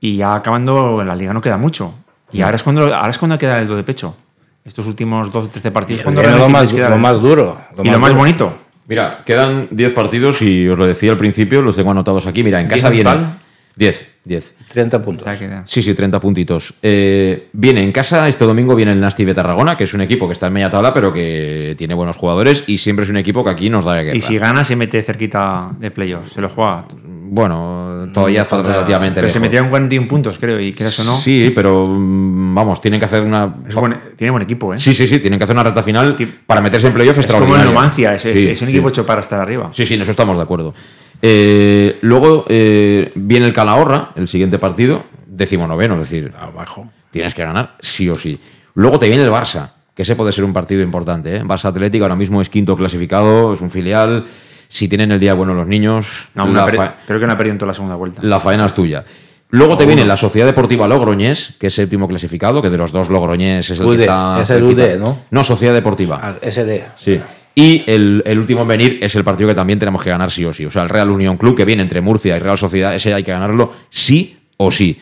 y 0.00 0.16
ya 0.16 0.34
acabando 0.34 1.02
la 1.04 1.14
liga 1.16 1.32
no 1.32 1.40
queda 1.40 1.56
mucho. 1.56 1.94
Y 2.32 2.42
ahora 2.42 2.56
es 2.56 2.62
cuando, 2.62 2.94
ahora 2.94 3.10
es 3.10 3.18
cuando 3.18 3.38
queda 3.38 3.58
el 3.58 3.68
do 3.68 3.76
de 3.76 3.82
pecho. 3.84 4.16
estos 4.64 4.86
últimos 4.86 5.32
12 5.32 5.48
o 5.48 5.50
13 5.50 5.70
partidos. 5.70 6.02
Cuando 6.02 6.20
viene 6.20 6.36
lo 6.36 6.48
más, 6.48 6.72
lo 6.72 6.86
el- 6.94 7.00
más 7.00 7.20
duro. 7.20 7.58
y 7.82 7.88
lo 7.90 7.98
más 7.98 8.10
duro. 8.10 8.20
bonito. 8.20 8.52
Mira, 8.86 9.18
quedan 9.24 9.68
10 9.70 9.92
partidos 9.92 10.42
y 10.42 10.68
os 10.68 10.76
lo 10.78 10.84
decía 10.86 11.12
al 11.12 11.16
principio, 11.18 11.62
los 11.62 11.76
tengo 11.76 11.90
anotados 11.92 12.26
aquí. 12.26 12.44
Mira, 12.44 12.60
en 12.60 12.68
¿Diez 12.68 12.82
casa 12.82 12.94
total? 12.94 13.38
10, 13.76 14.06
10. 14.24 14.54
30 14.72 15.00
puntos. 15.02 15.26
Sí, 15.64 15.82
sí, 15.82 15.94
30 15.94 16.20
puntitos. 16.20 16.74
Eh, 16.82 17.48
viene 17.52 17.82
en 17.82 17.90
casa, 17.90 18.28
este 18.28 18.44
domingo 18.44 18.74
viene 18.74 18.92
el 18.92 19.00
Nasty 19.00 19.24
de 19.24 19.32
Tarragona, 19.34 19.76
que 19.76 19.84
es 19.84 19.94
un 19.94 20.02
equipo 20.02 20.26
que 20.26 20.34
está 20.34 20.48
en 20.48 20.52
media 20.52 20.70
tabla, 20.70 20.92
pero 20.92 21.12
que 21.12 21.74
tiene 21.78 21.94
buenos 21.94 22.16
jugadores 22.16 22.64
y 22.66 22.78
siempre 22.78 23.04
es 23.04 23.10
un 23.10 23.16
equipo 23.16 23.42
que 23.42 23.50
aquí 23.50 23.70
nos 23.70 23.84
da 23.86 24.02
guerra. 24.02 24.16
Y 24.16 24.20
si 24.20 24.36
gana, 24.38 24.62
se 24.62 24.76
mete 24.76 25.00
cerquita 25.02 25.70
de 25.78 25.90
playoff. 25.90 26.30
Se 26.32 26.40
lo 26.40 26.48
juega. 26.50 26.84
Bueno, 27.32 28.08
todavía 28.12 28.42
está 28.42 28.60
relativamente 28.60 29.20
Pero 29.20 29.28
se 29.28 29.34
lejos. 29.38 29.42
metieron 29.42 29.70
41 29.70 30.08
puntos, 30.08 30.36
creo, 30.38 30.58
y 30.60 30.72
creas 30.72 30.98
o 30.98 31.04
no. 31.04 31.16
Sí, 31.16 31.52
pero 31.54 31.86
mm, 31.86 32.54
vamos, 32.54 32.80
tienen 32.80 32.98
que 32.98 33.06
hacer 33.06 33.22
una. 33.22 33.54
Es 33.68 33.74
buen- 33.74 33.98
tiene 34.16 34.32
buen 34.32 34.42
equipo, 34.42 34.74
¿eh? 34.74 34.78
Sí, 34.80 34.92
sí, 34.94 35.06
sí, 35.06 35.20
tienen 35.20 35.38
que 35.38 35.44
hacer 35.44 35.54
una 35.54 35.62
recta 35.62 35.82
final 35.82 36.16
para 36.44 36.60
meterse 36.60 36.88
en 36.88 36.92
playoff 36.92 37.18
es 37.18 37.26
como 37.26 37.38
el 37.38 37.42
extraordinaria. 37.44 37.72
Numancia, 37.72 38.14
es, 38.16 38.24
es- 38.26 38.32
Sí, 38.40 38.48
es 38.50 38.60
un 38.62 38.66
sí. 38.68 38.74
equipo 38.74 38.88
hecho 38.88 39.06
para 39.06 39.20
estar 39.20 39.40
arriba. 39.40 39.70
Sí, 39.72 39.86
sí, 39.86 39.94
en 39.94 40.02
eso 40.02 40.10
estamos 40.10 40.36
de 40.36 40.42
acuerdo. 40.42 40.74
Eh, 41.22 41.98
luego 42.02 42.44
eh, 42.48 43.12
viene 43.14 43.46
el 43.46 43.52
Calahorra, 43.52 44.10
el 44.16 44.28
siguiente 44.28 44.58
partido, 44.58 45.04
decimonoveno, 45.26 45.94
es 45.94 46.00
decir, 46.10 46.32
Abajo. 46.38 46.90
tienes 47.10 47.34
que 47.34 47.42
ganar 47.44 47.76
sí 47.80 48.08
o 48.08 48.16
sí. 48.16 48.40
Luego 48.74 48.98
te 48.98 49.08
viene 49.08 49.22
el 49.24 49.30
Barça, 49.30 49.70
que 49.94 50.02
ese 50.02 50.16
puede 50.16 50.32
ser 50.32 50.44
un 50.44 50.52
partido 50.52 50.82
importante. 50.82 51.36
¿eh? 51.36 51.42
Barça 51.44 51.66
Atlético 51.66 52.04
ahora 52.04 52.16
mismo 52.16 52.40
es 52.40 52.48
quinto 52.48 52.76
clasificado, 52.76 53.52
es 53.52 53.60
un 53.60 53.70
filial. 53.70 54.24
Si 54.68 54.88
tienen 54.88 55.10
el 55.12 55.18
día 55.18 55.34
bueno 55.34 55.52
los 55.52 55.66
niños, 55.66 56.28
No, 56.34 56.44
la, 56.44 56.50
una 56.50 56.66
per- 56.66 56.76
fa- 56.76 56.94
creo 57.06 57.18
que 57.20 57.26
no 57.26 57.32
ha 57.32 57.36
perdido 57.36 57.52
en 57.52 57.58
toda 57.58 57.68
la 57.68 57.74
segunda 57.74 57.96
vuelta. 57.96 58.22
la 58.22 58.38
faena 58.40 58.66
es 58.66 58.72
tuya. 58.74 59.04
Luego 59.52 59.76
te 59.76 59.84
viene 59.84 60.04
la 60.04 60.16
Sociedad 60.16 60.46
Deportiva 60.46 60.86
Logroñés, 60.86 61.56
que 61.58 61.66
es 61.66 61.74
séptimo 61.74 62.06
clasificado, 62.06 62.62
que 62.62 62.70
de 62.70 62.78
los 62.78 62.92
dos 62.92 63.10
Logroñés 63.10 63.68
es 63.68 63.80
el 63.80 63.84
UD, 63.86 63.96
que 63.96 64.02
está. 64.04 64.38
es 64.40 64.50
el. 64.50 64.62
UD, 64.62 64.96
¿no? 65.00 65.18
No, 65.32 65.42
Sociedad 65.42 65.74
Deportiva. 65.74 66.20
Ah, 66.22 66.34
SD. 66.48 66.84
Sí. 66.96 67.20
Y 67.60 67.84
el, 67.86 68.22
último 68.38 68.62
en 68.62 68.68
venir 68.68 68.98
es 69.02 69.14
el 69.16 69.22
partido 69.22 69.46
que 69.46 69.54
también 69.54 69.78
tenemos 69.78 70.02
que 70.02 70.08
ganar 70.08 70.30
sí 70.30 70.46
o 70.46 70.54
sí. 70.54 70.64
O 70.64 70.70
sea, 70.70 70.80
el 70.80 70.88
Real 70.88 71.10
Unión 71.10 71.36
Club, 71.36 71.54
que 71.54 71.66
viene 71.66 71.82
entre 71.82 72.00
Murcia 72.00 72.34
y 72.34 72.38
Real 72.38 72.56
Sociedad, 72.56 72.94
ese 72.94 73.12
hay 73.12 73.22
que 73.22 73.32
ganarlo 73.32 73.74
sí 73.90 74.38
o 74.56 74.70
sí. 74.70 74.98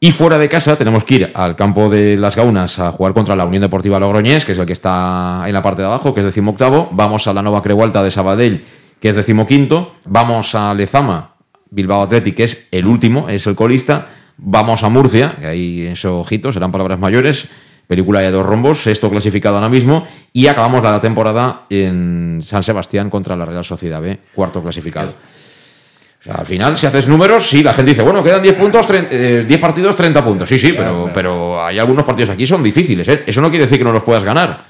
Y 0.00 0.10
fuera 0.12 0.38
de 0.38 0.48
casa 0.48 0.76
tenemos 0.76 1.04
que 1.04 1.14
ir 1.16 1.30
al 1.34 1.56
campo 1.56 1.90
de 1.90 2.16
las 2.16 2.36
Gaunas 2.36 2.78
a 2.78 2.90
jugar 2.92 3.12
contra 3.12 3.36
la 3.36 3.44
Unión 3.44 3.60
Deportiva 3.60 4.00
Logroñés, 4.00 4.46
que 4.46 4.52
es 4.52 4.58
el 4.58 4.64
que 4.64 4.72
está 4.72 5.42
en 5.46 5.52
la 5.52 5.60
parte 5.62 5.82
de 5.82 5.88
abajo, 5.88 6.14
que 6.14 6.20
es 6.20 6.26
decimoctavo. 6.26 6.88
Vamos 6.92 7.26
a 7.26 7.34
la 7.34 7.42
Nova 7.42 7.62
Creualta 7.62 8.02
de 8.02 8.12
Sabadell, 8.12 8.64
que 8.98 9.10
es 9.10 9.14
decimoquinto. 9.14 9.92
Vamos 10.06 10.54
a 10.54 10.72
Lezama, 10.72 11.34
Bilbao 11.68 12.00
Athletic, 12.00 12.34
que 12.34 12.44
es 12.44 12.68
el 12.70 12.86
último, 12.86 13.28
es 13.28 13.46
el 13.46 13.54
colista. 13.54 14.06
Vamos 14.38 14.82
a 14.84 14.88
Murcia, 14.88 15.36
que 15.38 15.46
ahí 15.46 15.82
eso, 15.82 16.20
ojitos, 16.20 16.54
serán 16.54 16.72
palabras 16.72 16.98
mayores. 16.98 17.46
Película 17.88 18.20
de 18.20 18.30
dos 18.30 18.44
rombos, 18.46 18.82
sexto 18.82 19.10
clasificado 19.10 19.56
ahora 19.56 19.68
mismo. 19.68 20.04
Y 20.32 20.46
acabamos 20.46 20.82
la 20.82 21.00
temporada 21.00 21.62
en 21.70 22.40
San 22.44 22.62
Sebastián 22.62 23.08
contra 23.10 23.34
la 23.34 23.44
Real 23.46 23.64
Sociedad 23.64 24.00
B, 24.00 24.20
cuarto 24.34 24.62
clasificado. 24.62 25.08
O 25.10 26.22
sea, 26.22 26.34
al 26.34 26.46
final, 26.46 26.76
si 26.76 26.84
haces 26.86 27.08
números, 27.08 27.48
sí, 27.48 27.62
la 27.62 27.72
gente 27.72 27.92
dice, 27.92 28.02
bueno, 28.02 28.22
quedan 28.22 28.42
10 28.42 28.54
puntos, 28.56 28.86
tre- 28.88 29.06
eh, 29.10 29.44
10 29.48 29.60
partidos, 29.60 29.96
30 29.96 30.22
puntos. 30.24 30.48
Sí, 30.48 30.58
sí, 30.58 30.74
pero, 30.76 31.10
pero 31.14 31.64
hay 31.64 31.78
algunos 31.78 32.04
partidos 32.04 32.30
aquí 32.30 32.46
son 32.46 32.62
difíciles. 32.62 33.08
¿eh? 33.08 33.22
Eso 33.26 33.40
no 33.40 33.48
quiere 33.50 33.64
decir 33.64 33.78
que 33.78 33.84
no 33.84 33.92
los 33.92 34.02
puedas 34.02 34.22
ganar. 34.22 34.64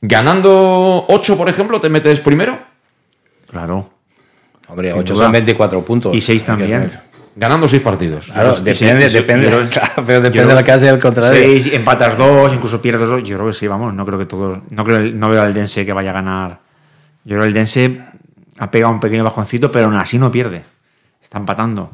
Ganando 0.00 1.06
8, 1.08 1.36
por 1.36 1.48
ejemplo, 1.48 1.80
te 1.80 1.88
metes 1.88 2.20
primero. 2.20 2.58
Claro. 3.50 3.90
Hombre, 4.68 4.90
Sin 4.92 5.00
8 5.00 5.14
duda. 5.14 5.24
son 5.24 5.32
24 5.32 5.82
puntos. 5.84 6.14
Y 6.14 6.20
seis 6.20 6.42
Hay 6.48 6.56
que 6.56 6.62
también. 6.62 6.92
Ganando 7.34 7.66
6 7.66 7.82
partidos. 7.82 8.26
Claro, 8.30 8.60
depende, 8.60 9.08
depende, 9.08 9.48
claro, 9.70 10.02
pero 10.06 10.20
depende 10.20 10.48
de 10.48 10.54
la 10.54 10.64
casa 10.64 10.86
y 10.86 10.88
el 10.88 10.98
contrario. 10.98 11.40
Seis, 11.40 11.72
empatas 11.72 12.18
dos, 12.18 12.52
incluso 12.52 12.80
pierdes 12.82 13.08
dos. 13.08 13.22
Yo 13.22 13.36
creo 13.36 13.48
que 13.48 13.54
sí, 13.54 13.66
vamos. 13.66 13.94
No 13.94 14.04
creo 14.04 14.18
que 14.18 14.26
todos. 14.26 14.58
No 14.70 14.84
creo 14.84 15.00
no 15.00 15.28
veo 15.30 15.40
al 15.40 15.54
Dense 15.54 15.86
que 15.86 15.92
vaya 15.92 16.10
a 16.10 16.14
ganar. 16.14 16.58
Yo 17.24 17.36
creo 17.36 17.42
que 17.42 17.48
el 17.48 17.54
Dense 17.54 18.02
ha 18.58 18.70
pegado 18.70 18.92
un 18.92 19.00
pequeño 19.00 19.24
bajoncito, 19.24 19.72
pero 19.72 19.86
aún 19.86 19.96
así 19.96 20.18
no 20.18 20.30
pierde. 20.30 20.62
Está 21.22 21.38
empatando. 21.38 21.90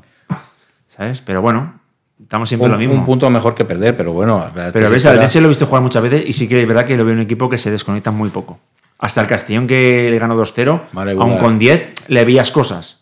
¿Sabes? 0.89 1.23
Pero 1.25 1.41
bueno, 1.41 1.75
estamos 2.21 2.49
siempre 2.49 2.67
un, 2.67 2.73
lo 2.73 2.79
mismo. 2.79 2.95
un 2.95 3.05
punto 3.05 3.31
mejor 3.31 3.55
que 3.55 3.65
perder, 3.65 3.97
pero 3.97 4.13
bueno. 4.13 4.51
Pero 4.73 4.91
ves, 4.91 5.07
al 5.07 5.21
Dense 5.21 5.41
lo 5.41 5.47
he 5.47 5.51
visto 5.51 5.67
jugar 5.67 5.83
muchas 5.83 6.03
veces 6.03 6.25
y 6.27 6.33
sí 6.33 6.49
que 6.49 6.61
es 6.61 6.67
verdad 6.67 6.85
que 6.85 6.97
lo 6.97 7.05
veo 7.05 7.15
un 7.15 7.21
equipo 7.21 7.49
que 7.49 7.59
se 7.59 7.71
desconecta 7.71 8.11
muy 8.11 8.31
poco. 8.31 8.59
Hasta 8.99 9.21
el 9.21 9.29
Castellón 9.29 9.69
que 9.69 10.09
le 10.11 10.19
ganó 10.19 10.37
2-0, 10.37 10.83
Vale, 10.91 11.13
aún 11.13 11.39
con 11.39 11.61
10, 11.61 12.09
le 12.09 12.25
veías 12.25 12.51
cosas. 12.51 12.98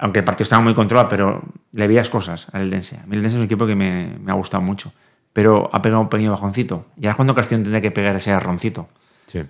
Aunque 0.00 0.20
el 0.20 0.24
partido 0.24 0.44
estaba 0.44 0.62
muy 0.62 0.74
controlado, 0.74 1.08
pero 1.08 1.42
le 1.72 1.86
veías 1.86 2.08
cosas 2.08 2.46
al 2.52 2.70
Dense. 2.70 2.96
A 2.96 3.06
mí 3.06 3.16
el 3.16 3.22
Dense 3.22 3.36
es 3.36 3.38
un 3.38 3.44
equipo 3.44 3.66
que 3.66 3.74
me, 3.74 4.16
me 4.18 4.32
ha 4.32 4.34
gustado 4.34 4.62
mucho. 4.62 4.92
Pero 5.32 5.70
ha 5.72 5.80
pegado 5.82 6.00
un 6.00 6.08
pequeño 6.08 6.32
bajoncito. 6.32 6.86
Y 6.96 7.04
ahora 7.04 7.10
es 7.10 7.16
cuando 7.16 7.34
Castellón 7.34 7.62
tendría 7.62 7.80
que 7.80 7.90
pegar 7.90 8.16
ese 8.16 8.32
arroncito. 8.32 8.88
Sí. 9.26 9.42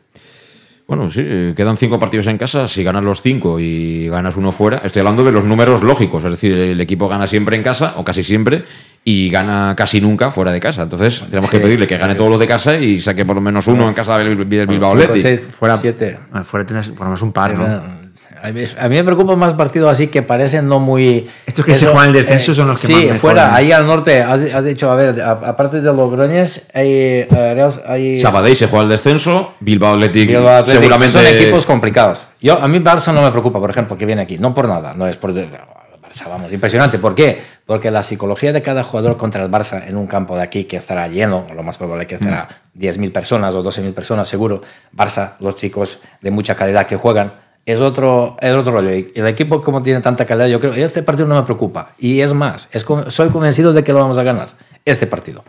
Bueno, 0.90 1.08
sí, 1.08 1.22
eh, 1.24 1.54
quedan 1.56 1.76
5 1.76 2.00
partidos 2.00 2.26
en 2.26 2.36
casa. 2.36 2.66
Si 2.66 2.82
ganas 2.82 3.04
los 3.04 3.22
5 3.22 3.60
y 3.60 4.08
ganas 4.08 4.36
uno 4.36 4.50
fuera, 4.50 4.78
estoy 4.78 4.98
hablando 5.00 5.22
de 5.22 5.30
los 5.30 5.44
números 5.44 5.84
lógicos. 5.84 6.24
Es 6.24 6.32
decir, 6.32 6.52
el 6.52 6.80
equipo 6.80 7.08
gana 7.08 7.28
siempre 7.28 7.54
en 7.56 7.62
casa, 7.62 7.94
o 7.96 8.04
casi 8.04 8.24
siempre, 8.24 8.64
y 9.04 9.30
gana 9.30 9.74
casi 9.76 10.00
nunca 10.00 10.32
fuera 10.32 10.50
de 10.50 10.58
casa. 10.58 10.82
Entonces, 10.82 11.22
tenemos 11.30 11.48
que 11.48 11.60
pedirle 11.60 11.86
que 11.86 11.96
gane 11.96 12.16
todos 12.16 12.28
los 12.28 12.40
de 12.40 12.48
casa 12.48 12.76
y 12.76 12.98
saque 12.98 13.24
por 13.24 13.36
lo 13.36 13.40
menos 13.40 13.68
uno 13.68 13.86
en 13.86 13.94
casa 13.94 14.18
del, 14.18 14.36
del 14.48 14.66
Bilbao 14.66 14.94
Athletic. 14.94 15.50
fuera 15.52 15.78
7. 15.78 16.18
Bueno, 16.28 16.44
Fuera 16.44 16.66
tienes 16.66 16.88
por 16.88 17.02
lo 17.02 17.04
menos 17.04 17.22
un 17.22 17.32
par, 17.32 17.56
¿no? 17.56 17.99
A 18.42 18.52
mí, 18.52 18.62
a 18.78 18.88
mí 18.88 18.96
me 18.96 19.04
preocupan 19.04 19.38
más 19.38 19.54
partidos 19.54 19.90
así 19.90 20.06
que 20.08 20.22
parecen 20.22 20.66
no 20.66 20.80
muy. 20.80 21.28
Estos 21.46 21.64
que 21.64 21.74
se 21.74 21.86
juegan 21.86 22.08
el 22.08 22.14
descenso 22.14 22.54
son 22.54 22.68
los 22.68 22.80
que 22.80 22.86
sí, 22.86 22.92
más 22.94 23.04
me 23.04 23.18
fuera, 23.18 23.54
ahí 23.54 23.70
al 23.70 23.86
norte, 23.86 24.22
has, 24.22 24.40
has 24.40 24.64
dicho, 24.64 24.90
a 24.90 24.94
ver, 24.94 25.20
aparte 25.20 25.80
de 25.80 25.92
Logroñés, 25.92 26.70
hay. 26.72 26.88
eh, 26.88 27.68
hay 27.86 28.20
Sabadell 28.20 28.56
se 28.56 28.66
juega 28.66 28.84
el 28.84 28.88
descenso, 28.88 29.54
Bilbao 29.60 29.94
Athletic, 29.94 30.28
Bilbao 30.28 30.48
Athletic, 30.48 30.80
seguramente. 30.80 31.12
Son 31.12 31.26
equipos 31.26 31.66
complicados. 31.66 32.22
Yo, 32.40 32.58
a 32.58 32.68
mí 32.68 32.78
Barça 32.78 33.12
no 33.12 33.22
me 33.22 33.30
preocupa, 33.30 33.60
por 33.60 33.70
ejemplo, 33.70 33.98
que 33.98 34.06
viene 34.06 34.22
aquí. 34.22 34.38
No 34.38 34.54
por 34.54 34.68
nada, 34.68 34.94
no 34.94 35.06
es 35.06 35.16
por... 35.16 35.34
Barça, 35.34 36.28
vamos, 36.28 36.50
impresionante. 36.52 36.98
¿Por 36.98 37.14
qué? 37.14 37.42
Porque 37.66 37.90
la 37.90 38.02
psicología 38.02 38.52
de 38.52 38.62
cada 38.62 38.82
jugador 38.82 39.16
contra 39.16 39.44
el 39.44 39.50
Barça 39.50 39.86
en 39.86 39.96
un 39.96 40.06
campo 40.06 40.34
de 40.36 40.42
aquí 40.42 40.64
que 40.64 40.76
estará 40.76 41.06
lleno, 41.08 41.46
lo 41.54 41.62
más 41.62 41.76
probable 41.76 42.04
es 42.04 42.08
que 42.08 42.14
estará 42.14 42.48
10.000 42.76 43.12
personas 43.12 43.54
o 43.54 43.62
12.000 43.62 43.92
personas 43.92 44.28
seguro. 44.28 44.62
Barça, 44.96 45.34
los 45.40 45.54
chicos 45.56 46.02
de 46.22 46.30
mucha 46.30 46.54
calidad 46.54 46.86
que 46.86 46.96
juegan, 46.96 47.32
es 47.66 47.80
otro, 47.80 48.36
es 48.40 48.52
otro 48.54 48.72
rollo. 48.72 48.90
El 48.90 49.26
equipo, 49.26 49.62
como 49.62 49.82
tiene 49.82 50.00
tanta 50.00 50.24
calidad, 50.26 50.46
yo 50.48 50.60
creo, 50.60 50.72
este 50.74 51.02
partido 51.02 51.28
no 51.28 51.34
me 51.34 51.42
preocupa. 51.42 51.92
Y 51.98 52.20
es 52.20 52.32
más, 52.32 52.68
soy 53.08 53.28
convencido 53.30 53.72
de 53.72 53.84
que 53.84 53.92
lo 53.92 54.00
vamos 54.00 54.18
a 54.18 54.22
ganar, 54.22 54.50
este 54.84 55.06
partido. 55.06 55.44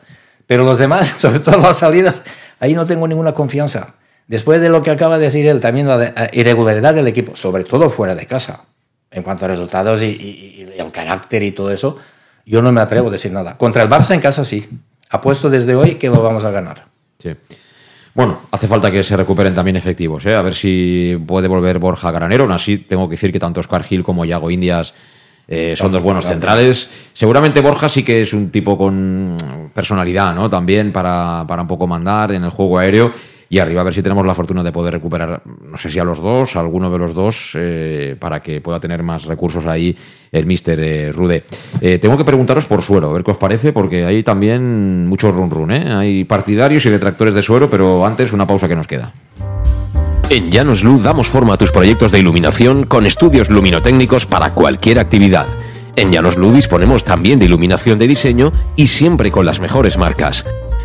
Pero 0.48 0.64
los 0.64 0.78
demás, 0.78 1.08
sobre 1.20 1.40
todo 1.40 1.58
las 1.58 1.78
salidas, 1.78 2.22
ahí 2.60 2.74
no 2.74 2.86
tengo 2.86 3.08
ninguna 3.08 3.34
confianza. 3.34 3.96
Después 4.28 4.62
de 4.62 4.70
lo 4.70 4.82
que 4.82 4.92
acaba 4.92 5.18
de 5.18 5.26
decir 5.26 5.46
él, 5.48 5.60
también 5.60 5.88
la 5.88 6.04
eh, 6.04 6.30
irregularidad 6.34 6.94
del 6.94 7.08
equipo, 7.08 7.36
sobre 7.36 7.64
todo 7.64 7.90
fuera 7.90 8.16
de 8.16 8.26
casa, 8.28 8.66
en 9.10 9.24
cuanto 9.24 9.46
a 9.46 9.48
resultados 9.50 10.02
y, 10.04 10.06
y- 10.06 10.68
y 10.78 10.80
el 10.80 10.92
carácter 10.92 11.44
y 11.44 11.52
todo 11.52 11.72
eso, 11.72 11.98
yo 12.46 12.62
no 12.62 12.72
me 12.72 12.80
atrevo 12.82 13.10
a 13.10 13.12
decir 13.12 13.32
nada. 13.32 13.58
Contra 13.58 13.84
el 13.84 13.90
Barça 13.90 14.14
en 14.14 14.22
casa 14.22 14.46
sí. 14.46 14.70
Apuesto 15.10 15.50
desde 15.50 15.76
hoy 15.76 15.96
que 15.96 16.10
lo 16.10 16.22
vamos 16.24 16.46
a 16.46 16.52
ganar. 16.52 16.86
Sí. 17.20 17.36
Bueno, 18.14 18.40
hace 18.52 18.68
falta 18.68 18.92
que 18.92 19.04
se 19.04 19.16
recuperen 19.16 19.56
también 19.56 19.78
efectivos, 19.78 20.26
¿eh? 20.26 20.36
a 20.36 20.42
ver 20.42 20.54
si 20.54 21.18
puede 21.26 21.48
volver 21.48 21.80
Borja 21.80 22.12
Granero. 22.12 22.44
Aún 22.44 22.52
así, 22.52 22.78
tengo 22.78 23.08
que 23.08 23.14
decir 23.14 23.32
que 23.32 23.40
tanto 23.40 23.62
Oscar 23.62 23.84
Gil 23.84 24.04
como 24.04 24.26
Yago 24.26 24.52
Indias 24.52 24.94
eh, 25.48 25.76
son 25.78 25.92
dos 25.92 26.04
buenos 26.04 26.26
centrales. 26.26 26.90
Seguramente 27.14 27.62
Borja 27.62 27.88
sí 27.90 28.04
que 28.04 28.22
es 28.22 28.34
un 28.34 28.52
tipo 28.52 28.78
con 28.78 29.38
personalidad, 29.74 30.36
¿no? 30.36 30.50
También 30.50 30.92
para, 30.92 31.46
para 31.48 31.62
un 31.62 31.68
poco 31.68 31.88
mandar 31.88 32.34
en 32.34 32.44
el 32.44 32.50
juego 32.50 32.80
aéreo. 32.80 33.14
Y 33.52 33.60
arriba 33.60 33.82
a 33.82 33.84
ver 33.84 33.94
si 33.94 34.02
tenemos 34.02 34.26
la 34.26 34.34
fortuna 34.34 34.64
de 34.64 34.72
poder 34.72 34.94
recuperar, 34.94 35.42
no 35.46 35.78
sé 35.78 35.90
si 35.90 36.00
a 36.00 36.06
los 36.06 36.22
dos, 36.22 36.56
a 36.56 36.62
alguno 36.62 36.90
de 36.90 36.98
los 36.98 37.14
dos, 37.14 37.52
eh, 37.56 38.16
para 38.18 38.42
que 38.42 38.62
pueda 38.62 38.80
tener 38.80 39.04
más 39.04 39.26
recursos 39.26 39.66
ahí 39.66 39.94
el 40.32 40.46
mister 40.46 40.80
eh, 40.80 41.12
Rude. 41.12 41.44
Eh, 41.82 42.00
tengo 42.00 42.16
que 42.16 42.24
preguntaros 42.24 42.66
por 42.66 42.82
suero, 42.82 43.10
a 43.10 43.14
ver 43.14 43.26
qué 43.26 43.32
os 43.32 43.38
parece, 43.38 43.74
porque 43.74 44.06
hay 44.06 44.24
también 44.24 45.06
mucho 45.06 45.34
run 45.34 45.50
run. 45.50 45.72
Hay 45.72 46.24
partidarios 46.24 46.86
y 46.86 46.92
detractores 46.92 47.36
de 47.36 47.44
suero, 47.44 47.70
pero 47.70 48.06
antes 48.06 48.32
una 48.32 48.48
pausa 48.48 48.70
que 48.70 48.76
nos 48.78 48.88
queda. 48.88 49.12
En 50.30 50.50
Llanos 50.50 50.82
Luz 50.82 51.04
damos 51.04 51.28
forma 51.28 51.56
a 51.56 51.58
tus 51.58 51.74
proyectos 51.74 52.14
de 52.14 52.20
iluminación 52.20 52.86
con 52.86 53.06
estudios 53.06 53.50
luminotécnicos 53.50 54.26
para 54.26 54.54
cualquier 54.54 54.98
actividad. 54.98 55.48
En 55.98 56.14
Llanos 56.14 56.38
Luz 56.38 56.54
disponemos 56.54 57.04
también 57.04 57.38
de 57.38 57.48
iluminación 57.48 58.00
de 58.00 58.08
diseño 58.08 58.54
y 58.78 58.88
siempre 58.88 59.30
con 59.30 59.46
las 59.46 59.60
mejores 59.60 59.98
marcas. 59.98 60.46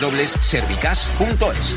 www.servicas.es. 0.00 1.76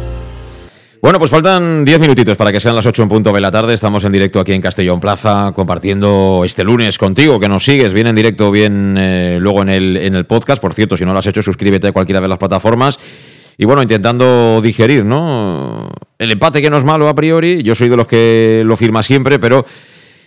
Bueno, 1.01 1.17
pues 1.17 1.31
faltan 1.31 1.83
10 1.83 1.99
minutitos 1.99 2.37
para 2.37 2.51
que 2.51 2.59
sean 2.59 2.75
las 2.75 2.85
8 2.85 3.01
en 3.01 3.09
punto 3.09 3.33
de 3.33 3.41
la 3.41 3.49
tarde. 3.49 3.73
Estamos 3.73 4.03
en 4.03 4.11
directo 4.11 4.39
aquí 4.39 4.53
en 4.53 4.61
Castellón 4.61 4.99
Plaza, 4.99 5.51
compartiendo 5.55 6.43
este 6.45 6.63
lunes 6.63 6.99
contigo, 6.99 7.39
que 7.39 7.49
nos 7.49 7.65
sigues, 7.65 7.91
bien 7.91 8.05
en 8.05 8.15
directo, 8.15 8.51
bien 8.51 8.95
eh, 8.99 9.39
luego 9.41 9.63
en 9.63 9.69
el, 9.69 9.97
en 9.97 10.13
el 10.13 10.25
podcast. 10.25 10.61
Por 10.61 10.75
cierto, 10.75 10.95
si 10.95 11.03
no 11.03 11.13
lo 11.13 11.17
has 11.17 11.25
hecho, 11.25 11.41
suscríbete 11.41 11.87
a 11.87 11.91
cualquiera 11.91 12.21
de 12.21 12.27
las 12.27 12.37
plataformas. 12.37 12.99
Y 13.57 13.65
bueno, 13.65 13.81
intentando 13.81 14.61
digerir, 14.61 15.03
¿no? 15.03 15.89
El 16.19 16.31
empate 16.31 16.61
que 16.61 16.69
no 16.69 16.77
es 16.77 16.83
malo 16.83 17.07
a 17.07 17.15
priori, 17.15 17.63
yo 17.63 17.73
soy 17.73 17.89
de 17.89 17.97
los 17.97 18.05
que 18.05 18.61
lo 18.63 18.75
firma 18.75 19.01
siempre, 19.01 19.39
pero 19.39 19.65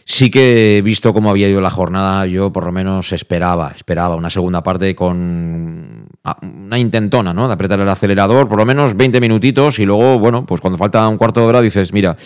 sí 0.04 0.30
que 0.30 0.82
visto 0.84 1.12
cómo 1.12 1.30
había 1.30 1.48
ido 1.48 1.60
la 1.60 1.70
jornada, 1.70 2.26
yo 2.26 2.52
por 2.52 2.64
lo 2.64 2.72
menos 2.72 3.12
esperaba, 3.12 3.72
esperaba 3.74 4.16
una 4.16 4.30
segunda 4.30 4.62
parte 4.62 4.94
con 4.94 6.06
ah, 6.24 6.38
una 6.42 6.78
intentona, 6.78 7.32
¿no? 7.32 7.48
De 7.48 7.54
apretar 7.54 7.80
el 7.80 7.88
acelerador, 7.88 8.48
por 8.48 8.58
lo 8.58 8.66
menos 8.66 8.96
20 8.96 9.20
minutitos 9.20 9.78
y 9.78 9.86
luego, 9.86 10.18
bueno, 10.18 10.44
pues 10.46 10.60
cuando 10.60 10.78
falta 10.78 11.08
un 11.08 11.16
cuarto 11.16 11.40
de 11.40 11.46
hora 11.46 11.60
dices, 11.60 11.92
mira, 11.92 12.16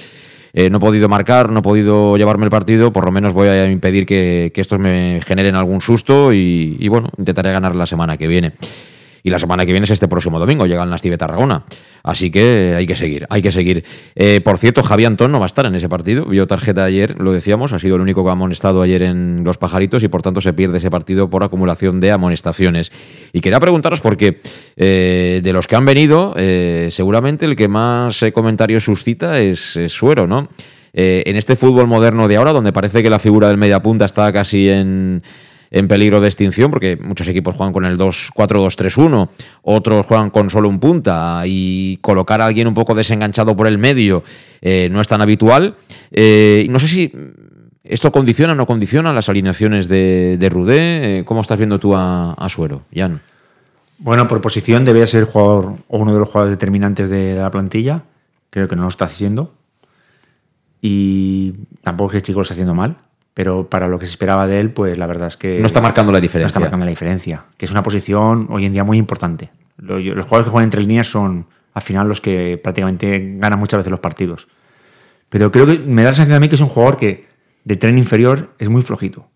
eh, 0.53 0.71
no 0.71 0.79
he 0.79 0.81
podido 0.81 1.09
marcar, 1.09 1.51
no 1.51 1.61
he 1.61 1.63
podido 1.63 2.17
llevarme 2.17 2.45
el 2.45 2.51
partido, 2.51 2.93
por 2.93 3.05
lo 3.05 3.13
menos 3.13 3.33
voy 3.33 3.49
a 3.49 3.71
impedir 3.71 4.07
que, 4.07 4.51
que 4.53 4.61
estos 4.61 4.79
me 4.79 5.21
generen 5.25 5.55
algún 5.55 5.81
susto 5.81 6.33
y, 6.33 6.77
y 6.81 6.89
bueno, 6.89 7.11
intentaré 7.17 7.53
ganar 7.53 7.77
la 7.77 7.87
semana 7.87 8.17
que 8.17 8.27
viene. 8.27 8.55
Y 9.23 9.31
la 9.31 9.39
semana 9.39 9.67
que 9.67 9.73
viene 9.73 9.85
es 9.85 9.91
este 9.91 10.09
próximo 10.09 10.39
domingo, 10.39 10.67
llega 10.67 10.83
el 10.83 10.91
Nastive 10.91 11.19
Tarragona. 11.19 11.65
Así 12.03 12.31
que 12.31 12.75
hay 12.77 12.87
que 12.87 12.97
seguir, 12.97 13.27
hay 13.29 13.43
que 13.43 13.53
seguir. 13.53 13.85
Eh, 14.15 14.41
por 14.41 14.59
cierto, 14.59 14.83
Javi 14.83 15.05
Antón 15.05 15.33
no 15.33 15.41
va 15.41 15.47
a 15.47 15.49
estar 15.49 15.67
en 15.67 15.75
ese 15.75 15.89
partido. 15.89 16.25
Vio 16.25 16.47
tarjeta 16.47 16.85
ayer, 16.85 17.21
lo 17.21 17.33
decíamos, 17.33 17.73
ha 17.73 17.79
sido 17.79 17.97
el 17.97 18.03
único 18.03 18.23
que 18.25 18.31
ha 18.31 18.33
amonestado 18.33 18.83
ayer 18.83 19.03
en 19.03 19.43
Los 19.45 19.59
Pajaritos 19.59 20.03
y 20.03 20.09
por 20.09 20.23
tanto 20.23 20.41
se 20.41 20.53
pierde 20.53 20.79
ese 20.79 20.91
partido 20.91 21.29
por 21.29 21.43
acumulación 21.43 22.01
de 22.01 22.13
amonestaciones. 22.13 22.93
Y 23.33 23.41
quería 23.41 23.61
preguntaros 23.61 24.01
porque 24.01 24.41
eh, 24.77 25.41
de 25.43 25.53
los 25.53 25.67
que 25.67 25.77
han 25.77 25.85
venido, 25.85 26.35
eh, 26.37 26.89
seguramente 26.91 27.45
el 27.45 27.57
que 27.57 27.69
más 27.69 28.23
eh, 28.23 28.33
comentarios 28.33 28.85
suscita 28.85 29.41
es, 29.41 29.79
Suero, 29.89 30.27
¿no? 30.27 30.49
En 30.93 31.37
este 31.37 31.55
fútbol 31.55 31.87
moderno 31.87 32.27
de 32.27 32.37
ahora, 32.37 32.53
donde 32.53 32.73
parece 32.73 33.03
que 33.03 33.11
la 33.11 33.19
figura 33.21 33.49
del 33.49 33.57
mediapunta 33.57 34.05
está 34.05 34.33
casi 34.33 34.69
en, 34.69 35.23
en 35.71 35.89
peligro 35.89 36.21
de 36.21 36.29
extinción, 36.29 36.71
porque 36.71 36.97
muchos 36.97 37.29
equipos 37.29 37.55
juegan 37.55 37.73
con 37.73 37.85
el 37.85 37.99
2-4-2-3-1, 37.99 39.29
otros 39.63 40.07
juegan 40.07 40.31
con 40.31 40.51
solo 40.51 40.69
un 40.69 40.81
punta, 40.81 41.43
y 41.47 41.99
colocar 41.99 42.41
a 42.41 42.47
alguien 42.47 42.67
un 42.67 42.75
poco 42.75 42.95
desenganchado 42.95 43.57
por 43.57 43.67
el 43.67 43.79
medio 43.79 44.23
eh, 44.61 44.89
no 44.91 45.01
es 45.01 45.09
tan 45.09 45.21
habitual. 45.21 45.77
Eh, 46.11 46.67
no 46.71 46.79
sé 46.79 46.89
si 46.89 47.13
esto 47.85 48.13
condiciona 48.13 48.53
o 48.53 48.57
no 48.57 48.67
condiciona 48.67 49.13
las 49.13 49.29
alineaciones 49.29 49.89
de, 49.89 50.37
de 50.39 50.49
Rudé. 50.49 51.19
Eh, 51.19 51.25
¿Cómo 51.25 51.41
estás 51.41 51.59
viendo 51.59 51.79
tú 51.79 51.95
a, 51.95 52.35
Suero, 52.49 52.83
Jan? 52.95 53.21
Bueno, 53.99 54.29
por 54.29 54.41
posición 54.41 54.85
debería 54.85 55.07
ser 55.07 55.25
jugador 55.25 55.77
o 55.89 55.99
uno 55.99 56.13
de 56.13 56.21
los 56.21 56.29
jugadores 56.29 56.53
determinantes 56.53 57.11
de 57.11 57.35
la 57.35 57.51
plantilla. 57.51 58.05
Creo 58.51 58.69
que 58.69 58.77
no 58.77 58.83
lo 58.83 58.89
está 58.89 59.07
haciendo. 59.07 59.55
Y 60.81 61.53
tampoco 61.83 62.11
es 62.11 62.13
que 62.13 62.17
el 62.19 62.23
chico 62.23 62.39
lo 62.39 62.43
está 62.43 62.55
haciendo 62.55 62.75
mal. 62.75 62.99
Pero 63.39 63.69
para 63.71 63.87
lo 63.87 64.01
que 64.01 64.07
se 64.07 64.11
esperaba 64.11 64.49
de 64.49 64.59
él, 64.59 64.73
pues 64.73 64.99
la 64.99 65.07
verdad 65.07 65.29
es 65.29 65.37
que. 65.37 65.61
No 65.61 65.67
está 65.67 65.81
marcando 65.81 66.11
la 66.11 66.21
diferencia. 66.21 66.47
No 66.47 66.49
está 66.49 66.59
marcando 66.59 66.85
la 66.85 66.91
diferencia. 66.91 67.45
Que 67.57 67.67
es 67.67 67.71
una 67.71 67.85
posición 67.85 68.49
hoy 68.51 68.65
en 68.65 68.73
día 68.73 68.83
muy 68.83 68.99
importante. 68.99 69.51
Lo- 69.77 70.01
Los 70.01 70.25
jugadores 70.25 70.47
que 70.47 70.51
juegan 70.51 70.65
entre 70.65 70.81
líneas 70.81 71.07
son 71.07 71.47
al 71.73 71.83
final 71.83 72.09
los 72.09 72.21
que 72.21 72.59
prácticamente 72.61 73.37
ganan 73.39 73.61
muchas 73.61 73.79
veces 73.79 73.93
los 73.93 74.01
partidos. 74.01 74.49
Pero 75.29 75.53
creo 75.53 75.67
que 75.67 75.79
me 75.79 76.03
da 76.03 76.09
la 76.11 76.15
sensación 76.17 76.37
a 76.37 76.41
mí 76.41 76.49
que 76.49 76.57
es 76.57 76.61
un 76.61 76.67
jugador 76.67 76.97
que 76.97 77.27
de 77.63 77.77
tren 77.77 77.97
inferior 77.97 78.55
es 78.59 78.69
muy 78.69 78.83
flojito. 78.83 79.29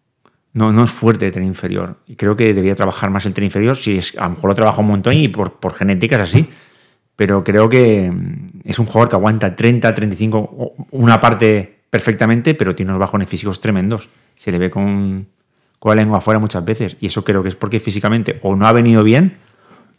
No, 0.52 0.72
no 0.72 0.82
es 0.82 0.90
fuerte 0.90 1.26
de 1.26 1.30
tren 1.30 1.46
inferior. 1.46 1.98
Y 2.08 2.16
creo 2.16 2.34
que 2.34 2.46
debería 2.54 2.74
trabajar 2.74 3.08
más 3.10 3.24
el 3.26 3.34
tren 3.34 3.44
inferior. 3.44 3.76
Si 3.76 3.98
es, 3.98 4.18
a 4.18 4.24
lo 4.24 4.30
mejor 4.30 4.50
lo 4.50 4.54
trabaja 4.56 4.80
un 4.80 4.88
montón 4.88 5.14
y 5.14 5.28
por, 5.28 5.60
por 5.60 5.74
genética 5.74 6.16
es 6.16 6.22
así. 6.22 6.48
Pero 7.14 7.44
creo 7.44 7.68
que 7.68 8.10
mm, 8.10 8.62
es 8.64 8.80
un 8.80 8.86
jugador 8.86 9.10
que 9.10 9.14
aguanta 9.14 9.54
30, 9.54 9.94
35, 9.94 10.38
o 10.38 10.74
una 10.90 11.20
parte 11.20 11.81
perfectamente, 11.92 12.54
pero 12.54 12.74
tiene 12.74 12.90
unos 12.90 13.00
bajones 13.00 13.28
físicos 13.28 13.60
tremendos. 13.60 14.08
Se 14.34 14.50
le 14.50 14.56
ve 14.56 14.70
con, 14.70 15.26
con 15.78 15.90
la 15.90 16.02
lengua 16.02 16.18
afuera 16.18 16.40
muchas 16.40 16.64
veces. 16.64 16.96
Y 17.00 17.08
eso 17.08 17.22
creo 17.22 17.42
que 17.42 17.50
es 17.50 17.54
porque 17.54 17.80
físicamente 17.80 18.40
o 18.42 18.56
no 18.56 18.66
ha 18.66 18.72
venido 18.72 19.04
bien 19.04 19.36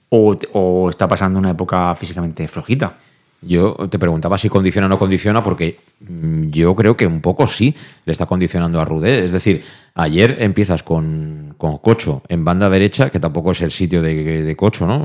o, 0.09 0.35
o 0.53 0.89
está 0.89 1.07
pasando 1.07 1.37
una 1.37 1.51
época 1.51 1.93
físicamente 1.93 2.47
flojita. 2.47 2.97
Yo 3.43 3.75
te 3.91 3.99
preguntaba 3.99 4.39
si 4.39 4.49
condiciona 4.49 4.87
o 4.87 4.89
no 4.89 4.97
condiciona, 4.97 5.43
porque 5.43 5.81
mm, 5.99 6.49
yo 6.49 6.73
creo 6.75 6.97
que 6.97 7.05
un 7.05 7.21
poco 7.21 7.45
sí 7.45 7.75
le 8.05 8.11
está 8.11 8.25
condicionando 8.25 8.81
a 8.81 8.85
Rudé. 8.85 9.25
Es 9.25 9.31
decir, 9.31 9.63
ayer 9.95 10.37
empiezas 10.39 10.81
con, 10.81 11.53
con 11.57 11.77
Cocho 11.77 12.23
en 12.27 12.43
banda 12.43 12.69
derecha, 12.69 13.09
que 13.09 13.19
tampoco 13.19 13.51
es 13.51 13.61
el 13.61 13.71
sitio 13.71 14.01
de, 14.01 14.41
de 14.43 14.55
Cocho, 14.55 14.87
¿no? 14.87 15.01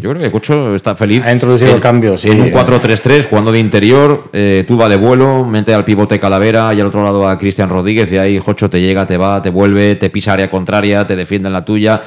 Yo 0.00 0.10
creo 0.10 0.22
que 0.22 0.30
Cocho 0.30 0.74
está 0.74 0.96
feliz. 0.96 1.24
Ha 1.26 1.32
introducido 1.32 1.70
en- 1.70 1.76
el 1.76 1.82
cambio, 1.82 2.16
sí. 2.16 2.28
En 2.30 2.40
un 2.40 2.50
4-3-3, 2.50 3.26
jugando 3.28 3.52
de 3.52 3.58
interior, 3.58 4.30
eh, 4.32 4.64
tú 4.66 4.78
va 4.78 4.88
de 4.88 4.96
vuelo, 4.96 5.44
mete 5.44 5.74
al 5.74 5.84
pivote 5.84 6.18
Calavera 6.18 6.72
y 6.72 6.80
al 6.80 6.86
otro 6.86 7.02
lado 7.04 7.28
a 7.28 7.38
Cristian 7.38 7.68
Rodríguez, 7.68 8.10
y 8.12 8.18
ahí 8.18 8.38
Cocho 8.38 8.70
te 8.70 8.80
llega, 8.80 9.06
te 9.06 9.16
va, 9.18 9.42
te 9.42 9.50
vuelve, 9.50 9.96
te 9.96 10.08
pisa 10.10 10.32
área 10.32 10.50
contraria, 10.50 11.06
te 11.06 11.16
defiende 11.16 11.48
en 11.48 11.52
la 11.52 11.64
tuya. 11.64 12.00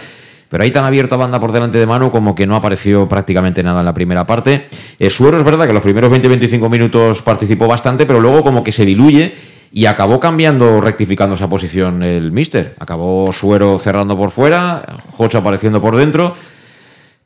Pero 0.50 0.64
ahí 0.64 0.70
tan 0.72 0.86
abierto 0.86 1.16
a 1.16 1.18
banda 1.18 1.40
por 1.40 1.52
delante 1.52 1.80
de 1.80 1.86
mano 1.88 2.12
como 2.12 2.36
que 2.36 2.46
no 2.46 2.56
apareció 2.56 3.08
prácticamente 3.10 3.64
nada 3.64 3.80
en 3.80 3.86
la 3.86 3.94
primera 3.94 4.24
parte. 4.28 4.66
Eh, 5.00 5.10
Suero 5.10 5.38
es 5.40 5.44
verdad 5.44 5.66
que 5.66 5.74
los 5.74 5.82
primeros 5.82 6.12
20-25 6.12 6.70
minutos 6.70 7.24
participó 7.24 7.68
bastante, 7.68 8.06
pero 8.06 8.20
luego 8.20 8.44
como 8.44 8.64
que 8.64 8.72
se 8.72 8.86
diluye 8.86 9.34
y 9.76 9.88
acabó 9.88 10.20
cambiando, 10.20 10.80
rectificando 10.82 11.34
esa 11.34 11.50
posición 11.50 12.04
el 12.04 12.32
míster. 12.32 12.76
Acabó 12.80 13.34
Suero 13.34 13.80
cerrando 13.80 14.16
por 14.16 14.30
fuera, 14.30 14.86
Jocho 15.14 15.40
apareciendo 15.40 15.82
por 15.82 15.98
dentro, 15.98 16.36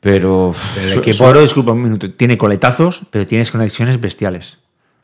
pero... 0.00 0.54
El 0.82 0.94
equipo 0.94 1.24
Oro, 1.24 1.42
disculpa 1.42 1.72
un 1.72 1.82
minuto, 1.82 2.10
tiene 2.10 2.38
coletazos, 2.38 3.02
pero 3.10 3.26
tienes 3.26 3.50
conexiones 3.50 4.00
bestiales. 4.00 4.56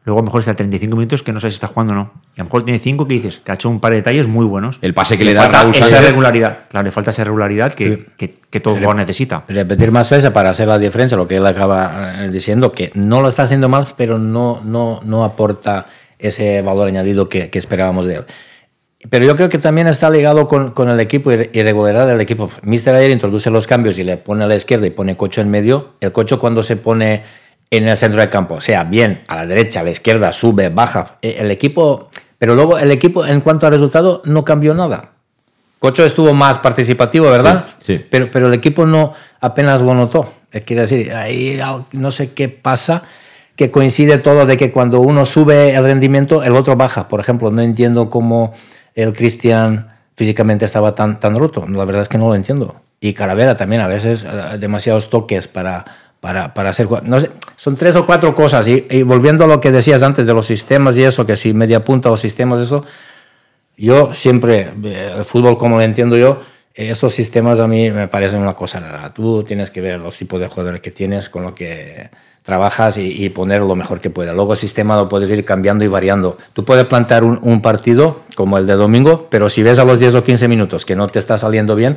Luego 0.06 0.20
a 0.20 0.22
lo 0.22 0.26
mejor 0.26 0.40
está 0.40 0.52
a 0.52 0.56
35 0.56 0.96
minutos 0.96 1.22
que 1.22 1.32
no 1.32 1.40
sabes 1.40 1.54
si 1.54 1.56
está 1.56 1.66
jugando 1.66 1.92
o 1.92 1.96
no. 1.96 2.12
Y 2.34 2.40
a 2.40 2.44
lo 2.44 2.44
mejor 2.44 2.64
tiene 2.64 2.78
5 2.78 3.06
que 3.06 3.14
dices 3.14 3.40
que 3.44 3.52
ha 3.52 3.54
hecho 3.54 3.68
un 3.68 3.80
par 3.80 3.90
de 3.90 3.98
detalles 3.98 4.26
muy 4.26 4.46
buenos. 4.46 4.78
El 4.80 4.94
pase 4.94 5.16
que 5.18 5.24
le 5.24 5.34
da 5.34 5.42
falta 5.42 5.62
Raúl 5.62 5.74
esa 5.74 6.00
regularidad. 6.00 6.58
Claro, 6.68 6.84
le 6.84 6.92
falta 6.92 7.10
esa 7.10 7.24
regularidad 7.24 7.72
que, 7.72 8.06
que, 8.16 8.36
que 8.50 8.60
todo 8.60 8.74
jugador 8.74 8.96
necesita. 8.96 9.44
Repetir 9.48 9.92
más 9.92 10.08
veces 10.10 10.30
para 10.30 10.50
hacer 10.50 10.68
la 10.68 10.78
diferencia, 10.78 11.16
lo 11.16 11.26
que 11.26 11.36
él 11.36 11.46
acaba 11.46 12.24
eh, 12.24 12.30
diciendo, 12.30 12.70
que 12.70 12.90
no 12.94 13.22
lo 13.22 13.28
está 13.28 13.44
haciendo 13.44 13.70
mal, 13.70 13.86
pero 13.96 14.18
no, 14.18 14.60
no, 14.62 15.00
no 15.04 15.24
aporta 15.24 15.86
ese 16.18 16.62
valor 16.62 16.88
añadido 16.88 17.28
que, 17.28 17.50
que 17.50 17.58
esperábamos 17.58 18.06
de 18.06 18.16
él. 18.16 18.24
Pero 19.10 19.26
yo 19.26 19.36
creo 19.36 19.50
que 19.50 19.58
también 19.58 19.86
está 19.86 20.08
ligado 20.08 20.48
con, 20.48 20.70
con 20.70 20.88
el 20.88 20.98
equipo 20.98 21.30
y 21.30 21.50
irregularidad 21.52 22.06
del 22.06 22.20
equipo. 22.22 22.50
Mister 22.62 22.94
ayer 22.94 23.10
introduce 23.10 23.50
los 23.50 23.66
cambios 23.66 23.98
y 23.98 24.02
le 24.02 24.16
pone 24.16 24.44
a 24.44 24.46
la 24.46 24.56
izquierda 24.56 24.86
y 24.86 24.90
pone 24.90 25.14
Cocho 25.14 25.42
en 25.42 25.50
medio. 25.50 25.94
El 26.00 26.12
Cocho 26.12 26.38
cuando 26.38 26.62
se 26.62 26.76
pone 26.76 27.22
en 27.70 27.88
el 27.88 27.98
centro 27.98 28.20
del 28.20 28.30
campo, 28.30 28.60
sea 28.60 28.84
bien 28.84 29.22
a 29.26 29.36
la 29.36 29.46
derecha, 29.46 29.80
a 29.80 29.82
la 29.82 29.90
izquierda, 29.90 30.32
sube, 30.32 30.68
baja, 30.68 31.18
eh, 31.20 31.36
el 31.38 31.50
equipo, 31.50 32.08
pero 32.38 32.54
luego 32.54 32.78
el 32.78 32.90
equipo 32.92 33.26
en 33.26 33.40
cuanto 33.40 33.66
al 33.66 33.72
resultado 33.72 34.22
no 34.24 34.44
cambió 34.44 34.74
nada. 34.74 35.10
Cocho 35.80 36.04
estuvo 36.04 36.32
más 36.32 36.58
participativo, 36.58 37.30
¿verdad? 37.30 37.66
Sí, 37.78 37.98
sí. 37.98 38.06
Pero, 38.08 38.30
pero 38.32 38.46
el 38.46 38.54
equipo 38.54 38.86
no 38.86 39.12
apenas 39.40 39.82
lo 39.82 39.92
notó. 39.94 40.32
Eh, 40.50 40.62
Quiere 40.62 40.82
decir, 40.82 41.12
ahí 41.12 41.60
no 41.92 42.10
sé 42.10 42.32
qué 42.32 42.48
pasa, 42.48 43.02
que 43.56 43.70
coincide 43.70 44.18
todo 44.18 44.46
de 44.46 44.56
que 44.56 44.72
cuando 44.72 45.00
uno 45.00 45.24
sube 45.24 45.74
el 45.74 45.84
rendimiento, 45.84 46.42
el 46.42 46.56
otro 46.56 46.76
baja. 46.76 47.08
Por 47.08 47.20
ejemplo, 47.20 47.50
no 47.50 47.62
entiendo 47.62 48.10
cómo 48.10 48.52
el 48.94 49.12
Cristian 49.12 49.88
físicamente 50.16 50.64
estaba 50.64 50.94
tan, 50.94 51.18
tan 51.18 51.36
roto. 51.36 51.66
La 51.68 51.84
verdad 51.84 52.02
es 52.02 52.08
que 52.08 52.18
no 52.18 52.28
lo 52.28 52.34
entiendo. 52.34 52.76
Y 53.00 53.12
Calavera 53.12 53.56
también, 53.56 53.82
a 53.82 53.88
veces 53.88 54.24
eh, 54.24 54.58
demasiados 54.58 55.10
toques 55.10 55.46
para, 55.46 55.84
para, 56.20 56.54
para 56.54 56.70
hacer... 56.70 56.88
No 57.04 57.20
sé, 57.20 57.30
son 57.56 57.76
tres 57.76 57.96
o 57.96 58.06
cuatro 58.06 58.34
cosas. 58.34 58.66
Y, 58.66 59.02
volviendo 59.02 59.44
a 59.44 59.46
lo 59.46 59.60
que 59.60 59.70
decías 59.70 60.02
antes 60.02 60.26
de 60.26 60.34
los 60.34 60.46
sistemas 60.46 60.96
y 60.96 61.04
eso, 61.04 61.26
que 61.26 61.36
si 61.36 61.52
media 61.52 61.84
punta 61.84 62.10
o 62.10 62.16
sistemas, 62.16 62.60
eso, 62.60 62.84
yo 63.76 64.14
siempre, 64.14 64.72
eh, 64.84 65.14
el 65.18 65.24
fútbol 65.24 65.58
como 65.58 65.76
lo 65.76 65.82
entiendo 65.82 66.16
yo, 66.16 66.40
estos 66.74 67.14
sistemas 67.14 67.60
a 67.60 67.68
mí 67.68 67.90
me 67.92 68.08
parecen 68.08 68.40
una 68.40 68.54
cosa 68.54 68.80
rara. 68.80 69.14
Tú 69.14 69.44
tienes 69.44 69.70
que 69.70 69.80
ver 69.80 70.00
los 70.00 70.16
tipos 70.16 70.40
de 70.40 70.48
jugadores 70.48 70.80
que 70.80 70.90
tienes, 70.90 71.28
con 71.28 71.44
lo 71.44 71.54
que 71.54 72.10
trabajas 72.44 72.98
y, 72.98 73.24
y 73.24 73.30
poner 73.30 73.62
lo 73.62 73.74
mejor 73.74 74.00
que 74.00 74.10
pueda. 74.10 74.32
Luego 74.32 74.52
el 74.52 74.58
sistema 74.58 74.96
lo 74.96 75.08
puedes 75.08 75.30
ir 75.30 75.44
cambiando 75.44 75.84
y 75.84 75.88
variando. 75.88 76.36
Tú 76.52 76.64
puedes 76.64 76.84
plantear 76.84 77.24
un, 77.24 77.40
un 77.42 77.62
partido 77.62 78.20
como 78.36 78.58
el 78.58 78.66
de 78.66 78.74
domingo, 78.74 79.26
pero 79.30 79.48
si 79.48 79.62
ves 79.62 79.78
a 79.78 79.84
los 79.84 79.98
10 79.98 80.14
o 80.16 80.24
15 80.24 80.46
minutos 80.46 80.84
que 80.84 80.94
no 80.94 81.08
te 81.08 81.18
está 81.18 81.38
saliendo 81.38 81.74
bien, 81.74 81.96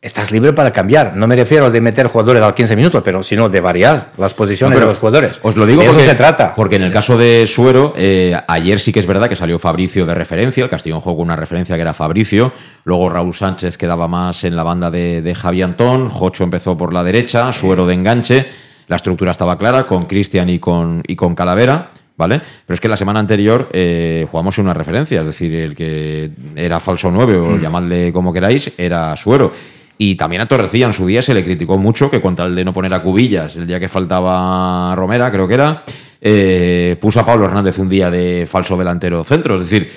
estás 0.00 0.30
libre 0.30 0.54
para 0.54 0.70
cambiar. 0.70 1.14
No 1.16 1.26
me 1.26 1.36
refiero 1.36 1.70
de 1.70 1.80
meter 1.82 2.06
jugadores 2.06 2.42
a 2.42 2.46
los 2.46 2.54
15 2.54 2.74
minutos, 2.74 3.02
pero 3.04 3.22
sino 3.22 3.50
de 3.50 3.60
variar 3.60 4.12
las 4.16 4.32
posiciones 4.32 4.78
No, 4.78 4.80
de 4.80 4.90
los 4.90 4.98
jugadores. 4.98 5.40
Os 5.42 5.56
lo 5.56 5.66
digo 5.66 5.82
de 5.82 5.88
porque, 5.88 6.02
eso 6.02 6.10
se 6.10 6.16
trata. 6.16 6.54
Porque 6.54 6.76
en 6.76 6.82
el 6.82 6.92
caso 6.92 7.18
de 7.18 7.46
Suero, 7.46 7.92
eh, 7.96 8.34
ayer 8.48 8.80
sí 8.80 8.92
que 8.92 9.00
es 9.00 9.06
verdad 9.06 9.28
que 9.28 9.36
salió 9.36 9.58
Fabricio 9.58 10.06
de 10.06 10.14
referencia. 10.14 10.64
El 10.64 10.70
Castellón 10.70 11.00
jugó 11.00 11.16
con 11.16 11.24
una 11.26 11.36
referencia 11.36 11.74
que 11.74 11.82
era 11.82 11.92
Fabricio. 11.92 12.52
Luego 12.84 13.10
Raúl 13.10 13.34
Sánchez 13.34 13.76
quedaba 13.76 14.08
más 14.08 14.44
en 14.44 14.56
la 14.56 14.62
banda 14.62 14.90
de, 14.90 15.20
de 15.20 15.34
Javi 15.34 15.60
Antón. 15.60 16.08
Jocho 16.08 16.44
empezó 16.44 16.78
por 16.78 16.94
la 16.94 17.02
derecha. 17.04 17.52
Suero 17.52 17.86
de 17.86 17.94
enganche. 17.94 18.46
La 18.88 18.96
estructura 18.96 19.32
estaba 19.32 19.58
clara 19.58 19.86
con 19.86 20.02
Cristian 20.02 20.48
y 20.48 20.58
con, 20.58 21.02
y 21.06 21.16
con 21.16 21.34
Calavera. 21.34 21.90
¿Vale? 22.18 22.40
Pero 22.66 22.74
es 22.74 22.80
que 22.80 22.88
la 22.88 22.96
semana 22.96 23.20
anterior 23.20 23.68
eh, 23.74 24.26
jugamos 24.30 24.56
en 24.56 24.64
una 24.64 24.72
referencia, 24.72 25.20
es 25.20 25.26
decir, 25.26 25.54
el 25.54 25.74
que 25.74 26.30
era 26.56 26.80
falso 26.80 27.10
9 27.10 27.36
o 27.36 27.58
llamadle 27.58 28.10
como 28.10 28.32
queráis, 28.32 28.72
era 28.78 29.14
Suero. 29.18 29.52
Y 29.98 30.14
también 30.14 30.40
a 30.40 30.46
Torrecilla 30.46 30.86
en 30.86 30.94
su 30.94 31.06
día 31.06 31.20
se 31.20 31.34
le 31.34 31.44
criticó 31.44 31.76
mucho 31.76 32.10
que 32.10 32.22
con 32.22 32.34
tal 32.34 32.54
de 32.54 32.64
no 32.64 32.72
poner 32.72 32.94
a 32.94 33.00
Cubillas 33.00 33.56
el 33.56 33.66
día 33.66 33.78
que 33.78 33.88
faltaba 33.88 34.94
Romera, 34.96 35.30
creo 35.30 35.46
que 35.46 35.54
era, 35.54 35.82
eh, 36.20 36.96
puso 37.00 37.20
a 37.20 37.26
Pablo 37.26 37.46
Hernández 37.46 37.78
un 37.78 37.88
día 37.88 38.10
de 38.10 38.46
falso 38.50 38.76
delantero 38.76 39.22
centro. 39.22 39.56
Es 39.56 39.68
decir, 39.68 39.90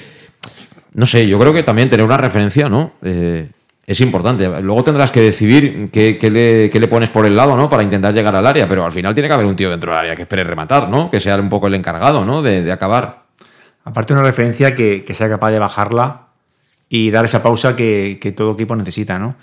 no 0.94 1.06
sé, 1.06 1.28
yo 1.28 1.40
creo 1.40 1.54
que 1.54 1.64
también 1.64 1.90
tener 1.90 2.06
una 2.06 2.18
referencia, 2.18 2.70
¿no? 2.70 2.94
Eh, 3.02 3.50
es 3.90 4.02
importante. 4.02 4.48
Luego 4.62 4.84
tendrás 4.84 5.10
que 5.10 5.20
decidir 5.20 5.90
qué, 5.92 6.20
qué 6.20 6.30
le, 6.30 6.70
qué 6.70 6.80
le 6.80 6.88
pones 6.88 7.10
por 7.10 7.26
el 7.26 7.36
lado, 7.36 7.58
¿no? 7.58 7.68
Para 7.68 7.82
intentar 7.82 8.14
llegar 8.14 8.36
al 8.36 8.46
área, 8.46 8.68
pero 8.68 8.86
al 8.86 8.92
final 8.92 9.16
tiene 9.16 9.28
que 9.28 9.34
haber 9.34 9.48
un 9.48 9.56
tío 9.56 9.72
dentro 9.72 9.92
del 9.92 10.00
área 10.00 10.16
que 10.16 10.22
espere 10.22 10.44
rematar, 10.44 10.88
¿no? 10.88 11.10
Que 11.10 11.20
sea 11.20 11.36
un 11.38 11.50
poco 11.50 11.66
el 11.66 11.74
encargado, 11.74 12.24
¿no? 12.24 12.44
De, 12.44 12.62
de 12.62 12.72
acabar. 12.72 13.24
Aparte 13.84 14.14
una 14.14 14.22
referencia 14.22 14.76
que, 14.76 15.04
que 15.04 15.16
sea 15.16 15.28
capaz 15.28 15.50
de 15.50 15.58
bajarla 15.58 16.28
y 16.88 17.10
dar 17.10 17.26
esa 17.26 17.42
pausa 17.42 17.76
que, 17.76 18.20
que 18.22 18.32
todo 18.32 18.52
equipo 18.52 18.76
necesita, 18.76 19.18
¿no? 19.18 19.38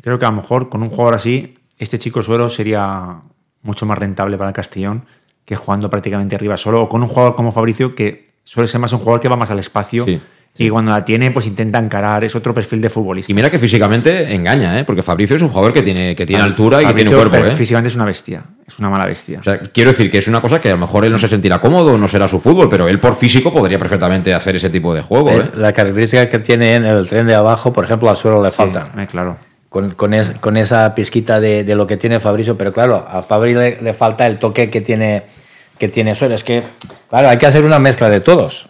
Creo 0.00 0.16
que 0.16 0.26
a 0.26 0.30
lo 0.30 0.36
mejor 0.36 0.68
con 0.68 0.80
un 0.84 0.90
jugador 0.90 1.16
así, 1.16 1.58
este 1.76 1.98
chico 1.98 2.22
suero 2.22 2.48
sería 2.50 3.16
mucho 3.62 3.84
más 3.84 3.98
rentable 3.98 4.38
para 4.38 4.50
el 4.50 4.54
Castellón 4.54 5.06
que 5.44 5.56
jugando 5.56 5.90
prácticamente 5.90 6.36
arriba 6.36 6.56
solo, 6.56 6.84
o 6.84 6.88
con 6.88 7.02
un 7.02 7.08
jugador 7.08 7.34
como 7.34 7.50
Fabricio 7.50 7.96
que 7.96 8.30
suele 8.44 8.68
ser 8.68 8.80
más 8.80 8.92
un 8.92 9.00
jugador 9.00 9.18
que 9.20 9.28
va 9.28 9.34
más 9.34 9.50
al 9.50 9.58
espacio 9.58 10.04
Sí, 10.04 10.20
y 10.58 10.68
cuando 10.70 10.90
la 10.90 11.04
tiene 11.04 11.30
pues 11.30 11.46
intenta 11.46 11.78
encarar, 11.78 12.24
es 12.24 12.34
otro 12.34 12.52
perfil 12.52 12.80
de 12.80 12.90
futbolista. 12.90 13.30
Y 13.30 13.34
mira 13.34 13.50
que 13.50 13.58
físicamente 13.58 14.34
engaña, 14.34 14.78
¿eh? 14.78 14.84
Porque 14.84 15.02
Fabricio 15.02 15.36
es 15.36 15.42
un 15.42 15.48
jugador 15.50 15.72
que 15.72 15.82
tiene, 15.82 16.16
que 16.16 16.26
tiene 16.26 16.42
altura 16.42 16.82
y 16.82 16.86
que 16.86 16.94
tiene 16.94 17.10
Fabricio, 17.10 17.16
cuerpo, 17.30 17.44
pero 17.44 17.54
¿eh? 17.54 17.56
Físicamente 17.56 17.88
es 17.88 17.94
una 17.94 18.04
bestia, 18.04 18.42
es 18.66 18.78
una 18.78 18.90
mala 18.90 19.06
bestia. 19.06 19.38
O 19.38 19.42
sea, 19.42 19.58
quiero 19.58 19.90
decir 19.90 20.10
que 20.10 20.18
es 20.18 20.26
una 20.28 20.40
cosa 20.40 20.60
que 20.60 20.68
a 20.68 20.72
lo 20.72 20.78
mejor 20.78 21.04
él 21.04 21.12
no 21.12 21.18
se 21.18 21.28
sentirá 21.28 21.60
cómodo, 21.60 21.96
no 21.96 22.08
será 22.08 22.26
su 22.28 22.40
fútbol, 22.40 22.68
pero 22.68 22.88
él 22.88 22.98
por 22.98 23.14
físico 23.14 23.52
podría 23.52 23.78
perfectamente 23.78 24.34
hacer 24.34 24.56
ese 24.56 24.68
tipo 24.70 24.92
de 24.94 25.02
juego, 25.02 25.30
¿eh? 25.30 25.44
Es 25.52 25.56
La 25.58 25.72
característica 25.72 26.28
que 26.28 26.38
tiene 26.40 26.74
en 26.74 26.84
el 26.86 27.08
tren 27.08 27.26
de 27.26 27.34
abajo, 27.34 27.72
por 27.72 27.84
ejemplo, 27.84 28.10
a 28.10 28.16
Suero 28.16 28.42
le 28.42 28.50
faltan. 28.50 28.98
Eh, 28.98 29.06
claro. 29.06 29.36
con, 29.68 29.90
con, 29.92 30.14
es- 30.14 30.30
con 30.40 30.56
esa 30.56 30.94
pizquita 30.94 31.40
de, 31.40 31.62
de 31.62 31.74
lo 31.76 31.86
que 31.86 31.96
tiene 31.96 32.18
Fabricio, 32.20 32.56
pero 32.58 32.72
claro, 32.72 33.06
a 33.08 33.22
Fabri 33.22 33.54
le, 33.54 33.78
le 33.82 33.94
falta 33.94 34.26
el 34.26 34.38
toque 34.38 34.70
que 34.70 34.80
tiene, 34.80 35.24
que 35.78 35.88
tiene 35.88 36.14
Suero. 36.14 36.34
Es 36.34 36.42
que, 36.42 36.62
claro, 37.10 37.28
hay 37.28 37.36
que 37.38 37.46
hacer 37.46 37.64
una 37.64 37.78
mezcla 37.78 38.08
de 38.08 38.20
todos. 38.20 38.68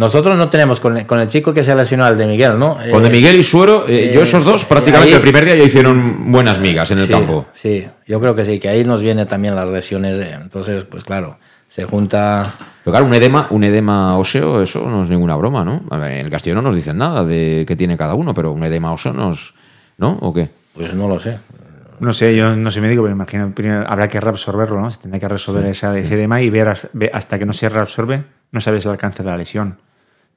Nosotros 0.00 0.38
no 0.38 0.48
tenemos 0.48 0.80
con, 0.80 1.04
con 1.04 1.20
el 1.20 1.26
chico 1.26 1.52
que 1.52 1.62
se 1.62 1.74
lesionó, 1.74 2.08
el 2.08 2.16
de 2.16 2.26
Miguel, 2.26 2.58
¿no? 2.58 2.78
Con 2.90 3.02
de 3.02 3.08
Eh, 3.08 3.12
Miguel 3.12 3.36
y 3.38 3.42
Suero, 3.42 3.84
eh, 3.86 4.12
yo 4.14 4.22
esos 4.22 4.42
dos 4.44 4.64
prácticamente 4.64 5.10
ahí- 5.10 5.16
el 5.16 5.20
primer 5.20 5.44
día 5.44 5.56
ya 5.56 5.62
hicieron 5.64 6.32
buenas 6.32 6.58
migas 6.58 6.90
en 6.90 6.98
el 7.00 7.04
sí, 7.06 7.12
campo. 7.12 7.44
Sí, 7.52 7.86
yo 8.06 8.18
creo 8.18 8.34
que 8.34 8.46
sí, 8.46 8.58
que 8.58 8.70
ahí 8.70 8.82
nos 8.82 9.02
vienen 9.02 9.28
también 9.28 9.54
las 9.54 9.68
lesiones. 9.68 10.16
de- 10.16 10.30
entonces, 10.32 10.84
pues 10.84 11.04
claro, 11.04 11.36
se 11.68 11.84
junta... 11.84 12.50
Pero 12.82 12.92
claro, 12.92 13.04
un 13.04 13.12
edema, 13.12 13.46
un 13.50 13.62
edema 13.62 14.16
óseo, 14.16 14.62
eso 14.62 14.88
no 14.88 15.02
es 15.04 15.10
ninguna 15.10 15.36
broma, 15.36 15.66
¿no? 15.66 15.82
Ver, 15.90 16.12
En 16.12 16.24
el 16.24 16.30
Castillo 16.30 16.54
no 16.56 16.62
nos 16.62 16.74
dicen 16.74 16.96
nada 16.96 17.22
de 17.22 17.66
qué 17.68 17.76
tiene 17.76 17.98
cada 17.98 18.14
uno, 18.14 18.32
pero 18.32 18.52
un 18.52 18.64
edema 18.64 18.92
óseo 18.94 19.12
nos, 19.12 19.52
¿no? 19.98 20.16
¿O 20.22 20.32
qué? 20.32 20.48
Pues 20.74 20.94
no 20.94 21.08
lo 21.08 21.20
sé. 21.20 21.36
No 21.98 22.14
sé, 22.14 22.34
yo 22.34 22.56
no 22.56 22.70
soy 22.70 22.80
médico, 22.80 23.02
pero 23.02 23.14
imagino 23.14 23.52
primero 23.54 23.84
habrá 23.86 24.08
que 24.08 24.18
reabsorberlo, 24.18 24.80
¿no? 24.80 24.90
Se 24.90 24.96
tendrá 24.96 25.20
que 25.20 25.28
resolver 25.28 25.66
esa- 25.66 25.98
ese 25.98 26.14
edema 26.14 26.40
y 26.40 26.48
ver 26.48 26.70
hasta, 26.70 26.88
hasta 27.12 27.38
que 27.38 27.44
no 27.44 27.52
se 27.52 27.68
reabsorbe, 27.68 28.24
no 28.52 28.62
sabes 28.62 28.86
el 28.86 28.92
alcance 28.92 29.22
de 29.22 29.28
la 29.28 29.36
lesión. 29.36 29.76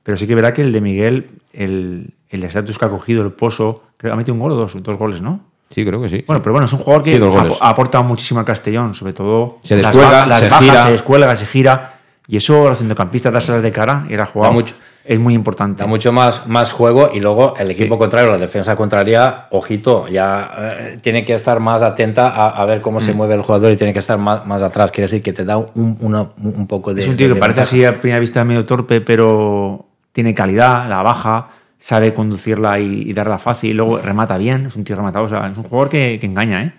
Pero 0.03 0.17
sí 0.17 0.27
que 0.27 0.35
verá 0.35 0.53
que 0.53 0.61
el 0.61 0.71
de 0.73 0.81
Miguel, 0.81 1.29
el, 1.53 2.11
el 2.29 2.43
estatus 2.43 2.77
que 2.77 2.85
ha 2.85 2.89
cogido, 2.89 3.23
el 3.23 3.31
pozo, 3.31 3.83
creo 3.97 4.11
que 4.11 4.13
ha 4.13 4.17
metido 4.17 4.33
un 4.35 4.39
gol 4.41 4.51
o 4.51 4.55
dos, 4.55 4.73
dos 4.83 4.97
goles, 4.97 5.21
¿no? 5.21 5.39
Sí, 5.69 5.83
creo 5.85 6.01
que 6.01 6.09
sí. 6.09 6.23
Bueno, 6.27 6.41
pero 6.41 6.51
bueno, 6.53 6.65
es 6.67 6.73
un 6.73 6.79
jugador 6.79 7.03
que 7.03 7.17
Sí, 7.17 7.23
ha, 7.61 7.69
aportado 7.69 8.03
muchísimo 8.03 8.39
al 8.39 8.45
Castellón, 8.45 8.93
sobre 8.93 9.13
todo 9.13 9.57
Se 9.63 9.75
descuelga, 9.75 10.25
las 10.27 10.39
se 10.41 10.49
bajas, 10.49 10.63
gira. 10.63 10.83
se 10.85 10.91
descuelga, 10.91 11.35
se 11.35 11.45
gira. 11.47 11.93
Y 12.27 12.37
eso, 12.37 12.69
los 12.69 12.77
centrocampistas, 12.77 13.33
dárselas 13.33 13.63
de 13.63 13.71
cara 13.71 14.05
era 14.09 14.25
jugado, 14.25 14.51
Da 14.51 14.59
mucho- 14.59 14.75
es 15.03 15.19
muy 15.19 15.33
importante. 15.33 15.83
Da 15.83 15.87
mucho 15.87 16.13
más, 16.13 16.47
más 16.47 16.71
juego 16.71 17.09
y 17.13 17.19
luego 17.19 17.55
el 17.57 17.71
equipo 17.71 17.97
contrario, 17.97 18.31
la 18.31 18.37
defensa 18.37 18.75
contraria, 18.77 19.47
ojito, 19.51 20.07
ya 20.07 20.51
eh, 20.57 20.99
tiene 21.01 21.25
que 21.25 21.33
estar 21.33 21.59
más 21.59 21.81
atenta 21.81 22.29
a, 22.29 22.49
a 22.49 22.65
ver 22.65 22.79
cómo 22.79 22.99
Mm. 22.99 23.01
se 23.01 23.13
mueve 23.13 23.33
el 23.35 23.41
jugador 23.41 23.71
y 23.71 23.75
tiene 23.77 23.91
que 23.93 23.99
estar 23.99 24.17
más, 24.17 24.45
más 24.45 24.61
atrás. 24.61 24.91
Quiere 24.91 25.05
decir 25.05 25.21
que 25.23 25.33
te 25.33 25.43
da 25.43 25.57
un, 25.57 25.97
una- 25.99 26.27
un 26.41 26.67
poco 26.67 26.93
de. 26.93 27.01
Es 27.01 27.07
un 27.07 27.17
tío 27.17 27.27
que 27.29 27.33
de 27.33 27.39
parece 27.39 27.61
ventaja. 27.61 27.75
así 27.75 27.83
a 27.85 27.99
primera 27.99 28.19
vista 28.19 28.43
medio 28.45 28.65
torpe, 28.65 29.01
pero 29.01 29.87
tiene 30.13 30.33
calidad, 30.33 30.87
la 30.87 31.01
baja, 31.01 31.49
sabe 31.77 32.13
conducirla 32.13 32.79
y, 32.79 33.09
y 33.09 33.13
darla 33.13 33.37
fácil, 33.37 33.71
y 33.71 33.73
luego 33.73 33.97
remata 33.99 34.37
bien, 34.37 34.67
es 34.67 34.75
un 34.77 34.85
tío 34.85 34.95
rematado, 34.95 35.25
o 35.25 35.27
sea, 35.27 35.49
es 35.49 35.57
un 35.57 35.63
jugador 35.63 35.89
que, 35.89 36.17
que 36.17 36.25
engaña, 36.25 36.63
¿eh? 36.63 36.73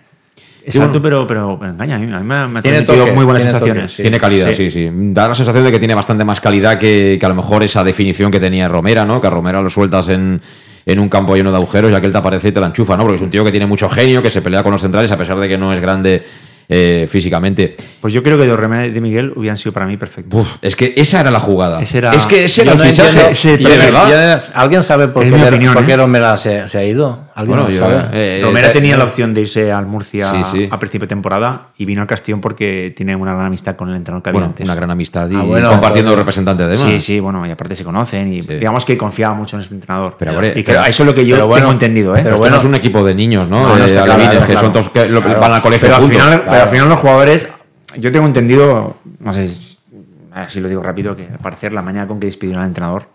Es 0.65 0.73
Sí, 0.73 0.81
alto, 0.81 0.99
pero, 0.99 1.27
pero, 1.27 1.57
pero 1.59 1.73
engaña. 1.73 1.95
A 1.97 1.99
mí, 1.99 2.07
me 2.07 2.47
me 2.47 2.61
Tiene 2.63 2.81
toque, 2.81 3.11
muy 3.11 3.23
buenas 3.23 3.43
tiene 3.43 3.51
sensaciones. 3.51 3.83
toque, 3.83 3.95
sí. 3.97 4.01
Tiene 4.01 4.19
calidad, 4.19 4.51
sí. 4.51 4.71
sí, 4.71 4.89
Da 4.91 5.27
la 5.27 5.35
sensación 5.35 5.63
de 5.63 5.71
que 5.71 5.77
tiene 5.77 5.93
bastante 5.93 6.25
más 6.25 6.41
calidad 6.41 6.79
que, 6.79 7.17
que 7.19 7.25
a 7.27 7.29
lo 7.29 7.35
mejor 7.35 7.61
esa 7.63 7.83
definición 7.83 8.31
que 8.31 8.39
tenía 8.39 8.67
Romera, 8.67 9.05
¿no? 9.05 9.21
Que 9.21 9.27
a 9.27 9.29
Romera 9.29 9.61
lo 9.61 9.69
sueltas 9.69 10.09
en, 10.09 10.41
en 10.87 10.99
un 10.99 11.07
campo 11.07 11.35
lleno 11.35 11.51
de 11.51 11.57
agujeros 11.57 11.91
y 11.91 11.93
aquel 11.93 12.11
te 12.11 12.17
aparece 12.17 12.47
y 12.47 12.51
te 12.51 12.59
la 12.59 12.65
enchufa, 12.67 12.97
¿no? 12.97 13.03
Porque 13.03 13.17
es 13.17 13.21
un 13.21 13.29
tío 13.29 13.45
que 13.45 13.51
tiene 13.51 13.67
mucho 13.67 13.87
genio, 13.89 14.23
que 14.23 14.31
se 14.31 14.41
pelea 14.41 14.63
con 14.63 14.71
los 14.71 14.81
centrales 14.81 15.11
a 15.11 15.17
pesar 15.17 15.37
de 15.37 15.47
que 15.47 15.55
no 15.55 15.71
es 15.71 15.79
grande 15.79 16.23
eh, 16.69 17.07
físicamente. 17.09 17.75
Pues 18.01 18.13
yo 18.13 18.23
creo 18.23 18.37
que 18.37 18.45
los 18.45 18.59
remedios 18.59 18.93
de 18.93 19.01
Miguel 19.01 19.33
hubieran 19.35 19.57
sido 19.57 19.71
para 19.73 19.85
mí 19.85 19.97
perfectos. 19.97 20.41
Uf, 20.41 20.55
es 20.61 20.75
que 20.75 20.93
esa 20.97 21.21
era 21.21 21.31
la 21.31 21.39
jugada. 21.39 21.81
Era- 21.93 22.11
es 22.13 22.25
que 22.25 22.45
ese 22.45 22.61
era 22.63 22.71
el 22.73 22.77
no 22.77 22.83
fichaje. 22.83 23.09
entiendo- 23.09 23.31
ese- 23.31 23.57
yo- 23.63 23.69
de 23.69 23.77
verdad. 23.77 24.41
yo- 24.47 24.51
¿Alguien 24.55 24.83
sabe 24.83 25.07
por 25.07 25.23
Es 25.23 25.33
qué, 25.33 25.43
opinión, 25.43 25.73
por 25.73 25.85
qué 25.85 25.93
¿eh? 25.93 25.97
Romera 25.97 26.37
se, 26.37 26.67
se 26.69 26.77
ha 26.77 26.83
ido? 26.83 27.24
¿Alguien 27.37 27.57
Bueno, 27.57 27.69
lo 27.69 27.75
yo, 27.75 27.79
sabe? 27.81 28.07
eh, 28.13 28.41
Romera 28.41 28.69
eh, 28.69 28.73
tenía 28.73 28.95
la 28.95 29.03
opción 29.03 29.33
de 29.33 29.41
irse 29.41 29.69
al 29.69 29.85
Murcia 29.85 30.31
Sí, 30.31 30.43
sí. 30.53 30.69
a 30.71 30.79
principio 30.79 31.03
de 31.05 31.09
temporada 31.09 31.67
y 31.77 31.83
vino 31.83 32.01
al 32.01 32.07
Castellón 32.07 32.39
porque 32.39 32.93
tiene 32.95 33.13
una 33.13 33.33
gran 33.33 33.47
amistad 33.47 33.75
con 33.75 33.89
el 33.89 33.95
entrenador 33.97 34.23
que 34.23 34.29
había 34.29 34.39
Bueno, 34.39 34.47
antes. 34.51 34.63
una 34.65 34.73
gran 34.75 34.89
amistad 34.89 35.29
y 35.29 35.35
Ah, 35.35 35.41
bueno, 35.41 35.69
compartiendo 35.69 36.11
pues- 36.11 36.19
representante 36.19 36.63
además. 36.63 36.89
Sí, 36.93 36.99
sí, 37.01 37.19
bueno, 37.19 37.45
y 37.45 37.51
aparte 37.51 37.75
se 37.75 37.83
conocen 37.83 38.31
y 38.33 38.39
digamos 38.41 38.85
que 38.85 38.97
confiaba 38.97 39.35
mucho 39.35 39.57
en 39.57 39.63
este 39.63 39.75
entrenador. 39.75 40.15
Pero, 40.17 40.31
y 40.47 40.51
que 40.53 40.63
pero- 40.63 40.85
eso 40.85 41.03
es 41.03 41.07
lo 41.07 41.13
que 41.13 41.25
yo 41.25 41.35
pero 41.35 41.47
bueno, 41.47 41.63
tengo 41.63 41.71
entendido, 41.73 42.11
¿eh? 42.15 42.19
pero 42.23 42.23
Pero 42.29 42.37
bueno. 42.37 42.55
es 42.57 42.63
un 42.63 42.75
equipo 42.75 43.03
de 43.03 43.13
niños, 43.13 43.49
¿no? 43.49 43.65
Claro, 43.75 44.47
que 44.47 44.53
son 44.57 44.71
todos 44.71 44.89
que 44.91 45.09
lo- 45.09 45.21
Claro. 45.21 45.41
van 45.41 45.51
al 45.51 45.61
colegio 45.61 45.87
pero 45.87 45.95
al, 45.95 46.01
juntos. 46.03 46.21
final, 46.23 46.41
pero 46.49 46.61
al 46.63 46.69
final 46.69 46.87
los 46.87 46.99
jugadores, 46.99 47.49
yo 47.97 48.11
tengo 48.13 48.27
entendido, 48.27 48.95
no 49.19 49.33
sé 49.33 49.49
si 49.49 50.59
lo 50.61 50.69
digo 50.69 50.81
rápido, 50.81 51.17
que 51.17 51.23
al 51.27 51.39
parecer 51.39 51.73
la 51.73 51.81
mañana 51.81 52.07
con 52.07 52.17
que 52.17 52.27
despidieron 52.27 52.61
al 52.63 52.69
entrenador, 52.69 53.07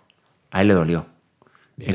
a 0.50 0.60
él 0.60 0.68
le 0.68 0.74
dolió. 0.74 1.06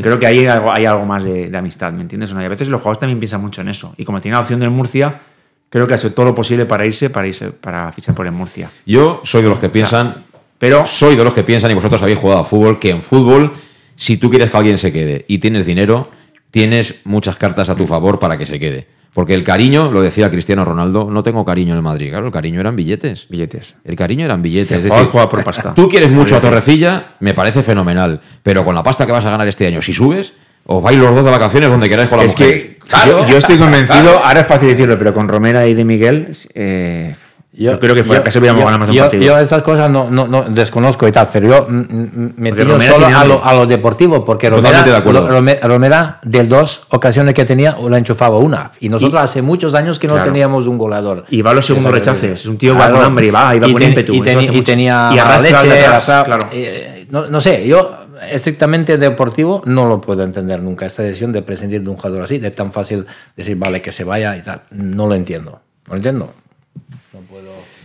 Creo 0.01 0.19
que 0.19 0.25
ahí 0.25 0.39
hay 0.39 0.47
algo, 0.47 0.71
hay 0.71 0.85
algo 0.85 1.05
más 1.05 1.23
de, 1.23 1.49
de 1.49 1.57
amistad, 1.57 1.93
¿me 1.93 2.01
entiendes? 2.01 2.33
no? 2.33 2.41
Y 2.41 2.45
a 2.45 2.49
veces 2.49 2.67
los 2.67 2.81
jugadores 2.81 2.99
también 2.99 3.19
piensan 3.19 3.41
mucho 3.41 3.61
en 3.61 3.69
eso. 3.69 3.93
Y 3.97 4.05
como 4.05 4.21
tiene 4.21 4.35
la 4.35 4.41
opción 4.41 4.59
del 4.59 4.69
Murcia, 4.69 5.21
creo 5.69 5.87
que 5.87 5.93
ha 5.93 5.97
hecho 5.97 6.13
todo 6.13 6.25
lo 6.25 6.35
posible 6.35 6.65
para 6.65 6.85
irse, 6.85 7.09
para 7.09 7.27
irse, 7.27 7.51
para 7.51 7.91
fichar 7.91 8.15
por 8.15 8.25
el 8.25 8.31
Murcia. 8.31 8.69
Yo 8.85 9.21
soy 9.23 9.43
de 9.43 9.49
los 9.49 9.59
que 9.59 9.69
piensan, 9.69 10.25
Pero 10.57 10.85
soy 10.85 11.15
de 11.15 11.23
los 11.23 11.33
que 11.33 11.43
piensan, 11.43 11.71
y 11.71 11.73
vosotros 11.73 12.01
habéis 12.01 12.19
jugado 12.19 12.41
a 12.41 12.45
fútbol, 12.45 12.79
que 12.79 12.89
en 12.89 13.01
fútbol, 13.01 13.51
si 13.95 14.17
tú 14.17 14.29
quieres 14.29 14.49
que 14.49 14.57
alguien 14.57 14.77
se 14.77 14.91
quede 14.91 15.25
y 15.27 15.39
tienes 15.39 15.65
dinero, 15.65 16.09
tienes 16.49 17.01
muchas 17.03 17.35
cartas 17.35 17.69
a 17.69 17.75
tu 17.75 17.85
favor 17.85 18.19
para 18.19 18.37
que 18.37 18.45
se 18.45 18.59
quede. 18.59 18.87
Porque 19.15 19.33
el 19.33 19.45
cariño, 19.45 19.91
lo 19.93 20.01
decía 20.01 20.29
Cristiano 20.29 20.65
Ronaldo, 20.65 21.07
no 21.09 21.23
tengo 21.23 21.45
cariño 21.45 21.71
en 21.71 21.77
el 21.77 21.81
Madrid. 21.81 22.09
Claro, 22.09 22.25
el 22.25 22.33
cariño 22.33 22.59
eran 22.59 22.75
billetes. 22.75 23.27
Billetes. 23.29 23.73
El 23.85 23.95
cariño 23.95 24.25
eran 24.25 24.41
billetes. 24.41 24.79
Es 24.79 24.83
decir, 24.83 25.07
por 25.07 25.41
pasta. 25.41 25.73
tú 25.73 25.87
quieres 25.87 26.11
mucho 26.11 26.35
a 26.35 26.41
Torrecilla, 26.41 27.01
me 27.21 27.33
parece 27.33 27.63
fenomenal. 27.63 28.19
Pero 28.43 28.65
con 28.65 28.75
la 28.75 28.83
pasta 28.83 29.05
que 29.05 29.13
vas 29.13 29.23
a 29.23 29.29
ganar 29.29 29.47
este 29.47 29.67
año, 29.67 29.81
si 29.81 29.93
subes, 29.93 30.33
os 30.65 30.83
vais 30.83 30.99
los 30.99 31.15
dos 31.15 31.23
de 31.23 31.31
vacaciones 31.31 31.69
donde 31.69 31.87
queráis 31.87 32.09
con 32.09 32.19
la 32.19 32.25
Es 32.25 32.33
mujer. 32.33 32.49
que 32.49 32.79
yo, 33.07 33.25
yo 33.25 33.37
estoy 33.37 33.57
convencido, 33.57 34.19
ahora 34.21 34.41
es 34.41 34.47
fácil 34.47 34.67
decirlo, 34.67 34.97
pero 34.99 35.13
con 35.13 35.29
Romera 35.29 35.65
y 35.65 35.73
de 35.73 35.85
Miguel, 35.85 36.35
eh, 36.53 37.15
yo, 37.57 37.79
creo 37.79 37.95
que 37.95 38.03
fuera 38.03 38.23
que 38.23 38.31
se 38.31 38.39
hubiéramos 38.39 38.61
yo- 38.61 38.65
ganado 38.65 38.79
más 38.79 38.89
un 38.89 38.95
yo- 38.95 39.01
partido. 39.03 39.23
yo 39.23 39.37
estas 39.39 39.63
cosas 39.63 39.89
no, 39.89 40.09
no, 40.09 40.27
no 40.27 40.43
desconozco 40.43 41.07
y 41.07 41.11
tal, 41.11 41.29
pero 41.31 41.47
yo 41.47 41.65
me 41.69 42.51
tiro 42.51 42.73
Romera 42.73 42.91
solo 42.93 43.05
a 43.07 43.23
lo, 43.25 43.45
a 43.45 43.53
lo 43.53 43.65
deportivo, 43.65 44.23
porque 44.25 44.49
Romera, 44.49 44.83
de 44.83 44.95
acuerdo. 44.95 45.27
Rome- 45.27 45.59
Romera, 45.61 46.19
de 46.23 46.43
dos 46.43 46.85
ocasiones 46.89 47.33
que 47.33 47.45
tenía, 47.45 47.77
la 47.89 47.97
enchufaba 47.97 48.37
una. 48.37 48.71
Y 48.79 48.89
nosotros 48.89 49.21
hace 49.21 49.41
muchos 49.41 49.73
años 49.75 49.99
que 49.99 50.07
no 50.07 50.13
Claro. 50.15 50.31
teníamos 50.31 50.67
un 50.67 50.77
goleador. 50.77 51.25
Y 51.29 51.41
va 51.41 51.51
a 51.51 51.53
los 51.53 51.65
segundos 51.65 51.91
rechaces. 51.93 52.41
Es 52.41 52.45
un 52.45 52.57
tío 52.57 52.73
que 52.73 52.79
va 52.79 52.91
con 52.91 53.01
hambre 53.03 53.27
y 53.27 53.31
va, 53.31 53.55
y 53.55 53.59
va 53.59 53.67
con 53.67 53.75
ten- 53.79 53.89
ímpetu. 53.89 54.13
Y, 54.13 54.19
hace 54.21 54.43
y 54.53 54.61
tenía 54.61 55.11
Y 55.13 55.17
arrastra 55.19 55.63
leche, 55.63 55.85
arrastra- 55.85 56.23
claro. 56.25 56.47
eh, 56.51 57.07
no, 57.09 57.27
no 57.27 57.39
sé, 57.41 57.65
yo 57.67 57.91
estrictamente 58.31 58.97
deportivo 58.97 59.61
no 59.65 59.85
lo 59.87 60.01
puedo 60.01 60.23
entender 60.23 60.61
nunca. 60.61 60.85
Esta 60.85 61.03
decisión 61.03 61.31
de 61.31 61.41
prescindir 61.41 61.81
de 61.83 61.89
un 61.89 61.95
jugador 61.95 62.23
así, 62.23 62.37
de 62.39 62.51
tan 62.51 62.71
fácil 62.71 63.05
decir, 63.35 63.57
vale, 63.57 63.81
que 63.81 63.91
se 63.91 64.03
vaya 64.03 64.35
y 64.35 64.41
tal. 64.41 64.61
No 64.71 65.07
lo 65.07 65.15
entiendo. 65.15 65.51
No 65.87 65.91
lo 65.93 65.95
entiendo. 65.97 66.33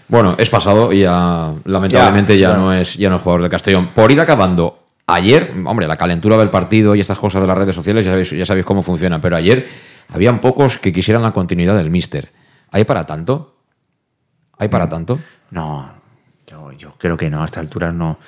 Bueno, 0.09 0.35
es 0.39 0.51
pasado 0.51 0.93
y 0.93 1.01
ya, 1.01 1.53
lamentablemente 1.64 2.37
ya, 2.39 2.49
Ya, 2.49 2.55
ya. 2.55 2.61
no 2.61 2.72
es 2.72 2.95
ya 2.95 3.09
no 3.11 3.16
es 3.16 3.22
jugador 3.22 3.43
del 3.43 3.51
Castellón. 3.51 3.91
Por 3.95 4.11
ir 4.11 4.20
acabando, 4.20 4.85
ayer, 5.07 5.53
hombre, 5.64 5.87
la 5.87 5.97
calentura 5.97 6.37
del 6.37 6.51
partido 6.51 6.95
y 6.95 7.01
estas 7.01 7.18
cosas 7.18 7.41
de 7.41 7.47
las 7.47 7.57
redes 7.57 7.74
sociales 7.76 8.05
ya 8.05 8.12
sabéis, 8.12 8.31
ya 8.31 8.47
sabéis 8.47 8.66
cómo 8.66 8.83
funcionan, 8.83 9.20
pero 9.20 9.37
ayer 9.37 9.66
habían 10.09 10.41
pocos 10.41 10.78
que 10.78 10.93
quisieran 10.93 11.22
la 11.22 11.33
continuidad 11.33 11.76
del 11.76 11.91
Mister. 11.91 12.31
¿Hay 12.72 12.85
para 12.85 13.07
tanto? 13.07 13.57
¿Hay 14.59 14.68
para 14.68 14.89
tanto? 14.89 15.18
No, 15.51 15.91
yo, 16.47 16.72
yo 16.72 16.95
creo 16.99 17.16
que 17.16 17.31
no, 17.31 17.43
a 17.43 17.45
esta 17.45 17.61
altura 17.61 17.93
no. 17.93 18.18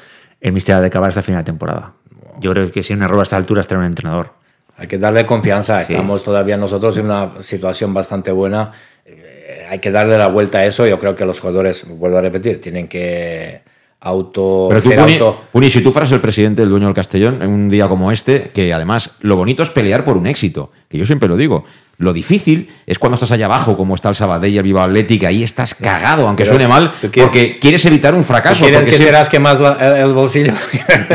El 0.41 0.53
misterio 0.53 0.79
ha 0.79 0.81
de 0.81 0.87
acabar 0.89 1.09
hasta 1.09 1.21
el 1.21 1.25
final 1.27 1.41
de 1.43 1.47
temporada. 1.47 1.93
Yo 2.41 2.53
creo 2.53 2.71
que 2.73 2.83
si 2.83 2.93
un 2.93 3.03
error 3.03 3.21
a 3.21 3.23
esta 3.23 3.37
altura 3.37 3.61
es 3.61 3.69
tener 3.69 3.81
un 3.81 3.87
entrenador. 3.87 4.33
Hay 4.77 4.89
que 4.89 4.99
darle 4.99 5.25
confianza. 5.27 5.85
Sí. 5.85 5.93
Estamos 5.93 6.25
todavía 6.25 6.57
nosotros 6.57 6.97
en 6.97 7.05
una 7.05 7.43
situación 7.43 7.93
bastante 7.95 8.33
buena. 8.33 8.73
Hay 9.71 9.79
que 9.79 9.91
darle 9.91 10.19
la 10.19 10.27
vuelta 10.29 10.59
a 10.59 10.67
eso. 10.67 10.87
Yo 10.87 10.99
creo 10.99 11.15
que 11.15 11.25
los 11.25 11.41
jugadores, 11.41 11.87
vuelvo 11.99 12.19
a 12.19 12.21
repetir, 12.21 12.61
tienen 12.61 12.89
que 12.89 13.61
auto. 14.01 14.67
Pero 14.69 14.81
tú, 14.83 14.89
ser 14.89 14.99
Puni, 14.99 15.13
auto- 15.15 15.41
Puni, 15.53 15.71
si 15.71 15.81
tú 15.81 15.93
fueras 15.93 16.11
el 16.13 16.21
presidente, 16.21 16.63
el 16.63 16.69
dueño 16.69 16.87
del 16.87 16.95
Castellón, 16.95 17.41
en 17.43 17.49
un 17.51 17.71
día 17.71 17.89
como 17.89 18.11
este, 18.11 18.51
que 18.53 18.73
además 18.73 19.13
lo 19.21 19.37
bonito 19.37 19.63
es 19.63 19.69
pelear 19.71 20.05
por 20.05 20.17
un 20.17 20.27
éxito, 20.27 20.73
que 20.89 20.99
yo 20.99 21.07
siempre 21.07 21.29
lo 21.29 21.37
digo. 21.37 21.65
Lo 21.99 22.13
difícil 22.13 22.69
es 22.87 22.99
cuando 22.99 23.15
estás 23.15 23.31
allá 23.31 23.45
abajo, 23.47 23.77
como 23.77 23.95
está 23.95 24.09
el 24.09 24.17
Sabadell 24.17 24.53
y 24.53 24.57
el 24.57 24.65
Viva 24.65 24.83
Atlético, 24.83 25.27
ahí 25.29 25.45
estás 25.45 25.75
cagado, 25.77 26.27
aunque 26.27 26.43
Pero 26.43 26.55
suene 26.57 26.67
mal, 26.67 26.93
quieres- 27.01 27.23
porque 27.23 27.59
quieres 27.61 27.85
evitar 27.87 28.15
un 28.15 28.23
¿Tú 28.23 28.27
fracaso. 28.29 28.65
¿Quieres 28.65 28.85
que 28.87 28.99
si- 28.99 29.05
serás 29.05 29.29
que 29.29 29.39
más 29.39 29.61
la- 29.61 29.75
el, 29.81 30.07
el 30.09 30.13
bolsillo? 30.13 30.53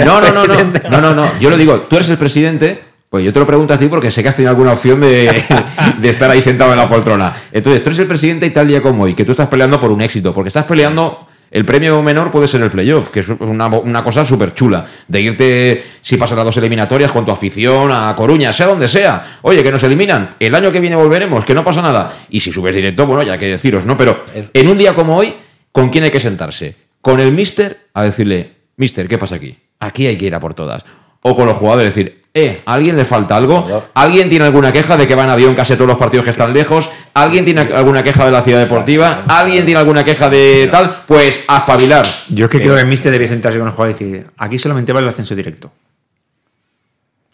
No, 0.06 0.22
no, 0.22 0.32
no, 0.32 0.46
no, 0.48 0.56
no, 0.90 1.02
no, 1.02 1.14
no. 1.14 1.40
Yo 1.42 1.50
lo 1.50 1.58
digo, 1.58 1.82
tú 1.90 1.98
eres 1.98 2.08
el 2.08 2.18
presidente, 2.18 2.80
pues 3.10 3.24
yo 3.24 3.32
te 3.32 3.40
lo 3.40 3.46
pregunto 3.46 3.74
a 3.74 3.80
ti 3.80 3.88
porque 3.88 4.12
sé 4.12 4.22
que 4.22 4.30
has 4.30 4.36
tenido 4.36 4.50
alguna 4.50 4.74
opción 4.74 5.00
de, 5.00 5.44
de 6.00 6.10
estar 6.10 6.30
ahí 6.30 6.42
sentado 6.42 6.72
en 6.72 6.78
la 6.78 6.90
poltrona. 6.90 7.44
Entonces, 7.52 7.82
tú 7.82 7.90
eres 7.90 8.00
el 8.00 8.08
presidente 8.08 8.46
y 8.46 8.50
tal 8.50 8.68
día 8.68 8.82
como 8.82 9.04
hoy, 9.04 9.14
que 9.14 9.24
tú 9.24 9.32
estás 9.32 9.48
peleando 9.48 9.80
por 9.80 9.92
un 9.92 10.02
éxito, 10.02 10.34
porque 10.34 10.50
estás 10.50 10.66
peleando. 10.66 11.28
El 11.50 11.64
premio 11.64 12.02
menor 12.02 12.30
puede 12.30 12.46
ser 12.46 12.62
el 12.62 12.70
playoff, 12.70 13.10
que 13.10 13.22
es 13.22 13.30
una, 13.30 13.68
una 13.68 14.04
cosa 14.04 14.26
súper 14.26 14.54
chula. 14.54 14.86
De 15.08 15.22
irte, 15.22 15.82
si 16.02 16.18
pasas 16.18 16.36
las 16.36 16.44
dos 16.44 16.58
eliminatorias, 16.58 17.10
con 17.14 17.24
tu 17.24 17.32
afición 17.32 17.90
a 17.90 18.14
Coruña, 18.18 18.52
sea 18.52 18.68
donde 18.68 18.90
sea. 18.90 19.40
Oye, 19.44 19.64
que 19.64 19.72
nos 19.72 19.82
eliminan. 19.84 20.36
El 20.42 20.54
año 20.54 20.74
que 20.74 20.82
viene 20.82 20.98
volveremos, 20.98 21.46
que 21.46 21.54
no 21.54 21.64
pasa 21.64 21.82
nada. 21.82 22.26
Y 22.30 22.42
si 22.42 22.52
subes 22.52 22.76
directo, 22.76 23.08
bueno, 23.08 23.24
ya 23.24 23.34
hay 23.34 23.40
que 23.40 23.48
deciros, 23.48 23.86
¿no? 23.86 23.96
Pero 23.96 24.26
en 24.54 24.68
un 24.68 24.78
día 24.78 24.94
como 24.94 25.16
hoy, 25.16 25.36
¿con 25.72 25.90
quién 25.90 26.04
hay 26.04 26.12
que 26.12 26.20
sentarse? 26.20 26.76
Con 27.00 27.22
el 27.22 27.32
mister 27.32 27.88
a 27.94 28.04
decirle, 28.04 28.56
mister, 28.76 29.08
¿qué 29.08 29.18
pasa 29.18 29.36
aquí? 29.36 29.58
Aquí 29.80 30.06
hay 30.06 30.18
que 30.18 30.26
ir 30.26 30.36
a 30.36 30.42
por 30.42 30.54
todas. 30.54 30.84
O 31.22 31.34
con 31.34 31.46
los 31.46 31.56
jugadores, 31.56 31.96
decir, 31.96 32.17
eh, 32.38 32.62
¿a 32.66 32.74
alguien 32.74 32.96
le 32.96 33.04
falta 33.04 33.36
algo? 33.36 33.90
¿Alguien 33.96 34.30
tiene 34.30 34.46
alguna 34.46 34.72
queja 34.72 34.96
de 34.96 35.08
que 35.08 35.16
van 35.16 35.30
a 35.30 35.34
avión 35.34 35.56
casi 35.56 35.74
todos 35.74 35.88
los 35.88 35.98
partidos 35.98 36.24
que 36.24 36.30
están 36.30 36.54
lejos? 36.54 36.90
¿Alguien 37.16 37.46
tiene 37.46 37.62
alguna 37.62 38.04
queja 38.04 38.26
de 38.26 38.32
la 38.32 38.44
ciudad 38.44 38.60
deportiva? 38.60 39.24
¿Alguien 39.28 39.66
tiene 39.66 39.80
alguna 39.80 40.04
queja 40.04 40.30
de 40.30 40.68
tal? 40.72 41.04
Pues 41.08 41.44
a 41.48 41.58
espabilar. 41.58 42.06
Yo 42.30 42.46
es 42.46 42.52
que 42.52 42.60
creo 42.60 42.76
que 42.76 42.82
el 42.82 42.88
Mister 42.88 43.12
debía 43.12 43.28
sentarse 43.28 43.58
con 43.58 43.68
el 43.68 43.74
jugador 43.74 43.90
y 43.90 43.94
decir, 43.94 44.28
aquí 44.38 44.60
solamente 44.60 44.94
vale 44.94 45.06
el 45.06 45.10
ascenso 45.10 45.34
directo. 45.36 45.72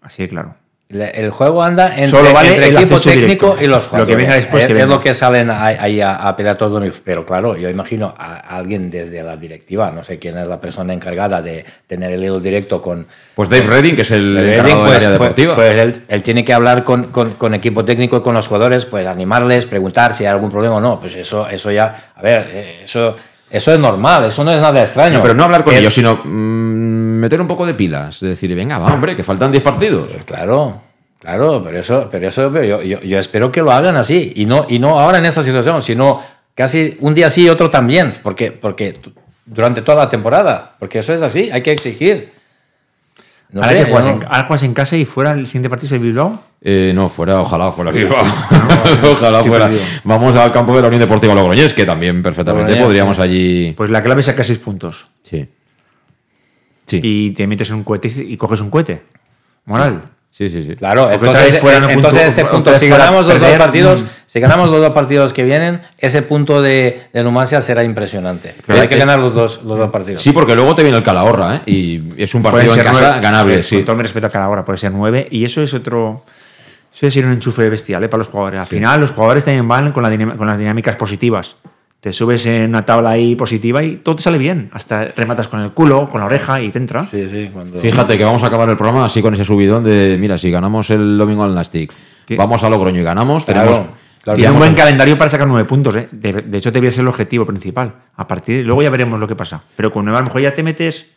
Así 0.01 0.23
de 0.23 0.29
claro. 0.29 0.62
Le- 0.89 1.09
El 1.19 1.31
juego 1.31 1.63
anda 1.63 1.87
entre, 1.95 2.09
Solo 2.09 2.33
vale 2.33 2.49
entre 2.49 2.67
el 2.67 2.77
equipo 2.77 2.99
técnico 2.99 3.45
directo. 3.47 3.63
y 3.63 3.67
los 3.67 3.83
Lo 3.85 3.89
jugadores. 3.89 4.15
que 4.15 4.21
venga 4.21 4.35
después 4.35 4.63
es, 4.65 4.71
que 4.71 4.79
es 4.79 4.87
lo 4.87 4.99
que 4.99 5.13
salen 5.15 5.49
ahí, 5.49 5.99
a, 6.01 6.15
a 6.27 6.35
pelear 6.35 6.55
todo. 6.57 6.79
Pero 7.03 7.25
claro, 7.25 7.57
yo 7.57 7.67
imagino 7.69 8.13
a, 8.15 8.35
alguien 8.55 8.91
desde 8.91 9.23
la 9.23 9.35
directiva, 9.35 9.89
no 9.89 10.03
sé 10.03 10.19
quién 10.19 10.37
es 10.37 10.47
la 10.47 10.59
persona 10.61 10.93
encargada 10.93 11.41
de 11.41 11.65
tener 11.87 12.11
el 12.11 12.23
hilo 12.23 12.39
directo 12.39 12.79
con... 12.79 13.07
Pues 13.33 13.49
Dave 13.49 13.65
Redding, 13.65 13.95
que 13.95 14.03
es 14.03 14.11
el 14.11 14.35
Redding, 14.35 14.53
encargado 14.53 14.83
pues, 14.83 14.95
área 14.97 15.07
pues- 15.07 15.19
deportiva. 15.19 15.55
pues 15.55 15.75
él, 15.79 16.03
él 16.07 16.21
tiene 16.21 16.45
que 16.45 16.53
hablar 16.53 16.83
con, 16.83 17.05
con- 17.05 17.31
con 17.35 17.55
equipo 17.55 17.83
técnico 17.83 18.17
y 18.17 18.21
con 18.21 18.35
los 18.35 18.47
jugadores, 18.47 18.85
pues 18.85 19.07
animarles, 19.07 19.65
preguntar 19.65 20.13
si 20.13 20.25
hay 20.25 20.31
algún 20.31 20.51
problema 20.51 20.75
o 20.75 20.81
no. 20.81 20.99
Pues 20.99 21.15
eso, 21.15 21.47
eso 21.49 21.71
ya, 21.71 22.11
a 22.15 22.21
ver, 22.21 22.49
eh, 22.53 22.81
eso, 22.83 23.15
eso 23.49 23.73
es 23.73 23.79
normal, 23.79 24.25
eso 24.25 24.43
no 24.43 24.51
es 24.51 24.61
nada 24.61 24.79
extraño. 24.81 25.15
No, 25.17 25.21
pero 25.23 25.33
no 25.33 25.43
hablar 25.45 25.63
con 25.63 25.73
El- 25.73 25.79
ellos, 25.79 25.93
sino 25.95 26.19
mm, 26.23 27.12
meter 27.23 27.41
un 27.41 27.47
poco 27.47 27.65
de 27.65 27.73
pilas. 27.73 28.19
Decir, 28.19 28.53
venga, 28.53 28.77
va, 28.77 28.93
hombre, 28.93 29.15
que 29.15 29.23
faltan 29.23 29.49
10 29.51 29.63
partidos. 29.63 30.11
Pues 30.11 30.23
claro, 30.25 30.81
claro, 31.19 31.61
pero 31.63 31.79
eso, 31.79 32.07
pero 32.11 32.27
eso 32.27 32.53
yo, 32.63 32.81
yo, 32.83 32.99
yo 33.01 33.17
espero 33.19 33.51
que 33.51 33.61
lo 33.61 33.71
hagan 33.71 33.95
así 33.95 34.33
y 34.35 34.45
no, 34.45 34.65
y 34.69 34.77
no 34.79 34.99
ahora 34.99 35.17
en 35.17 35.25
esta 35.25 35.41
situación, 35.41 35.81
sino 35.81 36.21
casi 36.53 36.97
un 36.99 37.13
día 37.15 37.29
sí 37.29 37.45
y 37.45 37.49
otro 37.49 37.69
también, 37.69 38.13
porque, 38.21 38.51
porque 38.51 38.99
durante 39.45 39.81
toda 39.81 39.97
la 40.03 40.09
temporada, 40.09 40.75
porque 40.79 40.99
eso 40.99 41.13
es 41.13 41.21
así, 41.21 41.49
hay 41.51 41.61
que 41.63 41.71
exigir. 41.71 42.31
No 43.49 43.61
ahora, 43.61 43.77
sé, 43.77 43.85
que 43.85 43.91
juegas 43.91 44.05
yo 44.05 44.11
en, 44.13 44.19
no- 44.19 44.25
ahora 44.27 44.43
juegas 44.47 44.63
en 44.63 44.73
casa 44.73 44.97
y 44.97 45.05
fuera 45.05 45.31
el 45.31 45.45
siguiente 45.45 45.69
partido 45.69 45.85
es 45.87 45.91
el 45.93 45.99
Bilbao. 45.99 46.43
Eh, 46.61 46.91
no, 46.95 47.07
fuera, 47.07 47.39
ojalá 47.39 47.71
fuera 47.71 47.91
Bilbao. 47.91 48.23
no, 48.25 49.11
ojalá 49.11 49.43
fuera. 49.43 49.65
perdido. 49.67 49.83
Vamos 50.05 50.35
al 50.35 50.51
campo 50.51 50.75
de 50.75 50.81
la 50.81 50.87
Unión 50.87 51.01
Deportiva 51.01 51.35
Logroñés, 51.35 51.71
que 51.73 51.85
también 51.85 52.23
perfectamente 52.23 52.71
Logroñés, 52.71 52.85
podríamos 52.85 53.15
sí. 53.17 53.21
allí. 53.21 53.71
Pues 53.77 53.89
la 53.91 54.01
clave 54.01 54.21
es 54.21 54.25
sacar 54.25 54.43
seis 54.45 54.57
puntos. 54.57 55.07
Sí. 55.23 55.47
Sí. 56.85 56.99
Y 57.01 57.31
te 57.31 57.47
metes 57.47 57.69
en 57.69 57.75
un 57.77 57.83
cohete 57.83 58.07
y 58.09 58.37
coges 58.37 58.59
un 58.61 58.69
cohete. 58.69 59.01
Moral. 59.65 60.01
Sí, 60.31 60.49
sí, 60.49 60.63
sí. 60.63 60.75
Claro, 60.75 61.03
Porque 61.11 61.27
entonces, 61.27 61.59
fuera 61.59 61.87
punto- 61.87 62.09
este 62.09 62.43
punto, 62.45 62.75
si 62.75 62.87
ganamos 62.87 63.27
los 63.27 63.39
dos 63.39 63.51
partidos, 63.51 64.01
mm. 64.01 64.07
si 64.25 64.39
ganamos 64.39 64.67
los 64.69 64.81
dos 64.81 64.89
partidos 64.89 65.31
que 65.31 65.43
vienen, 65.43 65.81
ese 65.99 66.23
punto 66.23 66.59
de, 66.63 67.03
de 67.13 67.23
Numancia 67.23 67.61
será 67.61 67.83
impresionante. 67.83 68.55
Pero 68.65 68.81
hay 68.81 68.87
que 68.87 68.95
Eh, 68.95 68.97
ganar 68.97 69.19
los 69.19 69.35
dos, 69.35 69.63
los 69.63 69.77
dos 69.77 69.91
partidos. 69.91 70.23
Sí, 70.23 70.31
porque 70.31 70.55
luego 70.55 70.73
te 70.73 70.81
viene 70.81 70.97
el 70.97 71.03
Calahorra, 71.03 71.57
¿eh? 71.57 71.61
Y 71.67 72.01
es 72.17 72.33
un 72.33 72.41
partido 72.41 72.73
en 72.73 72.79
casa 72.83 72.91
nueve. 72.99 73.19
Ganable, 73.21 73.61
sí. 73.63 73.75
Con 73.75 73.85
todo 73.85 73.95
mi 73.97 74.01
respeto 74.01 74.25
a 74.25 74.29
cada 74.31 74.49
hora, 74.49 74.65
puede 74.65 74.79
ser 74.79 74.91
nueve. 74.91 75.27
Y 75.29 75.45
eso 75.45 75.61
es 75.61 75.71
otro. 75.75 76.23
Eso 76.91 77.05
es 77.07 77.15
ir 77.15 77.25
un 77.27 77.33
enchufe 77.33 77.69
bestial 77.69 78.03
¿eh? 78.03 78.07
para 78.07 78.19
los 78.19 78.27
jugadores. 78.27 78.59
Al 78.59 78.65
final, 78.67 78.99
los 79.01 79.11
jugadores 79.11 79.45
también 79.45 79.67
van 79.67 79.91
con, 79.91 80.01
la 80.01 80.35
con 80.35 80.47
las 80.47 80.57
dinámicas 80.57 80.95
positivas. 80.95 81.57
Te 82.03 82.11
subes 82.11 82.45
en 82.47 82.71
una 82.71 82.83
tabla 82.83 83.11
ahí 83.11 83.33
positiva 83.33 83.81
y 83.81 83.95
todo 83.95 84.17
te 84.17 84.23
sale 84.23 84.37
bien. 84.37 84.69
Hasta 84.73 85.05
rematas 85.15 85.47
con 85.47 85.61
el 85.61 85.71
culo, 85.71 86.09
con 86.09 86.19
la 86.19 86.25
oreja 86.25 86.59
y 86.61 86.69
te 86.69 86.77
entra. 86.77 87.07
Sí, 87.07 87.29
sí, 87.29 87.49
cuando- 87.53 87.79
Fíjate 87.79 88.17
que 88.17 88.25
vamos 88.25 88.43
a 88.43 88.47
acabar 88.47 88.67
el 88.67 88.75
programa 88.75 89.05
así 89.05 89.21
con 89.21 89.33
ese 89.33 89.45
subidón 89.45 89.85
de, 89.85 90.17
mira, 90.19 90.37
si 90.37 90.51
ganamos 90.51 90.89
el 90.89 91.17
domingo 91.17 91.45
al 91.45 91.55
Nastic, 91.55 91.93
¿Qué? 92.25 92.35
vamos 92.35 92.61
a 92.61 92.69
Logroño 92.69 92.99
y 92.99 93.03
ganamos, 93.05 93.45
Claro, 93.45 93.71
tenemos... 93.71 93.87
claro. 94.21 94.35
Tiene 94.35 94.51
un 94.51 94.57
buen 94.57 94.71
el- 94.71 94.75
calendario 94.75 95.17
para 95.17 95.29
sacar 95.29 95.47
nueve 95.47 95.63
puntos. 95.65 95.95
¿eh? 95.95 96.09
De, 96.11 96.33
de 96.33 96.57
hecho, 96.57 96.71
debía 96.71 96.91
ser 96.91 97.03
el 97.03 97.07
objetivo 97.07 97.45
principal. 97.45 97.93
A 98.17 98.27
partir 98.27 98.57
de, 98.57 98.63
luego 98.63 98.81
ya 98.83 98.89
veremos 98.89 99.17
lo 99.17 99.25
que 99.27 99.37
pasa. 99.37 99.63
Pero 99.77 99.89
con 99.89 100.03
nueve 100.03 100.17
a 100.17 100.21
lo 100.21 100.25
mejor 100.25 100.41
ya 100.41 100.53
te 100.53 100.61
metes 100.61 101.07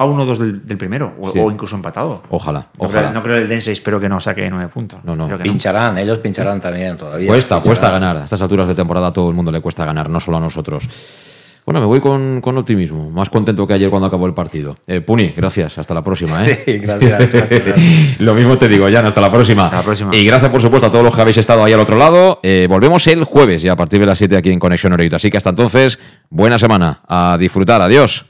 a 0.00 0.04
uno 0.06 0.22
o 0.22 0.26
dos 0.26 0.38
del, 0.38 0.66
del 0.66 0.78
primero. 0.78 1.12
O, 1.20 1.30
Sí. 1.30 1.38
o 1.38 1.50
incluso 1.50 1.76
empatado. 1.76 2.22
Ojalá, 2.30 2.68
No 2.78 2.86
ojalá. 2.86 3.00
creo, 3.02 3.12
no 3.12 3.22
creo 3.22 3.36
el 3.36 3.48
Dense, 3.48 3.70
espero 3.70 4.00
que 4.00 4.08
no 4.08 4.18
saque 4.18 4.48
nueve 4.48 4.68
puntos. 4.72 5.00
No, 5.04 5.14
no. 5.14 5.28
Que 5.28 5.36
Pincharán, 5.36 5.98
ellos 5.98 6.18
pincharán 6.18 6.60
también 6.60 6.96
todavía. 6.96 7.26
Cuesta, 7.28 7.56
Pincharán. 7.56 7.66
cuesta 7.66 7.90
ganar. 7.90 8.16
A 8.16 8.24
estas 8.24 8.40
alturas 8.40 8.66
de 8.66 8.74
temporada 8.74 9.08
a 9.08 9.12
todo 9.12 9.28
el 9.28 9.34
mundo 9.36 9.52
le 9.52 9.60
cuesta 9.60 9.84
ganar, 9.84 10.08
no 10.08 10.18
solo 10.18 10.38
a 10.38 10.40
nosotros. 10.40 10.88
Bueno, 11.66 11.80
me 11.80 11.86
voy 11.86 12.00
con, 12.00 12.40
con 12.40 12.56
optimismo. 12.56 13.10
Más 13.10 13.28
contento 13.28 13.66
que 13.66 13.74
ayer 13.74 13.90
cuando 13.90 14.06
acabó 14.06 14.26
el 14.26 14.32
partido. 14.32 14.76
Eh, 14.86 15.02
Puni, 15.02 15.28
gracias. 15.36 15.76
Hasta 15.76 15.92
la 15.92 16.02
próxima. 16.02 16.44
¿eh? 16.48 16.62
Sí, 16.66 16.78
gracias, 16.78 17.30
gracias. 17.32 17.62
Lo 18.18 18.34
mismo 18.34 18.56
te 18.56 18.66
digo, 18.68 18.86
Jan. 18.90 19.04
Hasta 19.04 19.20
la 19.20 19.30
próxima. 19.30 19.64
Hasta 19.66 19.76
la 19.76 19.82
próxima. 19.82 20.16
Y 20.16 20.24
gracias, 20.24 20.50
por 20.50 20.62
supuesto, 20.62 20.86
a 20.88 20.90
todos 20.90 21.04
los 21.04 21.14
que 21.14 21.20
habéis 21.20 21.36
estado 21.36 21.62
ahí 21.62 21.74
al 21.74 21.80
otro 21.80 21.98
lado. 21.98 22.40
Eh, 22.42 22.66
volvemos 22.68 23.06
el 23.06 23.24
jueves, 23.24 23.60
ya 23.60 23.72
a 23.72 23.76
partir 23.76 24.00
de 24.00 24.06
las 24.06 24.16
7 24.16 24.38
aquí 24.38 24.50
en 24.50 24.58
Conexión 24.58 24.94
Oreito. 24.94 25.16
Así 25.16 25.30
que 25.30 25.36
hasta 25.36 25.50
entonces, 25.50 25.98
buena 26.30 26.58
semana. 26.58 27.02
A 27.06 27.36
disfrutar. 27.38 27.82
Adiós. 27.82 28.29